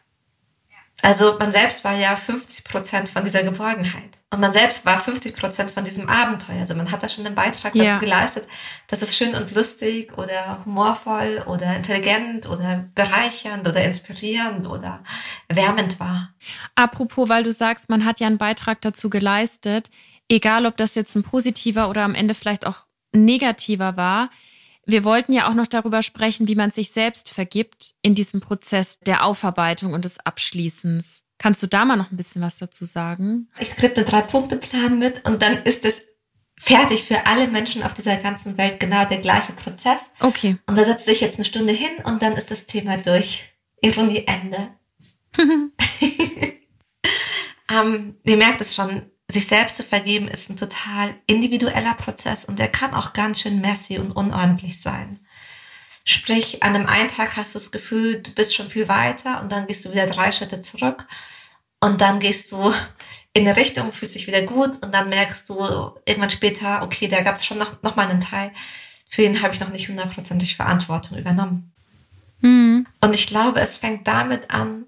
Also 1.02 1.38
man 1.40 1.52
selbst 1.52 1.84
war 1.84 1.94
ja 1.94 2.16
50 2.16 2.64
Prozent 2.64 3.10
von 3.10 3.24
dieser 3.24 3.44
Geborgenheit. 3.44 4.17
Und 4.30 4.42
man 4.42 4.52
selbst 4.52 4.86
war 4.86 5.00
50 5.00 5.38
Prozent 5.38 5.72
von 5.72 5.86
diesem 5.86 6.10
Abenteuer. 6.10 6.60
Also 6.60 6.76
man 6.76 6.92
hat 6.92 7.02
da 7.02 7.08
schon 7.08 7.26
einen 7.26 7.36
Beitrag 7.36 7.74
ja. 7.76 7.86
dazu 7.86 8.00
geleistet, 8.02 8.46
dass 8.88 9.02
es 9.02 9.16
schön 9.16 9.36
und 9.36 9.56
lustig 9.56 10.18
oder 10.18 10.66
humorvoll 10.66 11.44
oder 11.46 11.78
intelligent 11.78 12.46
oder 12.46 12.90
bereichernd 12.94 13.66
oder 13.66 13.82
inspirierend 13.86 14.68
oder 14.68 15.02
wärmend 15.48 16.02
war. 16.02 16.34
Apropos, 16.76 17.30
weil 17.30 17.46
du 17.46 17.54
sagst, 17.54 17.88
man 17.88 18.04
hat 18.04 18.20
ja 18.20 18.28
einen 18.28 18.38
Beitrag 18.38 18.82
dazu 18.82 19.10
geleistet, 19.10 19.90
egal 20.28 20.66
ob 20.66 20.76
das 20.76 20.96
jetzt 20.96 21.16
ein 21.16 21.24
positiver 21.24 21.90
oder 21.90 22.04
am 22.04 22.14
Ende 22.14 22.34
vielleicht 22.34 22.68
auch 22.68 22.86
negativer 23.14 23.96
war. 23.96 24.30
Wir 24.86 25.06
wollten 25.06 25.32
ja 25.32 25.50
auch 25.50 25.54
noch 25.54 25.68
darüber 25.68 26.02
sprechen, 26.02 26.50
wie 26.50 26.56
man 26.56 26.72
sich 26.72 26.92
selbst 26.92 27.30
vergibt 27.30 27.96
in 28.02 28.14
diesem 28.14 28.42
Prozess 28.42 29.00
der 29.00 29.24
Aufarbeitung 29.24 29.94
und 29.94 30.04
des 30.04 30.20
Abschließens. 30.20 31.24
Kannst 31.38 31.62
du 31.62 31.68
da 31.68 31.86
mal 31.86 31.98
noch 31.98 32.12
ein 32.12 32.18
bisschen 32.18 32.42
was 32.42 32.58
dazu 32.58 32.86
sagen? 32.86 33.50
Ich 33.60 33.76
kriege 33.76 33.96
einen 33.96 34.06
Drei-Punkte-Plan 34.06 34.98
mit 34.98 35.26
und 35.26 35.42
dann 35.42 35.58
ist 35.64 35.86
es 35.86 36.02
fertig 36.60 37.04
für 37.04 37.28
alle 37.28 37.48
Menschen 37.48 37.84
auf 37.84 37.94
dieser 37.94 38.18
ganzen 38.18 38.58
Welt 38.58 38.80
genau 38.80 39.06
der 39.06 39.20
gleiche 39.20 39.54
Prozess. 39.54 40.10
Okay. 40.20 40.58
Und 40.66 40.78
da 40.78 40.84
setzt 40.84 41.06
sich 41.06 41.22
jetzt 41.22 41.38
eine 41.38 41.46
Stunde 41.46 41.74
hin 41.74 42.04
und 42.06 42.22
dann 42.22 42.34
ist 42.34 42.50
das 42.52 42.66
Thema 42.66 42.98
durch. 42.98 43.54
Ironie 43.82 44.26
Ende. 44.26 44.70
ähm, 47.70 48.16
ihr 48.24 48.38
merkt 48.38 48.60
es 48.62 48.74
schon, 48.74 49.12
sich 49.30 49.46
selbst 49.46 49.78
zu 49.78 49.84
vergeben 49.84 50.28
ist 50.28 50.50
ein 50.50 50.58
total 50.58 51.14
individueller 51.28 51.94
Prozess 51.94 52.46
und 52.46 52.60
der 52.60 52.70
kann 52.70 52.94
auch 52.94 53.14
ganz 53.14 53.42
schön 53.42 53.62
messy 53.62 54.00
und 54.00 54.12
unordentlich 54.12 54.82
sein. 54.82 55.20
Sprich, 56.10 56.64
an 56.64 56.74
einem 56.74 56.88
einen 56.88 57.10
Tag 57.10 57.36
hast 57.36 57.54
du 57.54 57.60
das 57.60 57.70
Gefühl, 57.70 58.22
du 58.22 58.32
bist 58.32 58.56
schon 58.56 58.70
viel 58.70 58.88
weiter 58.88 59.42
und 59.42 59.52
dann 59.52 59.68
gehst 59.68 59.84
du 59.84 59.92
wieder 59.92 60.08
drei 60.08 60.32
Schritte 60.32 60.62
zurück 60.62 61.06
und 61.82 62.00
dann 62.00 62.22
gehst 62.22 62.50
du 62.54 62.74
in 63.34 63.46
eine 63.46 63.58
Richtung, 63.58 63.92
fühlt 63.92 64.10
sich 64.10 64.26
wieder 64.26 64.42
gut 64.42 64.86
und 64.86 64.94
dann 64.94 65.10
merkst 65.10 65.50
du 65.50 65.58
irgendwann 66.06 66.30
später, 66.30 66.82
okay, 66.82 67.10
da 67.10 67.20
gab 67.20 67.36
es 67.36 67.46
schon 67.46 67.58
noch, 67.58 67.84
noch 67.84 67.98
mal 67.98 68.08
einen 68.08 68.22
Teil, 68.22 68.54
für 69.10 69.22
den 69.22 69.42
habe 69.42 69.54
ich 69.54 69.60
noch 69.60 69.68
nicht 69.68 69.90
hundertprozentig 69.90 70.56
Verantwortung 70.56 71.18
übernommen. 71.18 71.74
Mhm. 72.40 72.88
Und 73.02 73.14
ich 73.14 73.28
glaube, 73.28 73.60
es 73.60 73.76
fängt 73.76 74.08
damit 74.08 74.50
an, 74.50 74.86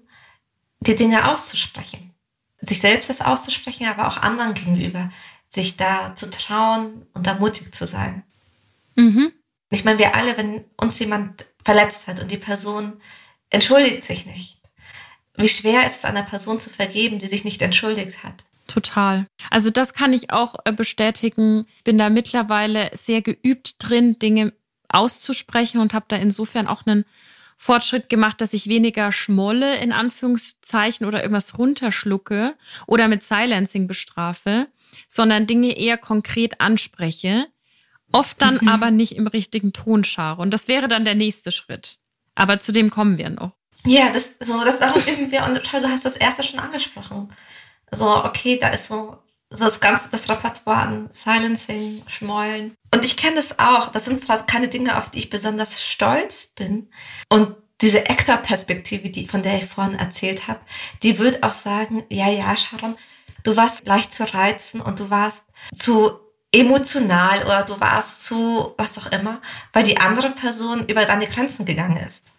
die 0.80 0.96
Dinge 0.96 1.30
auszusprechen. 1.30 2.14
Sich 2.62 2.80
selbst 2.80 3.10
das 3.10 3.20
auszusprechen, 3.20 3.86
aber 3.88 4.08
auch 4.08 4.16
anderen 4.16 4.54
gegenüber. 4.54 5.10
Sich 5.50 5.76
da 5.76 6.14
zu 6.14 6.30
trauen 6.30 7.06
und 7.12 7.26
da 7.26 7.34
mutig 7.34 7.74
zu 7.74 7.86
sein. 7.86 8.22
Mhm. 8.94 9.34
Ich 9.70 9.84
meine, 9.84 9.98
wir 9.98 10.14
alle, 10.14 10.36
wenn 10.36 10.64
uns 10.76 10.98
jemand 10.98 11.46
verletzt 11.64 12.06
hat 12.06 12.20
und 12.20 12.30
die 12.30 12.36
Person 12.36 13.00
entschuldigt 13.50 14.04
sich 14.04 14.26
nicht, 14.26 14.60
wie 15.36 15.48
schwer 15.48 15.86
ist 15.86 15.96
es 15.96 16.04
einer 16.04 16.22
Person 16.22 16.60
zu 16.60 16.70
vergeben, 16.70 17.18
die 17.18 17.26
sich 17.26 17.44
nicht 17.44 17.62
entschuldigt 17.62 18.22
hat? 18.24 18.44
Total. 18.66 19.26
Also 19.50 19.70
das 19.70 19.94
kann 19.94 20.12
ich 20.12 20.32
auch 20.32 20.54
äh, 20.64 20.72
bestätigen. 20.72 21.66
Bin 21.82 21.98
da 21.98 22.08
mittlerweile 22.08 22.90
sehr 22.94 23.22
geübt 23.22 23.76
drin, 23.78 24.18
Dinge 24.18 24.52
auszusprechen 24.88 25.80
und 25.80 25.94
habe 25.94 26.06
da 26.08 26.16
insofern 26.16 26.66
auch 26.66 26.86
einen 26.86 27.04
Fortschritt 27.56 28.08
gemacht, 28.08 28.40
dass 28.40 28.54
ich 28.54 28.68
weniger 28.68 29.12
schmolle 29.12 29.76
in 29.78 29.92
Anführungszeichen 29.92 31.06
oder 31.06 31.22
irgendwas 31.22 31.58
runterschlucke 31.58 32.54
oder 32.86 33.08
mit 33.08 33.22
Silencing 33.22 33.86
bestrafe, 33.86 34.68
sondern 35.08 35.46
Dinge 35.46 35.76
eher 35.76 35.98
konkret 35.98 36.60
anspreche, 36.60 37.48
oft 38.12 38.40
dann 38.40 38.58
mhm. 38.60 38.68
aber 38.68 38.90
nicht 38.90 39.16
im 39.16 39.26
richtigen 39.26 39.72
Ton 39.72 40.04
schare. 40.04 40.40
Und 40.40 40.50
das 40.50 40.68
wäre 40.68 40.88
dann 40.88 41.04
der 41.04 41.14
nächste 41.14 41.52
Schritt. 41.52 41.98
Aber 42.34 42.58
zu 42.58 42.72
dem 42.72 42.90
kommen 42.90 43.18
wir 43.18 43.30
noch. 43.30 43.52
Ja, 43.84 44.10
das, 44.10 44.36
so, 44.40 44.62
das 44.64 44.78
darum 44.78 45.02
üben 45.02 45.30
wir 45.30 45.44
und 45.44 45.56
du 45.56 45.88
hast 45.88 46.04
das 46.04 46.16
erste 46.16 46.42
schon 46.42 46.60
angesprochen. 46.60 47.32
So, 47.90 48.24
okay, 48.24 48.58
da 48.60 48.68
ist 48.68 48.88
so, 48.88 49.18
so 49.48 49.64
das 49.64 49.80
ganze, 49.80 50.10
das 50.10 50.28
Repertoire 50.28 50.80
an 50.80 51.08
Silencing, 51.10 52.02
Schmollen. 52.06 52.74
Und 52.94 53.04
ich 53.04 53.16
kenne 53.16 53.36
das 53.36 53.58
auch. 53.58 53.88
Das 53.88 54.04
sind 54.04 54.22
zwar 54.22 54.44
keine 54.46 54.68
Dinge, 54.68 54.98
auf 54.98 55.10
die 55.10 55.18
ich 55.18 55.30
besonders 55.30 55.82
stolz 55.82 56.48
bin. 56.54 56.90
Und 57.28 57.56
diese 57.80 58.10
Actor-Perspektive, 58.10 59.08
die, 59.08 59.26
von 59.26 59.42
der 59.42 59.56
ich 59.56 59.66
vorhin 59.66 59.94
erzählt 59.94 60.48
habe, 60.48 60.60
die 61.02 61.18
wird 61.18 61.42
auch 61.42 61.54
sagen, 61.54 62.04
ja, 62.10 62.28
ja, 62.28 62.54
Sharon, 62.56 62.96
du 63.42 63.56
warst 63.56 63.86
leicht 63.86 64.12
zu 64.12 64.24
reizen 64.34 64.80
und 64.80 65.00
du 65.00 65.08
warst 65.10 65.46
zu 65.74 66.20
emotional 66.52 67.44
oder 67.44 67.62
du 67.62 67.80
warst 67.80 68.24
zu 68.24 68.74
was 68.76 68.98
auch 68.98 69.12
immer, 69.12 69.40
weil 69.72 69.84
die 69.84 69.98
andere 69.98 70.30
Person 70.30 70.86
über 70.86 71.04
deine 71.04 71.26
Grenzen 71.26 71.64
gegangen 71.64 71.98
ist. 71.98 72.32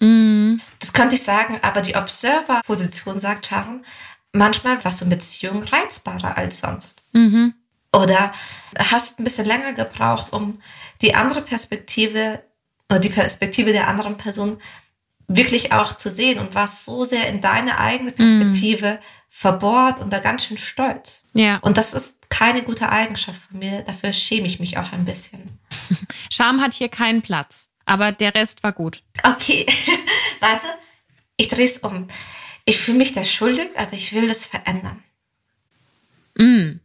Mhm. 0.00 0.60
Das 0.80 0.92
könnte 0.92 1.14
ich 1.14 1.22
sagen, 1.22 1.58
aber 1.62 1.80
die 1.80 1.94
Observer-Position 1.94 3.18
sagt 3.18 3.46
Sharon, 3.46 3.84
manchmal 4.32 4.84
warst 4.84 5.00
du 5.00 5.04
in 5.04 5.10
Beziehung 5.10 5.62
reizbarer 5.62 6.36
als 6.36 6.60
sonst. 6.60 7.04
Mhm. 7.12 7.54
Oder 7.94 8.32
hast 8.78 9.20
ein 9.20 9.24
bisschen 9.24 9.46
länger 9.46 9.74
gebraucht, 9.74 10.32
um 10.32 10.60
die 11.02 11.14
andere 11.14 11.42
Perspektive 11.42 12.42
oder 12.88 12.98
die 12.98 13.10
Perspektive 13.10 13.72
der 13.72 13.88
anderen 13.88 14.16
Person 14.16 14.60
wirklich 15.28 15.72
auch 15.72 15.96
zu 15.96 16.10
sehen 16.10 16.38
und 16.38 16.54
warst 16.54 16.84
so 16.84 17.04
sehr 17.04 17.28
in 17.28 17.40
deine 17.40 17.78
eigene 17.78 18.10
mhm. 18.10 18.16
Perspektive 18.16 18.92
mhm. 18.92 18.98
verbohrt 19.28 20.00
und 20.00 20.12
da 20.12 20.18
ganz 20.18 20.44
schön 20.44 20.58
stolz. 20.58 21.22
Ja. 21.32 21.58
Und 21.58 21.76
das 21.76 21.94
ist 21.94 22.21
keine 22.42 22.62
gute 22.64 22.88
Eigenschaft 22.88 23.40
von 23.40 23.60
mir. 23.60 23.82
Dafür 23.82 24.12
schäme 24.12 24.48
ich 24.48 24.58
mich 24.58 24.76
auch 24.76 24.90
ein 24.90 25.04
bisschen. 25.04 25.60
Scham 26.32 26.60
hat 26.60 26.74
hier 26.74 26.88
keinen 26.88 27.22
Platz. 27.22 27.68
Aber 27.84 28.10
der 28.10 28.34
Rest 28.34 28.64
war 28.64 28.72
gut. 28.72 29.04
Okay, 29.22 29.64
warte, 30.40 30.66
ich 31.36 31.48
drehe 31.48 31.66
es 31.66 31.78
um. 31.78 32.08
Ich 32.64 32.80
fühle 32.80 32.98
mich 32.98 33.12
da 33.12 33.24
schuldig, 33.24 33.70
aber 33.76 33.92
ich 33.92 34.12
will 34.12 34.26
das 34.26 34.46
verändern. 34.46 35.04
Mm. 36.36 36.80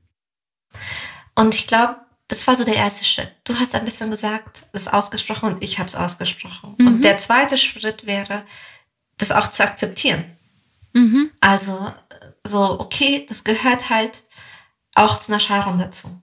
Und 1.34 1.56
ich 1.56 1.66
glaube, 1.66 2.02
das 2.28 2.46
war 2.46 2.56
so 2.56 2.64
der 2.64 2.76
erste 2.76 3.06
Schritt. 3.06 3.34
Du 3.44 3.56
hast 3.60 3.74
ein 3.74 3.86
bisschen 3.86 4.12
gesagt, 4.12 4.66
das 4.74 4.88
ausgesprochen 4.88 5.54
und 5.56 5.64
ich 5.64 5.80
habe 5.80 5.88
es 5.88 5.96
ausgesprochen. 5.96 6.76
Mhm. 6.78 6.88
Und 6.88 7.02
der 7.02 7.18
zweite 7.18 7.58
Schritt 7.58 8.06
wäre, 8.06 8.46
das 9.18 9.32
auch 9.32 9.50
zu 9.50 9.64
akzeptieren. 9.64 10.24
Mhm. 10.94 11.32
Also 11.42 11.92
so, 12.44 12.80
okay, 12.80 13.26
das 13.28 13.44
gehört 13.44 13.90
halt 13.90 14.24
auch 14.98 15.20
zu 15.20 15.32
einer 15.32 15.40
Scheidung 15.40 15.78
dazu. 15.78 16.22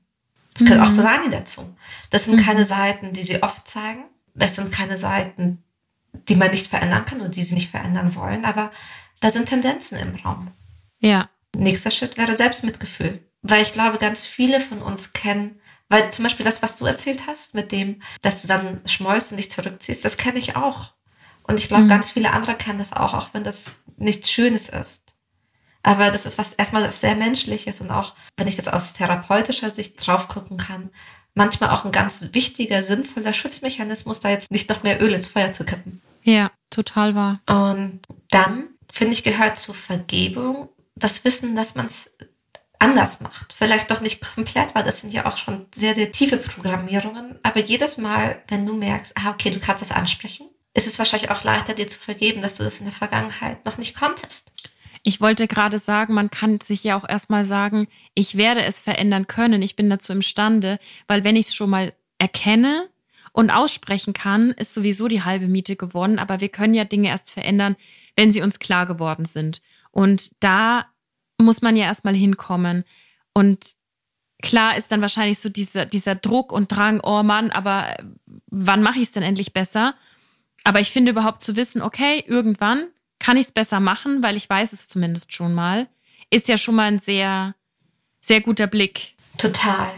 Das 0.52 0.64
gehört 0.64 0.80
mhm. 0.80 0.87
auch 0.87 0.92
zu 0.92 1.02
Sani 1.02 1.30
dazu. 1.30 1.76
Das 2.10 2.26
sind 2.26 2.37
mhm. 2.37 2.44
keine 2.44 2.64
Seiten, 2.64 3.12
die 3.12 3.22
sie 3.22 3.42
oft 3.42 3.66
zeigen 3.66 4.04
das 4.34 4.56
sind 4.56 4.72
keine 4.72 4.98
Seiten, 4.98 5.62
die 6.28 6.37
man 6.37 6.50
nicht 6.50 6.68
verändern 6.68 7.06
kann 7.06 7.20
und 7.20 7.37
die 7.37 7.42
sie 7.42 7.54
nicht 7.54 7.70
verändern 7.70 8.14
wollen, 8.14 8.44
aber 8.44 8.72
da 9.20 9.30
sind 9.30 9.48
Tendenzen 9.48 9.98
im 9.98 10.16
Raum. 10.16 10.50
Ja. 10.98 11.30
Nächster 11.56 11.90
Schritt 11.90 12.16
wäre 12.16 12.37
Selbstmitgefühl, 12.37 13.24
weil 13.42 13.62
ich 13.62 13.72
glaube, 13.72 13.98
ganz 13.98 14.26
viele 14.26 14.60
von 14.60 14.82
uns 14.82 15.12
kennen, 15.12 15.60
weil 15.88 16.10
zum 16.10 16.24
Beispiel 16.24 16.44
das, 16.44 16.62
was 16.62 16.76
du 16.76 16.87
erzählt 16.87 17.26
hast, 17.26 17.54
mit 17.54 17.70
dem, 17.72 18.02
dass 18.22 18.42
du 18.42 18.48
dann 18.48 18.80
schmollst 18.87 19.30
und 19.30 19.38
dich 19.38 19.50
zurückziehst, 19.50 20.04
das 20.04 20.16
kenne 20.16 20.38
ich 20.38 20.56
auch. 20.56 20.92
Und 21.44 21.60
ich 21.60 21.68
glaube, 21.68 21.84
mhm. 21.84 21.88
ganz 21.88 22.10
viele 22.10 22.32
andere 22.32 22.56
kennen 22.56 22.78
das 22.78 22.92
auch, 22.92 23.14
auch 23.14 23.28
wenn 23.32 23.44
das 23.44 23.76
nichts 23.96 24.30
Schönes 24.30 24.68
ist. 24.68 25.04
Aber 25.85 26.11
das 26.11 26.27
ist 26.27 26.38
was 26.38 26.55
erstmal 26.55 26.90
sehr 26.90 27.14
Menschliches 27.14 27.81
und 27.81 27.90
auch, 27.90 28.14
wenn 28.37 28.49
ich 28.49 28.57
das 28.57 28.68
aus 28.68 28.94
therapeutischer 28.94 29.70
Sicht 29.70 30.05
drauf 30.05 30.29
gucken 30.29 30.57
kann, 30.57 30.90
manchmal 31.35 31.70
auch 31.70 31.85
ein 31.85 31.92
ganz 31.92 32.31
wichtiger, 32.33 32.83
sinnvoller 32.83 33.35
Schutzmechanismus, 33.35 34.20
da 34.20 34.31
jetzt 34.31 34.51
nicht 34.51 34.70
noch 34.70 34.83
mehr 34.83 35.01
Öl 35.03 35.12
ins 35.12 35.29
Feuer 35.29 35.53
zu 35.53 35.64
kippen. 35.64 36.01
Ja, 36.23 36.51
total 36.70 37.14
wahr. 37.14 37.40
Und 37.47 38.01
dann, 38.31 38.68
finde 38.90 39.12
ich, 39.12 39.23
gehört 39.23 39.59
zur 39.59 39.75
Vergebung 39.75 40.70
das 40.97 41.23
Wissen, 41.25 41.55
dass 41.55 41.75
man 41.75 41.87
es 41.87 42.12
anders 42.79 43.20
macht. 43.20 43.53
Vielleicht 43.53 43.90
doch 43.90 44.01
nicht 44.01 44.23
komplett, 44.23 44.75
weil 44.75 44.85
das 44.85 45.03
sind 45.03 45.12
ja 45.12 45.27
auch 45.27 45.37
schon 45.37 45.66
sehr, 45.75 45.94
sehr 45.94 46.12
tiefe 46.12 46.38
Programmierungen. 46.38 47.38
Aber 47.42 47.61
jedes 47.61 47.99
Mal, 47.99 48.42
wenn 48.49 48.64
du 48.64 48.75
merkst, 48.75 49.12
ah, 49.18 49.31
okay, 49.31 49.51
du 49.51 49.61
kannst 49.61 49.83
das 49.83 49.92
ansprechen, 49.92 50.49
ist 50.73 50.87
es 50.87 50.99
wahrscheinlich 50.99 51.31
auch 51.31 51.44
leichter, 51.44 51.75
dir 51.75 51.88
zu 51.88 52.01
vergeben, 52.01 52.40
dass 52.40 52.55
du 52.55 52.64
das 52.64 52.81
in 52.81 52.87
der 52.87 52.94
Vergangenheit 52.94 53.66
noch 53.66 53.77
nicht 53.77 53.94
konntest. 53.94 54.53
Ich 55.07 55.21
wollte 55.21 55.47
gerade 55.47 55.79
sagen, 55.79 56.14
man 56.14 56.31
kann 56.31 56.61
sich 56.61 56.83
ja 56.83 56.97
auch 56.97 57.07
erstmal 57.07 57.45
sagen, 57.45 57.88
ich 58.14 58.37
werde 58.37 58.64
es 58.64 58.81
verändern 58.81 59.27
können, 59.27 59.61
ich 59.61 59.77
bin 59.77 59.90
dazu 59.90 60.12
imstande, 60.14 60.81
weil 61.07 61.25
wenn 61.25 61.37
ich 61.37 61.49
es 61.49 61.55
schon 61.55 61.69
mal 61.69 61.93
erkenne 62.19 62.88
und 63.33 63.51
aussprechen 63.51 64.14
kann, 64.14 64.53
ist 64.53 64.73
sowieso 64.73 65.07
die 65.07 65.23
halbe 65.23 65.47
Miete 65.47 65.77
gewonnen, 65.77 66.19
aber 66.19 66.40
wir 66.40 66.49
können 66.49 66.73
ja 66.73 66.85
Dinge 66.85 67.09
erst 67.09 67.31
verändern, 67.31 67.77
wenn 68.17 68.33
sie 68.33 68.40
uns 68.40 68.59
klar 68.59 68.87
geworden 68.87 69.27
sind. 69.27 69.61
Und 69.90 70.33
da 70.43 70.87
muss 71.38 71.61
man 71.61 71.77
ja 71.77 71.85
erstmal 71.85 72.14
hinkommen. 72.14 72.85
Und 73.35 73.75
klar 74.40 74.75
ist 74.79 74.90
dann 74.90 75.03
wahrscheinlich 75.03 75.38
so 75.38 75.51
dieser, 75.51 75.85
dieser 75.85 76.14
Druck 76.14 76.51
und 76.51 76.73
Drang, 76.73 77.01
oh 77.03 77.23
Mann, 77.23 77.51
aber 77.51 77.95
wann 78.47 78.83
mache 78.83 79.01
ich 79.01 79.05
es 79.05 79.12
denn 79.12 79.23
endlich 79.23 79.53
besser? 79.53 79.97
Aber 80.64 80.81
ich 80.81 80.93
finde 80.93 81.11
überhaupt 81.11 81.43
zu 81.43 81.57
wissen, 81.57 81.83
okay, 81.83 82.25
irgendwann 82.27 82.87
kann 83.18 83.37
ich 83.37 83.46
es 83.46 83.53
besser 83.53 83.81
machen, 83.81 84.22
weil 84.22 84.37
ich 84.37 84.48
weiß 84.48 84.72
es 84.72 84.88
zumindest 84.88 85.33
schon 85.33 85.55
mal, 85.55 85.88
ist 86.31 86.48
ja 86.48 86.59
schon 86.59 86.74
mal 86.74 86.88
ein 86.88 86.98
sehr, 86.98 87.55
sehr 88.20 88.40
guter 88.40 88.66
Blick. 88.66 89.14
Total. 89.38 89.92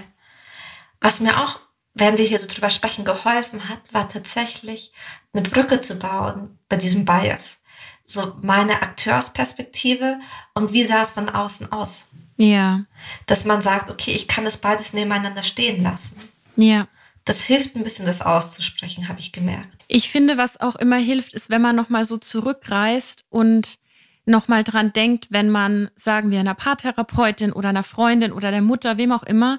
Was 1.00 1.20
mir 1.20 1.42
auch, 1.42 1.60
während 1.94 2.18
wir 2.18 2.26
hier 2.26 2.38
so 2.38 2.46
drüber 2.46 2.70
sprechen, 2.70 3.04
geholfen 3.04 3.68
hat, 3.68 3.80
war 3.92 4.08
tatsächlich 4.08 4.92
eine 5.32 5.42
Brücke 5.42 5.80
zu 5.80 5.98
bauen 5.98 6.58
bei 6.68 6.76
diesem 6.76 7.04
Bias. 7.04 7.62
So 8.04 8.36
meine 8.42 8.82
Akteursperspektive 8.82 10.20
und 10.54 10.72
wie 10.72 10.84
sah 10.84 11.02
es 11.02 11.10
von 11.10 11.28
außen 11.28 11.72
aus. 11.72 12.08
Ja. 12.36 12.84
Dass 13.26 13.44
man 13.44 13.62
sagt, 13.62 13.90
okay, 13.90 14.12
ich 14.12 14.28
kann 14.28 14.44
das 14.44 14.58
beides 14.58 14.92
nebeneinander 14.92 15.42
stehen 15.42 15.82
lassen. 15.82 16.16
Ja 16.56 16.88
das 17.26 17.42
hilft 17.42 17.76
ein 17.76 17.84
bisschen, 17.84 18.06
das 18.06 18.22
auszusprechen, 18.22 19.08
habe 19.08 19.20
ich 19.20 19.32
gemerkt. 19.32 19.84
Ich 19.88 20.08
finde, 20.08 20.38
was 20.38 20.58
auch 20.60 20.76
immer 20.76 20.96
hilft, 20.96 21.34
ist, 21.34 21.50
wenn 21.50 21.60
man 21.60 21.76
nochmal 21.76 22.04
so 22.04 22.16
zurückreist 22.16 23.24
und 23.28 23.78
nochmal 24.24 24.64
dran 24.64 24.92
denkt, 24.92 25.26
wenn 25.30 25.50
man, 25.50 25.90
sagen 25.96 26.30
wir, 26.30 26.40
einer 26.40 26.54
Paartherapeutin 26.54 27.52
oder 27.52 27.70
einer 27.70 27.82
Freundin 27.82 28.32
oder 28.32 28.52
der 28.52 28.62
Mutter, 28.62 28.96
wem 28.96 29.12
auch 29.12 29.24
immer, 29.24 29.58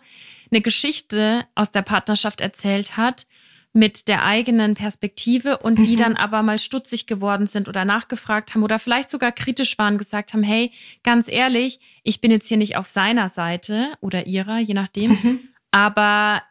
eine 0.50 0.62
Geschichte 0.62 1.46
aus 1.56 1.70
der 1.70 1.82
Partnerschaft 1.82 2.40
erzählt 2.40 2.96
hat 2.96 3.28
mit 3.74 4.08
der 4.08 4.26
eigenen 4.26 4.74
Perspektive 4.74 5.58
und 5.58 5.86
die 5.86 5.94
mhm. 5.94 6.00
dann 6.00 6.16
aber 6.16 6.44
mal 6.44 6.60
stutzig 6.60 7.06
geworden 7.06 7.48
sind 7.48 7.68
oder 7.68 7.84
nachgefragt 7.84 8.56
haben 8.56 8.64
oder 8.64 8.80
vielleicht 8.80 9.10
sogar 9.10 9.34
kritisch 9.34 9.78
waren, 9.78 9.98
gesagt 9.98 10.34
haben, 10.34 10.44
hey, 10.44 10.72
ganz 11.04 11.28
ehrlich, 11.28 11.80
ich 12.04 12.22
bin 12.22 12.32
jetzt 12.32 12.48
hier 12.48 12.58
nicht 12.58 12.78
auf 12.78 12.88
seiner 12.88 13.28
Seite 13.28 13.94
oder 14.00 14.26
ihrer, 14.26 14.58
je 14.58 14.74
nachdem, 14.74 15.12
mhm. 15.12 15.40
aber 15.72 16.42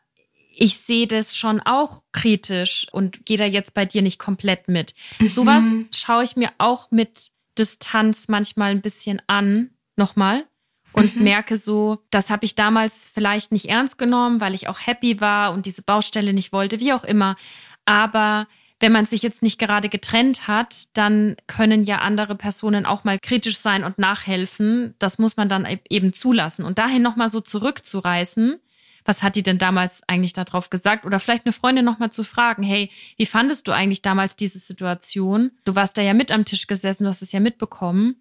ich 0.59 0.79
sehe 0.79 1.07
das 1.07 1.37
schon 1.37 1.61
auch 1.61 2.03
kritisch 2.13 2.87
und 2.91 3.27
gehe 3.27 3.37
da 3.37 3.45
jetzt 3.45 3.75
bei 3.75 3.85
dir 3.85 4.03
nicht 4.03 4.19
komplett 4.19 4.69
mit. 4.69 4.95
Mhm. 5.19 5.29
Sowas 5.29 5.65
schaue 5.95 6.25
ich 6.25 6.37
mir 6.37 6.51
auch 6.59 6.91
mit 6.91 7.31
Distanz 7.59 8.29
manchmal 8.29 8.71
ein 8.71 8.81
bisschen 8.81 9.21
an, 9.27 9.71
nochmal, 9.97 10.47
und 10.93 11.17
mhm. 11.17 11.25
merke 11.25 11.57
so, 11.57 11.99
das 12.11 12.31
habe 12.31 12.47
ich 12.47 12.55
damals 12.55 13.07
vielleicht 13.13 13.53
nicht 13.53 13.69
ernst 13.69 13.99
genommen, 13.99 14.41
weil 14.41 14.55
ich 14.55 14.69
auch 14.69 14.79
happy 14.79 15.21
war 15.21 15.53
und 15.53 15.67
diese 15.67 15.83
Baustelle 15.83 16.33
nicht 16.33 16.53
wollte, 16.53 16.81
wie 16.81 16.95
auch 16.95 17.05
immer. 17.05 17.37
Aber 17.85 18.49
wenn 18.81 18.93
man 18.93 19.07
sich 19.07 19.23
jetzt 19.23 19.43
nicht 19.43 19.59
gerade 19.59 19.89
getrennt 19.89 20.49
hat, 20.49 20.89
dann 20.95 21.37
können 21.47 21.85
ja 21.85 21.99
andere 21.99 22.35
Personen 22.35 22.87
auch 22.87 23.05
mal 23.05 23.19
kritisch 23.19 23.59
sein 23.59 23.85
und 23.85 23.99
nachhelfen. 23.99 24.95
Das 24.99 25.19
muss 25.19 25.37
man 25.37 25.49
dann 25.49 25.67
e-, 25.67 25.81
eben 25.89 26.13
zulassen. 26.13 26.65
Und 26.65 26.79
dahin 26.79 27.03
nochmal 27.03 27.29
so 27.29 27.41
zurückzureißen, 27.41 28.59
was 29.07 29.23
hat 29.23 29.37
die 29.37 29.43
denn 29.43 29.59
damals 29.59 30.03
eigentlich 30.07 30.33
darauf 30.33 30.71
gesagt? 30.71 31.05
Oder 31.05 31.21
vielleicht 31.21 31.47
eine 31.47 31.53
Freundin 31.53 31.85
nochmal 31.85 32.11
zu 32.11 32.25
fragen, 32.25 32.63
hey, 32.63 32.91
wie 33.17 33.27
fandest 33.27 33.69
du 33.69 33.73
eigentlich 33.73 34.03
damals 34.03 34.37
diese 34.37 34.59
Situation? 34.59 35.53
Du 35.65 35.75
warst 35.75 35.97
da 35.97 36.03
ja 36.03 36.15
mit 36.15 36.31
am 36.33 36.45
Tisch 36.45 36.67
gesessen, 36.67 37.05
du 37.05 37.11
hast 37.11 37.23
es 37.23 37.33
ja 37.33 37.41
mitbekommen. 37.41 38.17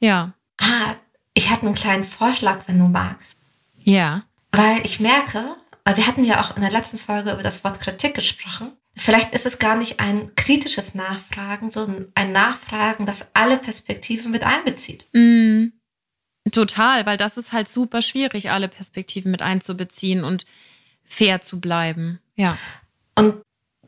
Ja. 0.00 0.34
Ah, 0.58 0.94
ich 1.34 1.50
habe 1.50 1.66
einen 1.66 1.74
kleinen 1.74 2.04
Vorschlag, 2.04 2.62
wenn 2.66 2.78
du 2.78 2.86
magst. 2.86 3.38
Ja. 3.78 4.24
Weil 4.52 4.80
ich 4.84 5.00
merke, 5.00 5.56
weil 5.84 5.96
wir 5.96 6.06
hatten 6.06 6.24
ja 6.24 6.40
auch 6.40 6.56
in 6.56 6.62
der 6.62 6.70
letzten 6.70 6.98
Folge 6.98 7.32
über 7.32 7.42
das 7.42 7.64
Wort 7.64 7.80
Kritik 7.80 8.14
gesprochen. 8.14 8.72
Vielleicht 8.96 9.34
ist 9.34 9.44
es 9.44 9.58
gar 9.58 9.76
nicht 9.76 9.98
ein 9.98 10.34
kritisches 10.36 10.94
Nachfragen, 10.94 11.68
sondern 11.68 12.12
ein 12.14 12.30
Nachfragen, 12.30 13.06
das 13.06 13.34
alle 13.34 13.56
Perspektiven 13.56 14.30
mit 14.30 14.44
einbezieht. 14.44 15.08
Mm, 15.12 15.72
total, 16.52 17.06
weil 17.06 17.16
das 17.16 17.36
ist 17.36 17.52
halt 17.52 17.68
super 17.68 18.02
schwierig, 18.02 18.50
alle 18.50 18.68
Perspektiven 18.68 19.30
mit 19.30 19.42
einzubeziehen 19.42 20.24
und 20.24 20.44
fair 21.04 21.40
zu 21.40 21.60
bleiben. 21.60 22.20
Ja. 22.36 22.58
Und 23.14 23.42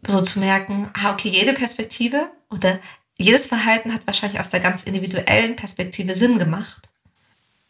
so 0.07 0.23
zu 0.23 0.39
merken, 0.39 0.91
ah, 0.95 1.13
okay, 1.13 1.29
jede 1.29 1.53
Perspektive 1.53 2.31
oder 2.51 2.79
jedes 3.17 3.47
Verhalten 3.47 3.93
hat 3.93 4.07
wahrscheinlich 4.07 4.41
aus 4.41 4.51
der 4.51 4.61
ganz 4.61 4.83
individuellen 4.83 5.57
Perspektive 5.57 6.15
Sinn 6.15 6.39
gemacht. 6.39 6.91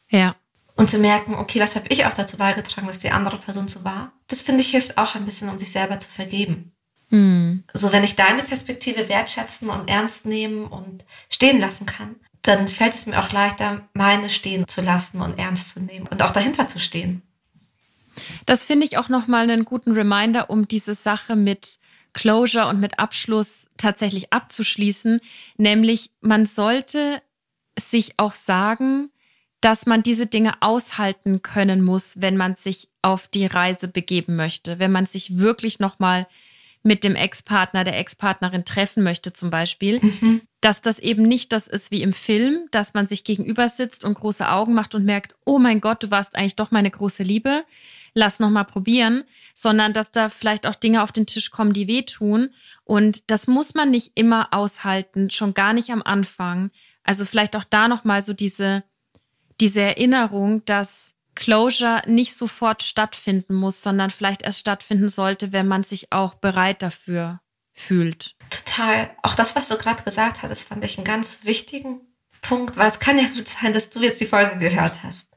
Ja. 0.09 0.37
Und 0.75 0.91
zu 0.91 0.99
merken, 0.99 1.35
okay, 1.35 1.61
was 1.61 1.75
habe 1.75 1.87
ich 1.89 2.05
auch 2.05 2.13
dazu 2.13 2.37
beigetragen, 2.37 2.87
dass 2.87 2.99
die 2.99 3.11
andere 3.11 3.39
Person 3.39 3.69
so 3.69 3.85
war? 3.85 4.13
Das 4.27 4.43
finde 4.43 4.61
ich 4.61 4.71
hilft 4.71 4.99
auch 4.99 5.15
ein 5.15 5.25
bisschen, 5.25 5.49
um 5.49 5.59
sich 5.59 5.71
selber 5.71 5.99
zu 5.99 6.09
vergeben. 6.11 6.73
Mhm. 7.09 7.65
So, 7.73 7.93
wenn 7.93 8.05
ich 8.05 8.17
deine 8.17 8.43
Perspektive 8.43 9.09
wertschätzen 9.09 9.71
und 9.71 9.89
ernst 9.89 10.27
nehmen 10.27 10.67
und 10.67 11.05
stehen 11.31 11.61
lassen 11.61 11.87
kann, 11.87 12.17
dann 12.47 12.69
fällt 12.69 12.95
es 12.95 13.07
mir 13.07 13.19
auch 13.19 13.33
leichter, 13.33 13.89
meine 13.93 14.31
stehen 14.31 14.67
zu 14.69 14.81
lassen 14.81 15.21
und 15.21 15.39
ernst 15.39 15.75
zu 15.75 15.81
nehmen 15.81 16.07
und 16.09 16.23
auch 16.23 16.31
dahinter 16.31 16.69
zu 16.69 16.79
stehen. 16.79 17.23
Das 18.47 18.65
finde 18.65 18.87
ich 18.87 18.99
auch 18.99 19.09
nochmal 19.09 19.43
einen 19.43 19.65
guten 19.65 19.93
Reminder, 19.93 20.49
um 20.49 20.69
diese 20.69 20.95
Sache 20.95 21.37
mit 21.37 21.79
Closure 22.13 22.69
und 22.69 22.81
mit 22.81 22.99
Abschluss 22.99 23.69
tatsächlich 23.77 24.33
abzuschließen. 24.33 25.21
Nämlich, 25.59 26.11
man 26.21 26.47
sollte 26.47 27.21
sich 27.79 28.15
auch 28.19 28.35
sagen, 28.35 29.11
dass 29.61 29.85
man 29.85 30.03
diese 30.03 30.27
Dinge 30.27 30.55
aushalten 30.61 31.43
können 31.43 31.85
muss, 31.85 32.21
wenn 32.21 32.37
man 32.37 32.55
sich 32.55 32.89
auf 33.03 33.29
die 33.29 33.47
Reise 33.47 33.89
begeben 33.89 34.37
möchte, 34.37 34.79
wenn 34.79 34.93
man 34.93 35.07
sich 35.07 35.39
wirklich 35.39 35.79
nochmal 35.79 36.27
mit 36.87 37.05
dem 37.05 37.17
Ex-Partner, 37.17 37.85
der 37.85 37.99
Ex-Partnerin 37.99 38.65
treffen 38.65 39.03
möchte 39.03 39.33
zum 39.33 39.51
Beispiel, 39.51 39.99
mhm. 40.01 40.41
dass 40.61 40.81
das 40.81 40.99
eben 40.99 41.25
nicht 41.25 41.53
das 41.53 41.67
ist 41.67 41.91
wie 41.91 42.01
im 42.01 42.13
Film, 42.13 42.69
dass 42.71 42.95
man 42.95 43.07
sich 43.07 43.25
gegenüber 43.25 43.69
sitzt 43.69 44.05
und 44.05 44.15
große 44.15 44.49
Augen 44.49 44.73
macht 44.73 44.95
und 44.95 45.05
merkt, 45.05 45.35
oh 45.45 45.59
mein 45.59 45.81
Gott, 45.81 46.03
du 46.03 46.11
warst 46.11 46.37
eigentlich 46.37 46.57
doch 46.57 46.71
meine 46.71 46.91
große 46.91 47.25
Liebe, 47.25 47.65
lass 48.15 48.39
noch 48.39 48.51
mal 48.51 48.65
probieren, 48.65 49.25
sondern 49.53 49.93
dass 49.93 50.13
da 50.13 50.29
vielleicht 50.29 50.67
auch 50.67 50.77
Dinge 50.77 51.03
auf 51.03 51.13
den 51.13 51.27
Tisch 51.27 51.51
kommen, 51.51 51.73
die 51.73 51.89
wehtun 51.89 52.51
und 52.85 53.31
das 53.31 53.49
muss 53.49 53.75
man 53.75 53.91
nicht 53.91 54.13
immer 54.15 54.49
aushalten, 54.53 55.31
schon 55.31 55.55
gar 55.55 55.73
nicht 55.73 55.91
am 55.91 56.03
Anfang. 56.03 56.71
Also 57.03 57.25
vielleicht 57.25 57.57
auch 57.57 57.65
da 57.65 57.89
noch 57.89 58.05
mal 58.05 58.23
so 58.23 58.33
diese 58.33 58.85
diese 59.61 59.81
Erinnerung, 59.81 60.65
dass 60.67 61.15
Closure 61.37 62.03
nicht 62.07 62.35
sofort 62.35 62.83
stattfinden 62.83 63.55
muss, 63.55 63.83
sondern 63.83 64.11
vielleicht 64.11 64.43
erst 64.43 64.59
stattfinden 64.59 65.09
sollte, 65.09 65.53
wenn 65.53 65.69
man 65.69 65.85
sich 65.85 66.13
auch 66.13 66.35
bereit 66.35 66.83
dafür 66.83 67.41
fühlt. 67.73 68.35
Total. 68.51 69.11
Auch 69.23 69.35
das, 69.35 69.55
was 69.55 69.69
du 69.69 69.77
gerade 69.77 70.03
gesagt 70.03 70.43
hast, 70.43 70.65
fand 70.65 70.85
ich 70.85 70.99
einen 70.99 71.05
ganz 71.05 71.45
wichtigen 71.45 72.01
Punkt, 72.43 72.77
weil 72.77 72.89
es 72.89 73.01
kann 73.01 73.19
ja 73.19 73.29
gut 73.35 73.47
sein, 73.47 73.73
dass 73.73 73.91
du 73.91 74.01
jetzt 74.01 74.21
die 74.21 74.27
Folge 74.27 74.59
gehört 74.59 75.03
hast. 75.03 75.29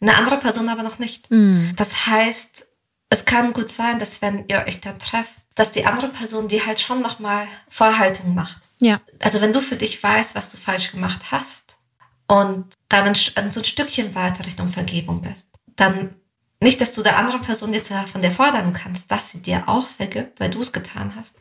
Eine 0.00 0.16
andere 0.16 0.38
Person 0.38 0.68
aber 0.68 0.82
noch 0.82 0.98
nicht. 0.98 1.30
Mm. 1.30 1.70
Das 1.76 2.06
heißt, 2.06 2.66
es 3.08 3.24
kann 3.24 3.52
gut 3.52 3.70
sein, 3.70 3.98
dass 3.98 4.20
wenn 4.22 4.44
ihr 4.48 4.64
euch 4.66 4.80
dann 4.80 4.98
trefft, 4.98 5.32
dass 5.54 5.70
die 5.70 5.86
andere 5.86 6.08
Person 6.08 6.48
dir 6.48 6.66
halt 6.66 6.80
schon 6.80 7.00
nochmal 7.00 7.46
Vorhaltung 7.68 8.34
macht. 8.34 8.60
Ja. 8.78 9.00
Also 9.20 9.40
wenn 9.40 9.52
du 9.52 9.60
für 9.60 9.76
dich 9.76 10.02
weißt, 10.02 10.34
was 10.34 10.50
du 10.50 10.58
falsch 10.58 10.90
gemacht 10.92 11.30
hast, 11.30 11.75
und 12.28 12.66
dann 12.88 13.06
ein, 13.06 13.14
so 13.14 13.60
ein 13.60 13.64
Stückchen 13.64 14.14
weiter 14.14 14.46
Richtung 14.46 14.68
Vergebung 14.68 15.22
bist, 15.22 15.48
dann 15.76 16.14
nicht, 16.60 16.80
dass 16.80 16.92
du 16.92 17.02
der 17.02 17.18
anderen 17.18 17.42
Person 17.42 17.74
jetzt 17.74 17.92
von 18.10 18.22
der 18.22 18.32
fordern 18.32 18.72
kannst, 18.72 19.10
dass 19.10 19.30
sie 19.30 19.42
dir 19.42 19.64
auch 19.66 19.86
vergibt, 19.86 20.40
weil 20.40 20.50
du 20.50 20.62
es 20.62 20.72
getan 20.72 21.14
hast, 21.14 21.36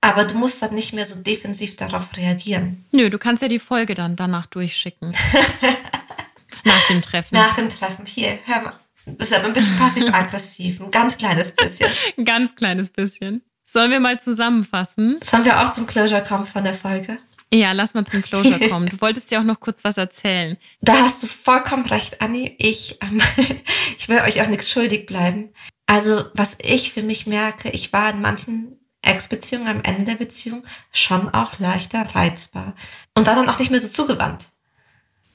aber 0.00 0.24
du 0.24 0.34
musst 0.34 0.62
dann 0.62 0.74
nicht 0.74 0.92
mehr 0.92 1.06
so 1.06 1.22
defensiv 1.22 1.76
darauf 1.76 2.16
reagieren. 2.16 2.84
Nö, 2.90 3.10
du 3.10 3.18
kannst 3.18 3.42
ja 3.42 3.48
die 3.48 3.58
Folge 3.58 3.94
dann 3.94 4.16
danach 4.16 4.46
durchschicken. 4.46 5.14
Nach 6.64 6.86
dem 6.88 7.02
Treffen. 7.02 7.34
Nach 7.34 7.54
dem 7.54 7.68
Treffen. 7.68 8.06
Hier, 8.06 8.38
hör 8.44 8.62
mal. 8.62 8.80
Du 9.06 9.12
bist 9.12 9.34
aber 9.34 9.46
ein 9.46 9.54
bisschen 9.54 9.78
passiv-aggressiv. 9.78 10.80
Ein 10.80 10.90
ganz 10.90 11.16
kleines 11.16 11.52
bisschen. 11.52 11.90
ein 12.18 12.24
ganz 12.24 12.54
kleines 12.54 12.90
bisschen. 12.90 13.42
Sollen 13.64 13.90
wir 13.90 14.00
mal 14.00 14.20
zusammenfassen? 14.20 15.20
Sollen 15.22 15.44
wir 15.44 15.60
auch 15.60 15.72
zum 15.72 15.86
Closure 15.86 16.22
kommen 16.22 16.46
von 16.46 16.64
der 16.64 16.74
Folge? 16.74 17.18
Ja, 17.52 17.72
lass 17.72 17.94
mal 17.94 18.06
zum 18.06 18.22
Closure 18.22 18.68
kommen. 18.68 18.88
Du 18.88 19.00
wolltest 19.00 19.30
ja 19.30 19.40
auch 19.40 19.44
noch 19.44 19.60
kurz 19.60 19.82
was 19.82 19.96
erzählen. 19.96 20.56
Da 20.80 21.00
hast 21.00 21.22
du 21.22 21.26
vollkommen 21.26 21.86
recht, 21.86 22.20
Anni. 22.22 22.54
Ich, 22.58 22.98
ähm, 23.02 23.20
ich 23.98 24.08
will 24.08 24.20
euch 24.20 24.40
auch 24.40 24.46
nichts 24.46 24.70
schuldig 24.70 25.06
bleiben. 25.06 25.52
Also, 25.86 26.24
was 26.34 26.56
ich 26.60 26.92
für 26.92 27.02
mich 27.02 27.26
merke, 27.26 27.70
ich 27.70 27.92
war 27.92 28.10
in 28.10 28.20
manchen 28.20 28.78
Ex-Beziehungen 29.02 29.66
am 29.66 29.82
Ende 29.82 30.04
der 30.04 30.14
Beziehung 30.14 30.64
schon 30.92 31.28
auch 31.30 31.58
leichter 31.58 32.02
reizbar. 32.14 32.76
Und 33.14 33.26
war 33.26 33.34
dann 33.34 33.48
auch 33.48 33.58
nicht 33.58 33.70
mehr 33.70 33.80
so 33.80 33.88
zugewandt. 33.88 34.50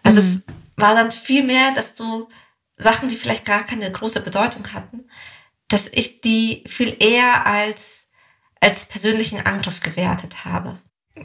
Also 0.04 0.22
mhm. 0.22 0.28
es 0.28 0.44
war 0.78 0.96
dann 0.96 1.12
viel 1.12 1.44
mehr, 1.44 1.74
dass 1.74 1.96
du 1.96 2.30
Sachen, 2.78 3.10
die 3.10 3.16
vielleicht 3.18 3.46
gar 3.46 3.66
keine 3.66 3.92
große 3.92 4.22
Bedeutung 4.22 4.72
hatten, 4.74 5.10
dass 5.68 5.88
ich 5.88 6.22
die 6.22 6.64
viel 6.68 6.96
eher 7.00 7.46
als, 7.46 8.10
als 8.62 8.86
persönlichen 8.86 9.46
Angriff 9.46 9.80
gewertet 9.80 10.46
habe 10.46 10.80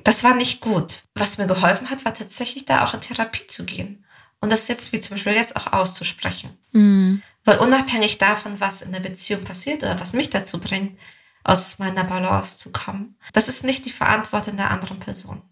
das 0.04 0.24
war 0.24 0.34
nicht 0.34 0.60
gut. 0.60 1.04
Was 1.14 1.38
mir 1.38 1.46
geholfen 1.46 1.90
hat, 1.90 2.04
war 2.04 2.14
tatsächlich 2.14 2.64
da 2.64 2.84
auch 2.84 2.94
in 2.94 3.00
Therapie 3.00 3.46
zu 3.46 3.64
gehen. 3.64 4.04
Und 4.40 4.52
das 4.52 4.68
jetzt, 4.68 4.92
wie 4.92 5.00
zum 5.00 5.16
Beispiel 5.16 5.34
jetzt 5.34 5.56
auch 5.56 5.72
auszusprechen. 5.72 6.56
Mhm. 6.72 7.22
Weil 7.44 7.58
unabhängig 7.58 8.18
davon, 8.18 8.60
was 8.60 8.82
in 8.82 8.92
der 8.92 9.00
Beziehung 9.00 9.44
passiert 9.44 9.82
oder 9.82 10.00
was 10.00 10.12
mich 10.12 10.30
dazu 10.30 10.60
bringt, 10.60 10.98
aus 11.42 11.78
meiner 11.78 12.04
Balance 12.04 12.58
zu 12.58 12.70
kommen, 12.70 13.16
das 13.32 13.48
ist 13.48 13.64
nicht 13.64 13.84
die 13.84 13.90
Verantwortung 13.90 14.56
der 14.56 14.70
anderen 14.70 14.98
Person. 14.98 15.42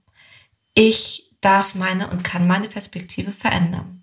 Ich 0.75 1.35
darf 1.41 1.75
meine 1.75 2.09
und 2.09 2.25
kann 2.25 2.47
meine 2.47 2.69
Perspektive 2.69 3.33
verändern. 3.33 4.03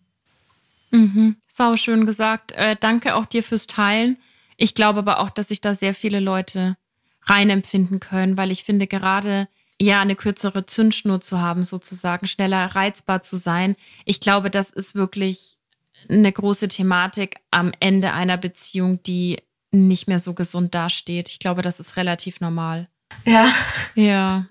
Mhm. 0.91 1.37
Sau 1.47 1.75
schön 1.77 2.05
gesagt. 2.05 2.51
Äh, 2.51 2.75
danke 2.79 3.15
auch 3.15 3.25
dir 3.25 3.43
fürs 3.43 3.67
Teilen. 3.67 4.17
Ich 4.57 4.73
glaube 4.73 4.99
aber 4.99 5.19
auch, 5.19 5.29
dass 5.29 5.49
sich 5.49 5.61
da 5.61 5.73
sehr 5.73 5.93
viele 5.93 6.19
Leute 6.19 6.77
reinempfinden 7.23 7.99
können, 7.99 8.37
weil 8.37 8.51
ich 8.51 8.63
finde 8.63 8.87
gerade 8.87 9.47
ja, 9.81 10.01
eine 10.01 10.15
kürzere 10.15 10.65
Zündschnur 10.65 11.21
zu 11.21 11.41
haben, 11.41 11.63
sozusagen, 11.63 12.27
schneller 12.27 12.65
reizbar 12.67 13.21
zu 13.21 13.35
sein. 13.35 13.75
Ich 14.05 14.19
glaube, 14.19 14.49
das 14.49 14.69
ist 14.69 14.95
wirklich 14.95 15.57
eine 16.09 16.31
große 16.31 16.67
Thematik 16.67 17.37
am 17.51 17.71
Ende 17.79 18.13
einer 18.13 18.37
Beziehung, 18.37 19.01
die 19.03 19.41
nicht 19.71 20.07
mehr 20.07 20.19
so 20.19 20.33
gesund 20.33 20.73
dasteht. 20.73 21.29
Ich 21.29 21.39
glaube, 21.39 21.61
das 21.61 21.79
ist 21.79 21.97
relativ 21.97 22.39
normal. 22.39 22.87
Ja. 23.25 23.49
Ja. 23.95 24.47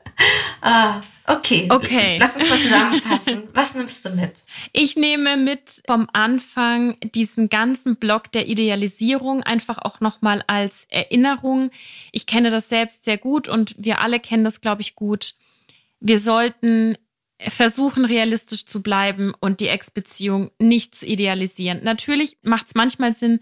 ah, 0.61 1.03
okay. 1.27 1.67
Okay. 1.71 2.19
Lass 2.21 2.37
uns 2.37 2.49
mal 2.49 2.59
zusammenfassen. 2.59 3.43
Was 3.53 3.75
nimmst 3.75 4.05
du 4.05 4.11
mit? 4.11 4.33
Ich 4.73 4.97
nehme 4.97 5.37
mit 5.37 5.83
vom 5.87 6.09
Anfang 6.13 6.97
diesen 7.03 7.49
ganzen 7.49 7.97
Block 7.97 8.33
der 8.33 8.49
Idealisierung 8.49 9.43
einfach 9.43 9.79
auch 9.79 10.01
nochmal 10.01 10.45
als 10.47 10.87
Erinnerung. 10.91 11.71
Ich 12.13 12.27
kenne 12.27 12.51
das 12.51 12.69
selbst 12.69 13.05
sehr 13.05 13.19
gut 13.19 13.49
und 13.49 13.75
wir 13.79 14.01
alle 14.01 14.21
kennen 14.21 14.45
das, 14.45 14.61
glaube 14.61 14.83
ich, 14.83 14.95
gut. 14.95 15.35
Wir 16.01 16.19
sollten 16.19 16.97
versuchen, 17.39 18.05
realistisch 18.05 18.67
zu 18.67 18.83
bleiben 18.83 19.35
und 19.41 19.61
die 19.61 19.69
Ex-Beziehung 19.69 20.51
nicht 20.59 20.95
zu 20.95 21.07
idealisieren. 21.07 21.81
Natürlich 21.83 22.39
macht 22.43 22.69
es 22.69 22.75
manchmal 22.75 23.13
Sinn, 23.13 23.41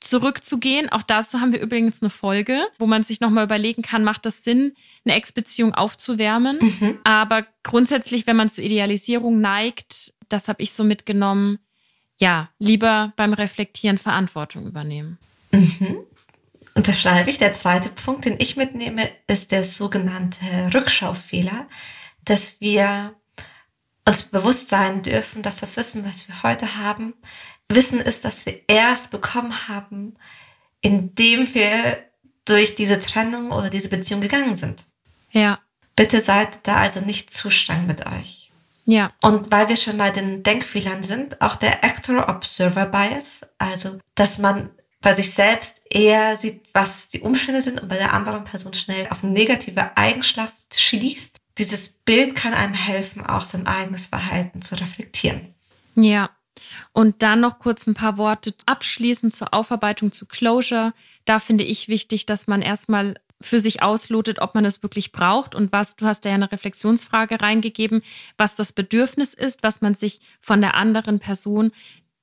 zurückzugehen. 0.00 0.90
Auch 0.90 1.02
dazu 1.02 1.40
haben 1.40 1.52
wir 1.52 1.60
übrigens 1.60 2.02
eine 2.02 2.10
Folge, 2.10 2.66
wo 2.78 2.86
man 2.86 3.02
sich 3.02 3.20
nochmal 3.20 3.44
überlegen 3.44 3.82
kann, 3.82 4.04
macht 4.04 4.26
das 4.26 4.44
Sinn, 4.44 4.74
eine 5.06 5.14
Ex-Beziehung 5.14 5.74
aufzuwärmen? 5.74 6.58
Mhm. 6.60 6.98
Aber 7.04 7.46
grundsätzlich, 7.62 8.26
wenn 8.26 8.36
man 8.36 8.50
zur 8.50 8.64
Idealisierung 8.64 9.40
neigt, 9.40 10.12
das 10.28 10.48
habe 10.48 10.62
ich 10.62 10.72
so 10.72 10.84
mitgenommen, 10.84 11.58
ja, 12.18 12.50
lieber 12.58 13.12
beim 13.16 13.32
Reflektieren 13.32 13.98
Verantwortung 13.98 14.66
übernehmen. 14.66 15.18
Mhm. 15.52 15.98
Unterschreibe 16.74 17.30
ich. 17.30 17.38
Der 17.38 17.52
zweite 17.52 17.88
Punkt, 17.88 18.24
den 18.24 18.36
ich 18.38 18.56
mitnehme, 18.56 19.08
ist 19.26 19.52
der 19.52 19.64
sogenannte 19.64 20.44
Rückschaufehler, 20.74 21.68
dass 22.24 22.60
wir 22.60 23.14
uns 24.06 24.24
bewusst 24.24 24.68
sein 24.68 25.02
dürfen, 25.02 25.42
dass 25.42 25.60
das 25.60 25.76
Wissen, 25.76 26.04
was 26.04 26.28
wir 26.28 26.42
heute 26.42 26.76
haben, 26.76 27.14
Wissen 27.68 28.00
ist, 28.00 28.24
dass 28.24 28.46
wir 28.46 28.60
erst 28.68 29.10
bekommen 29.10 29.68
haben, 29.68 30.14
indem 30.80 31.52
wir 31.54 31.98
durch 32.44 32.76
diese 32.76 33.00
Trennung 33.00 33.50
oder 33.50 33.70
diese 33.70 33.88
Beziehung 33.88 34.20
gegangen 34.20 34.54
sind. 34.54 34.84
Ja. 35.30 35.60
Bitte 35.94 36.20
seid 36.20 36.48
da 36.64 36.76
also 36.76 37.00
nicht 37.00 37.32
zu 37.32 37.50
streng 37.50 37.86
mit 37.86 38.06
euch. 38.06 38.50
Ja. 38.84 39.10
Und 39.20 39.50
weil 39.50 39.68
wir 39.68 39.76
schon 39.76 39.98
bei 39.98 40.10
den 40.10 40.42
Denkfehlern 40.42 41.02
sind, 41.02 41.40
auch 41.40 41.56
der 41.56 41.84
Actor-Observer-Bias, 41.84 43.42
also 43.58 43.98
dass 44.14 44.38
man 44.38 44.70
bei 45.00 45.14
sich 45.14 45.32
selbst 45.32 45.82
eher 45.90 46.36
sieht, 46.36 46.62
was 46.72 47.08
die 47.08 47.20
Umstände 47.20 47.62
sind 47.62 47.80
und 47.80 47.88
bei 47.88 47.96
der 47.96 48.12
anderen 48.12 48.44
Person 48.44 48.74
schnell 48.74 49.08
auf 49.10 49.22
eine 49.22 49.32
negative 49.32 49.96
Eigenschaft 49.96 50.54
schließt. 50.72 51.36
Dieses 51.58 52.00
Bild 52.04 52.34
kann 52.34 52.54
einem 52.54 52.74
helfen, 52.74 53.24
auch 53.24 53.44
sein 53.44 53.66
eigenes 53.66 54.06
Verhalten 54.06 54.62
zu 54.62 54.74
reflektieren. 54.76 55.54
Ja. 55.94 56.30
Und 56.92 57.22
dann 57.22 57.40
noch 57.40 57.58
kurz 57.58 57.86
ein 57.86 57.94
paar 57.94 58.16
Worte 58.16 58.54
abschließend 58.66 59.34
zur 59.34 59.52
Aufarbeitung, 59.52 60.12
zu 60.12 60.26
Closure. 60.26 60.92
Da 61.24 61.38
finde 61.38 61.64
ich 61.64 61.88
wichtig, 61.88 62.26
dass 62.26 62.46
man 62.46 62.62
erstmal 62.62 63.16
für 63.40 63.60
sich 63.60 63.82
auslotet, 63.82 64.40
ob 64.40 64.54
man 64.54 64.64
es 64.64 64.82
wirklich 64.82 65.12
braucht 65.12 65.54
und 65.54 65.72
was, 65.72 65.96
du 65.96 66.06
hast 66.06 66.24
da 66.24 66.30
ja 66.30 66.34
eine 66.36 66.50
Reflexionsfrage 66.50 67.40
reingegeben, 67.40 68.02
was 68.38 68.56
das 68.56 68.72
Bedürfnis 68.72 69.34
ist, 69.34 69.62
was 69.62 69.80
man 69.80 69.94
sich 69.94 70.20
von 70.40 70.60
der 70.60 70.74
anderen 70.74 71.18
Person 71.18 71.72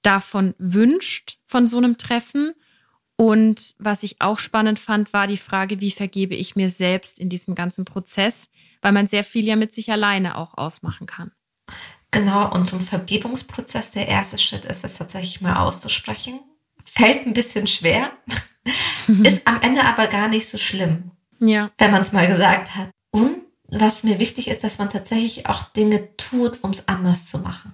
davon 0.02 0.56
wünscht, 0.58 1.38
von 1.46 1.68
so 1.68 1.78
einem 1.78 1.98
Treffen 1.98 2.54
und 3.16 3.76
was 3.78 4.04
ich 4.04 4.22
auch 4.22 4.40
spannend 4.40 4.80
fand, 4.80 5.14
war 5.14 5.28
die 5.28 5.38
Frage, 5.38 5.80
wie 5.80 5.92
vergebe 5.92 6.36
ich 6.36 6.56
mir 6.56 6.70
selbst 6.70 7.20
in 7.20 7.30
diesem 7.30 7.56
ganzen 7.56 7.86
Prozess, 7.86 8.50
weil 8.82 8.92
man 8.92 9.08
sehr 9.08 9.24
viel 9.24 9.46
ja 9.46 9.56
mit 9.56 9.74
sich 9.74 9.92
alleine 9.92 10.38
auch 10.38 10.58
ausmachen 10.58 11.06
kann. 11.06 11.32
Genau, 12.12 12.52
und 12.52 12.68
zum 12.68 12.80
Vergebungsprozess, 12.80 13.92
der 13.92 14.08
erste 14.08 14.38
Schritt 14.38 14.66
ist 14.66 14.84
es 14.84 14.98
tatsächlich 14.98 15.42
mal 15.42 15.56
auszusprechen. 15.56 16.40
Fällt 16.86 17.26
ein 17.26 17.34
bisschen 17.34 17.66
schwer, 17.68 18.12
ist 19.24 19.48
am 19.48 19.62
Ende 19.62 19.84
aber 19.84 20.08
gar 20.08 20.28
nicht 20.28 20.48
so 20.48 20.58
schlimm, 20.58 21.12
ja. 21.40 21.72
wenn 21.78 21.92
man 21.92 22.02
es 22.02 22.12
mal 22.12 22.28
gesagt 22.28 22.76
hat. 22.76 22.90
Und 23.12 23.38
was 23.68 24.04
mir 24.04 24.20
wichtig 24.20 24.48
ist, 24.48 24.64
dass 24.64 24.78
man 24.78 24.90
tatsächlich 24.90 25.48
auch 25.48 25.64
Dinge 25.70 26.16
tut, 26.18 26.64
um 26.64 26.72
es 26.72 26.88
anders 26.88 27.26
zu 27.26 27.40
machen. 27.40 27.74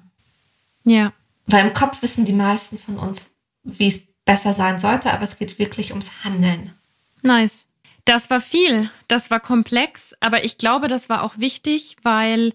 Ja. 0.86 1.14
Weil 1.46 1.66
im 1.66 1.74
Kopf 1.74 2.02
wissen 2.02 2.26
die 2.26 2.34
meisten 2.34 2.78
von 2.78 2.98
uns, 2.98 3.38
wie 3.64 3.88
es 3.88 4.08
besser 4.26 4.54
sein 4.54 4.80
sollte, 4.80 5.12
aber 5.12 5.24
es 5.24 5.38
geht 5.38 5.60
wirklich 5.60 5.92
ums 5.92 6.24
Handeln. 6.24 6.74
Nice. 7.22 7.66
Das 8.06 8.30
war 8.30 8.42
viel, 8.42 8.90
das 9.08 9.30
war 9.30 9.40
komplex, 9.40 10.16
aber 10.20 10.44
ich 10.44 10.58
glaube, 10.58 10.88
das 10.88 11.10
war 11.10 11.24
auch 11.24 11.38
wichtig, 11.38 11.98
weil 12.04 12.54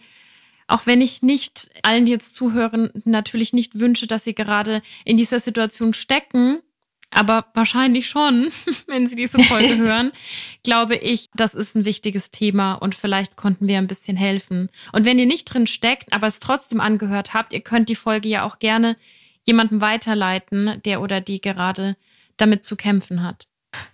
auch 0.67 0.87
wenn 0.87 1.01
ich 1.01 1.23
nicht 1.23 1.71
allen, 1.83 2.07
die 2.07 2.13
jetzt 2.13 2.35
zuhören, 2.35 2.91
natürlich 3.05 3.53
nicht 3.53 3.79
wünsche, 3.79 4.07
dass 4.07 4.25
sie 4.25 4.35
gerade 4.35 4.83
in 5.05 5.17
dieser 5.17 5.41
Situation 5.41 5.95
stecken, 5.95 6.61
aber 7.15 7.47
wahrscheinlich 7.55 8.09
schon, 8.09 8.51
wenn 8.87 9.07
sie 9.07 9.17
diese 9.17 9.39
Folge 9.39 9.77
hören, 9.79 10.13
glaube 10.63 10.97
ich, 10.97 11.29
das 11.35 11.55
ist 11.55 11.75
ein 11.77 11.85
wichtiges 11.85 12.31
Thema 12.31 12.75
und 12.75 12.95
vielleicht 12.95 13.37
konnten 13.37 13.67
wir 13.67 13.79
ein 13.79 13.87
bisschen 13.87 14.17
helfen. 14.17 14.69
Und 14.93 15.05
wenn 15.05 15.19
ihr 15.19 15.27
nicht 15.27 15.45
drin 15.45 15.67
steckt, 15.67 16.13
aber 16.13 16.27
es 16.27 16.41
trotzdem 16.41 16.81
angehört 16.81 17.35
habt, 17.35 17.53
ihr 17.53 17.61
könnt 17.61 17.89
die 17.89 17.97
Folge 17.97 18.29
ja 18.29 18.45
auch 18.45 18.59
gerne 18.59 18.97
jemandem 19.45 19.81
weiterleiten, 19.81 20.81
der 20.85 21.01
oder 21.01 21.21
die 21.21 21.41
gerade 21.41 21.97
damit 22.37 22.65
zu 22.65 22.77
kämpfen 22.77 23.23
hat. 23.23 23.47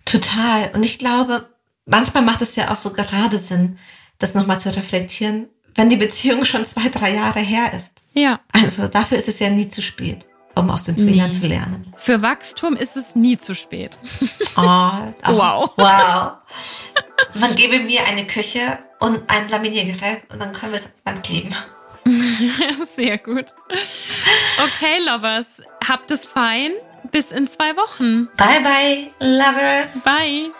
Total. 0.05 0.71
Und 0.73 0.83
ich 0.83 0.97
glaube, 0.97 1.49
manchmal 1.85 2.23
macht 2.23 2.41
es 2.41 2.55
ja 2.55 2.71
auch 2.71 2.75
so 2.75 2.93
gerade 2.93 3.37
Sinn, 3.37 3.77
das 4.17 4.33
nochmal 4.33 4.59
zu 4.59 4.75
reflektieren, 4.75 5.49
wenn 5.75 5.89
die 5.89 5.97
Beziehung 5.97 6.45
schon 6.45 6.65
zwei, 6.65 6.89
drei 6.89 7.13
Jahre 7.13 7.39
her 7.39 7.73
ist. 7.73 8.03
Ja. 8.13 8.41
Also 8.51 8.87
dafür 8.87 9.17
ist 9.17 9.27
es 9.27 9.39
ja 9.39 9.49
nie 9.49 9.69
zu 9.69 9.81
spät, 9.81 10.27
um 10.55 10.69
aus 10.69 10.83
den 10.83 10.95
Fehlern 10.95 11.29
nie. 11.29 11.35
zu 11.35 11.47
lernen. 11.47 11.93
Für 11.95 12.21
Wachstum 12.21 12.75
ist 12.75 12.97
es 12.97 13.15
nie 13.15 13.37
zu 13.37 13.55
spät. 13.55 13.97
Oh, 14.55 14.61
oh, 14.61 15.11
wow. 15.27 15.71
Wow. 15.75 16.31
Man 17.35 17.55
gebe 17.55 17.79
mir 17.79 18.05
eine 18.05 18.25
Küche 18.25 18.79
und 18.99 19.21
ein 19.29 19.49
Laminiergerät 19.49 20.23
und 20.31 20.39
dann 20.39 20.51
können 20.53 20.73
wir 20.73 20.79
es 20.79 20.85
an 20.85 20.91
die 20.95 21.05
Wand 21.05 21.23
kleben. 21.23 21.55
Sehr 22.95 23.17
gut. 23.17 23.45
Okay, 24.57 24.99
Lovers, 25.05 25.61
habt 25.87 26.11
es 26.11 26.27
fein. 26.27 26.71
Bis 27.11 27.31
in 27.31 27.47
zwei 27.47 27.75
Wochen. 27.75 28.29
Bye, 28.37 28.61
bye, 28.61 29.11
Lovers. 29.19 30.03
Bye. 30.03 30.51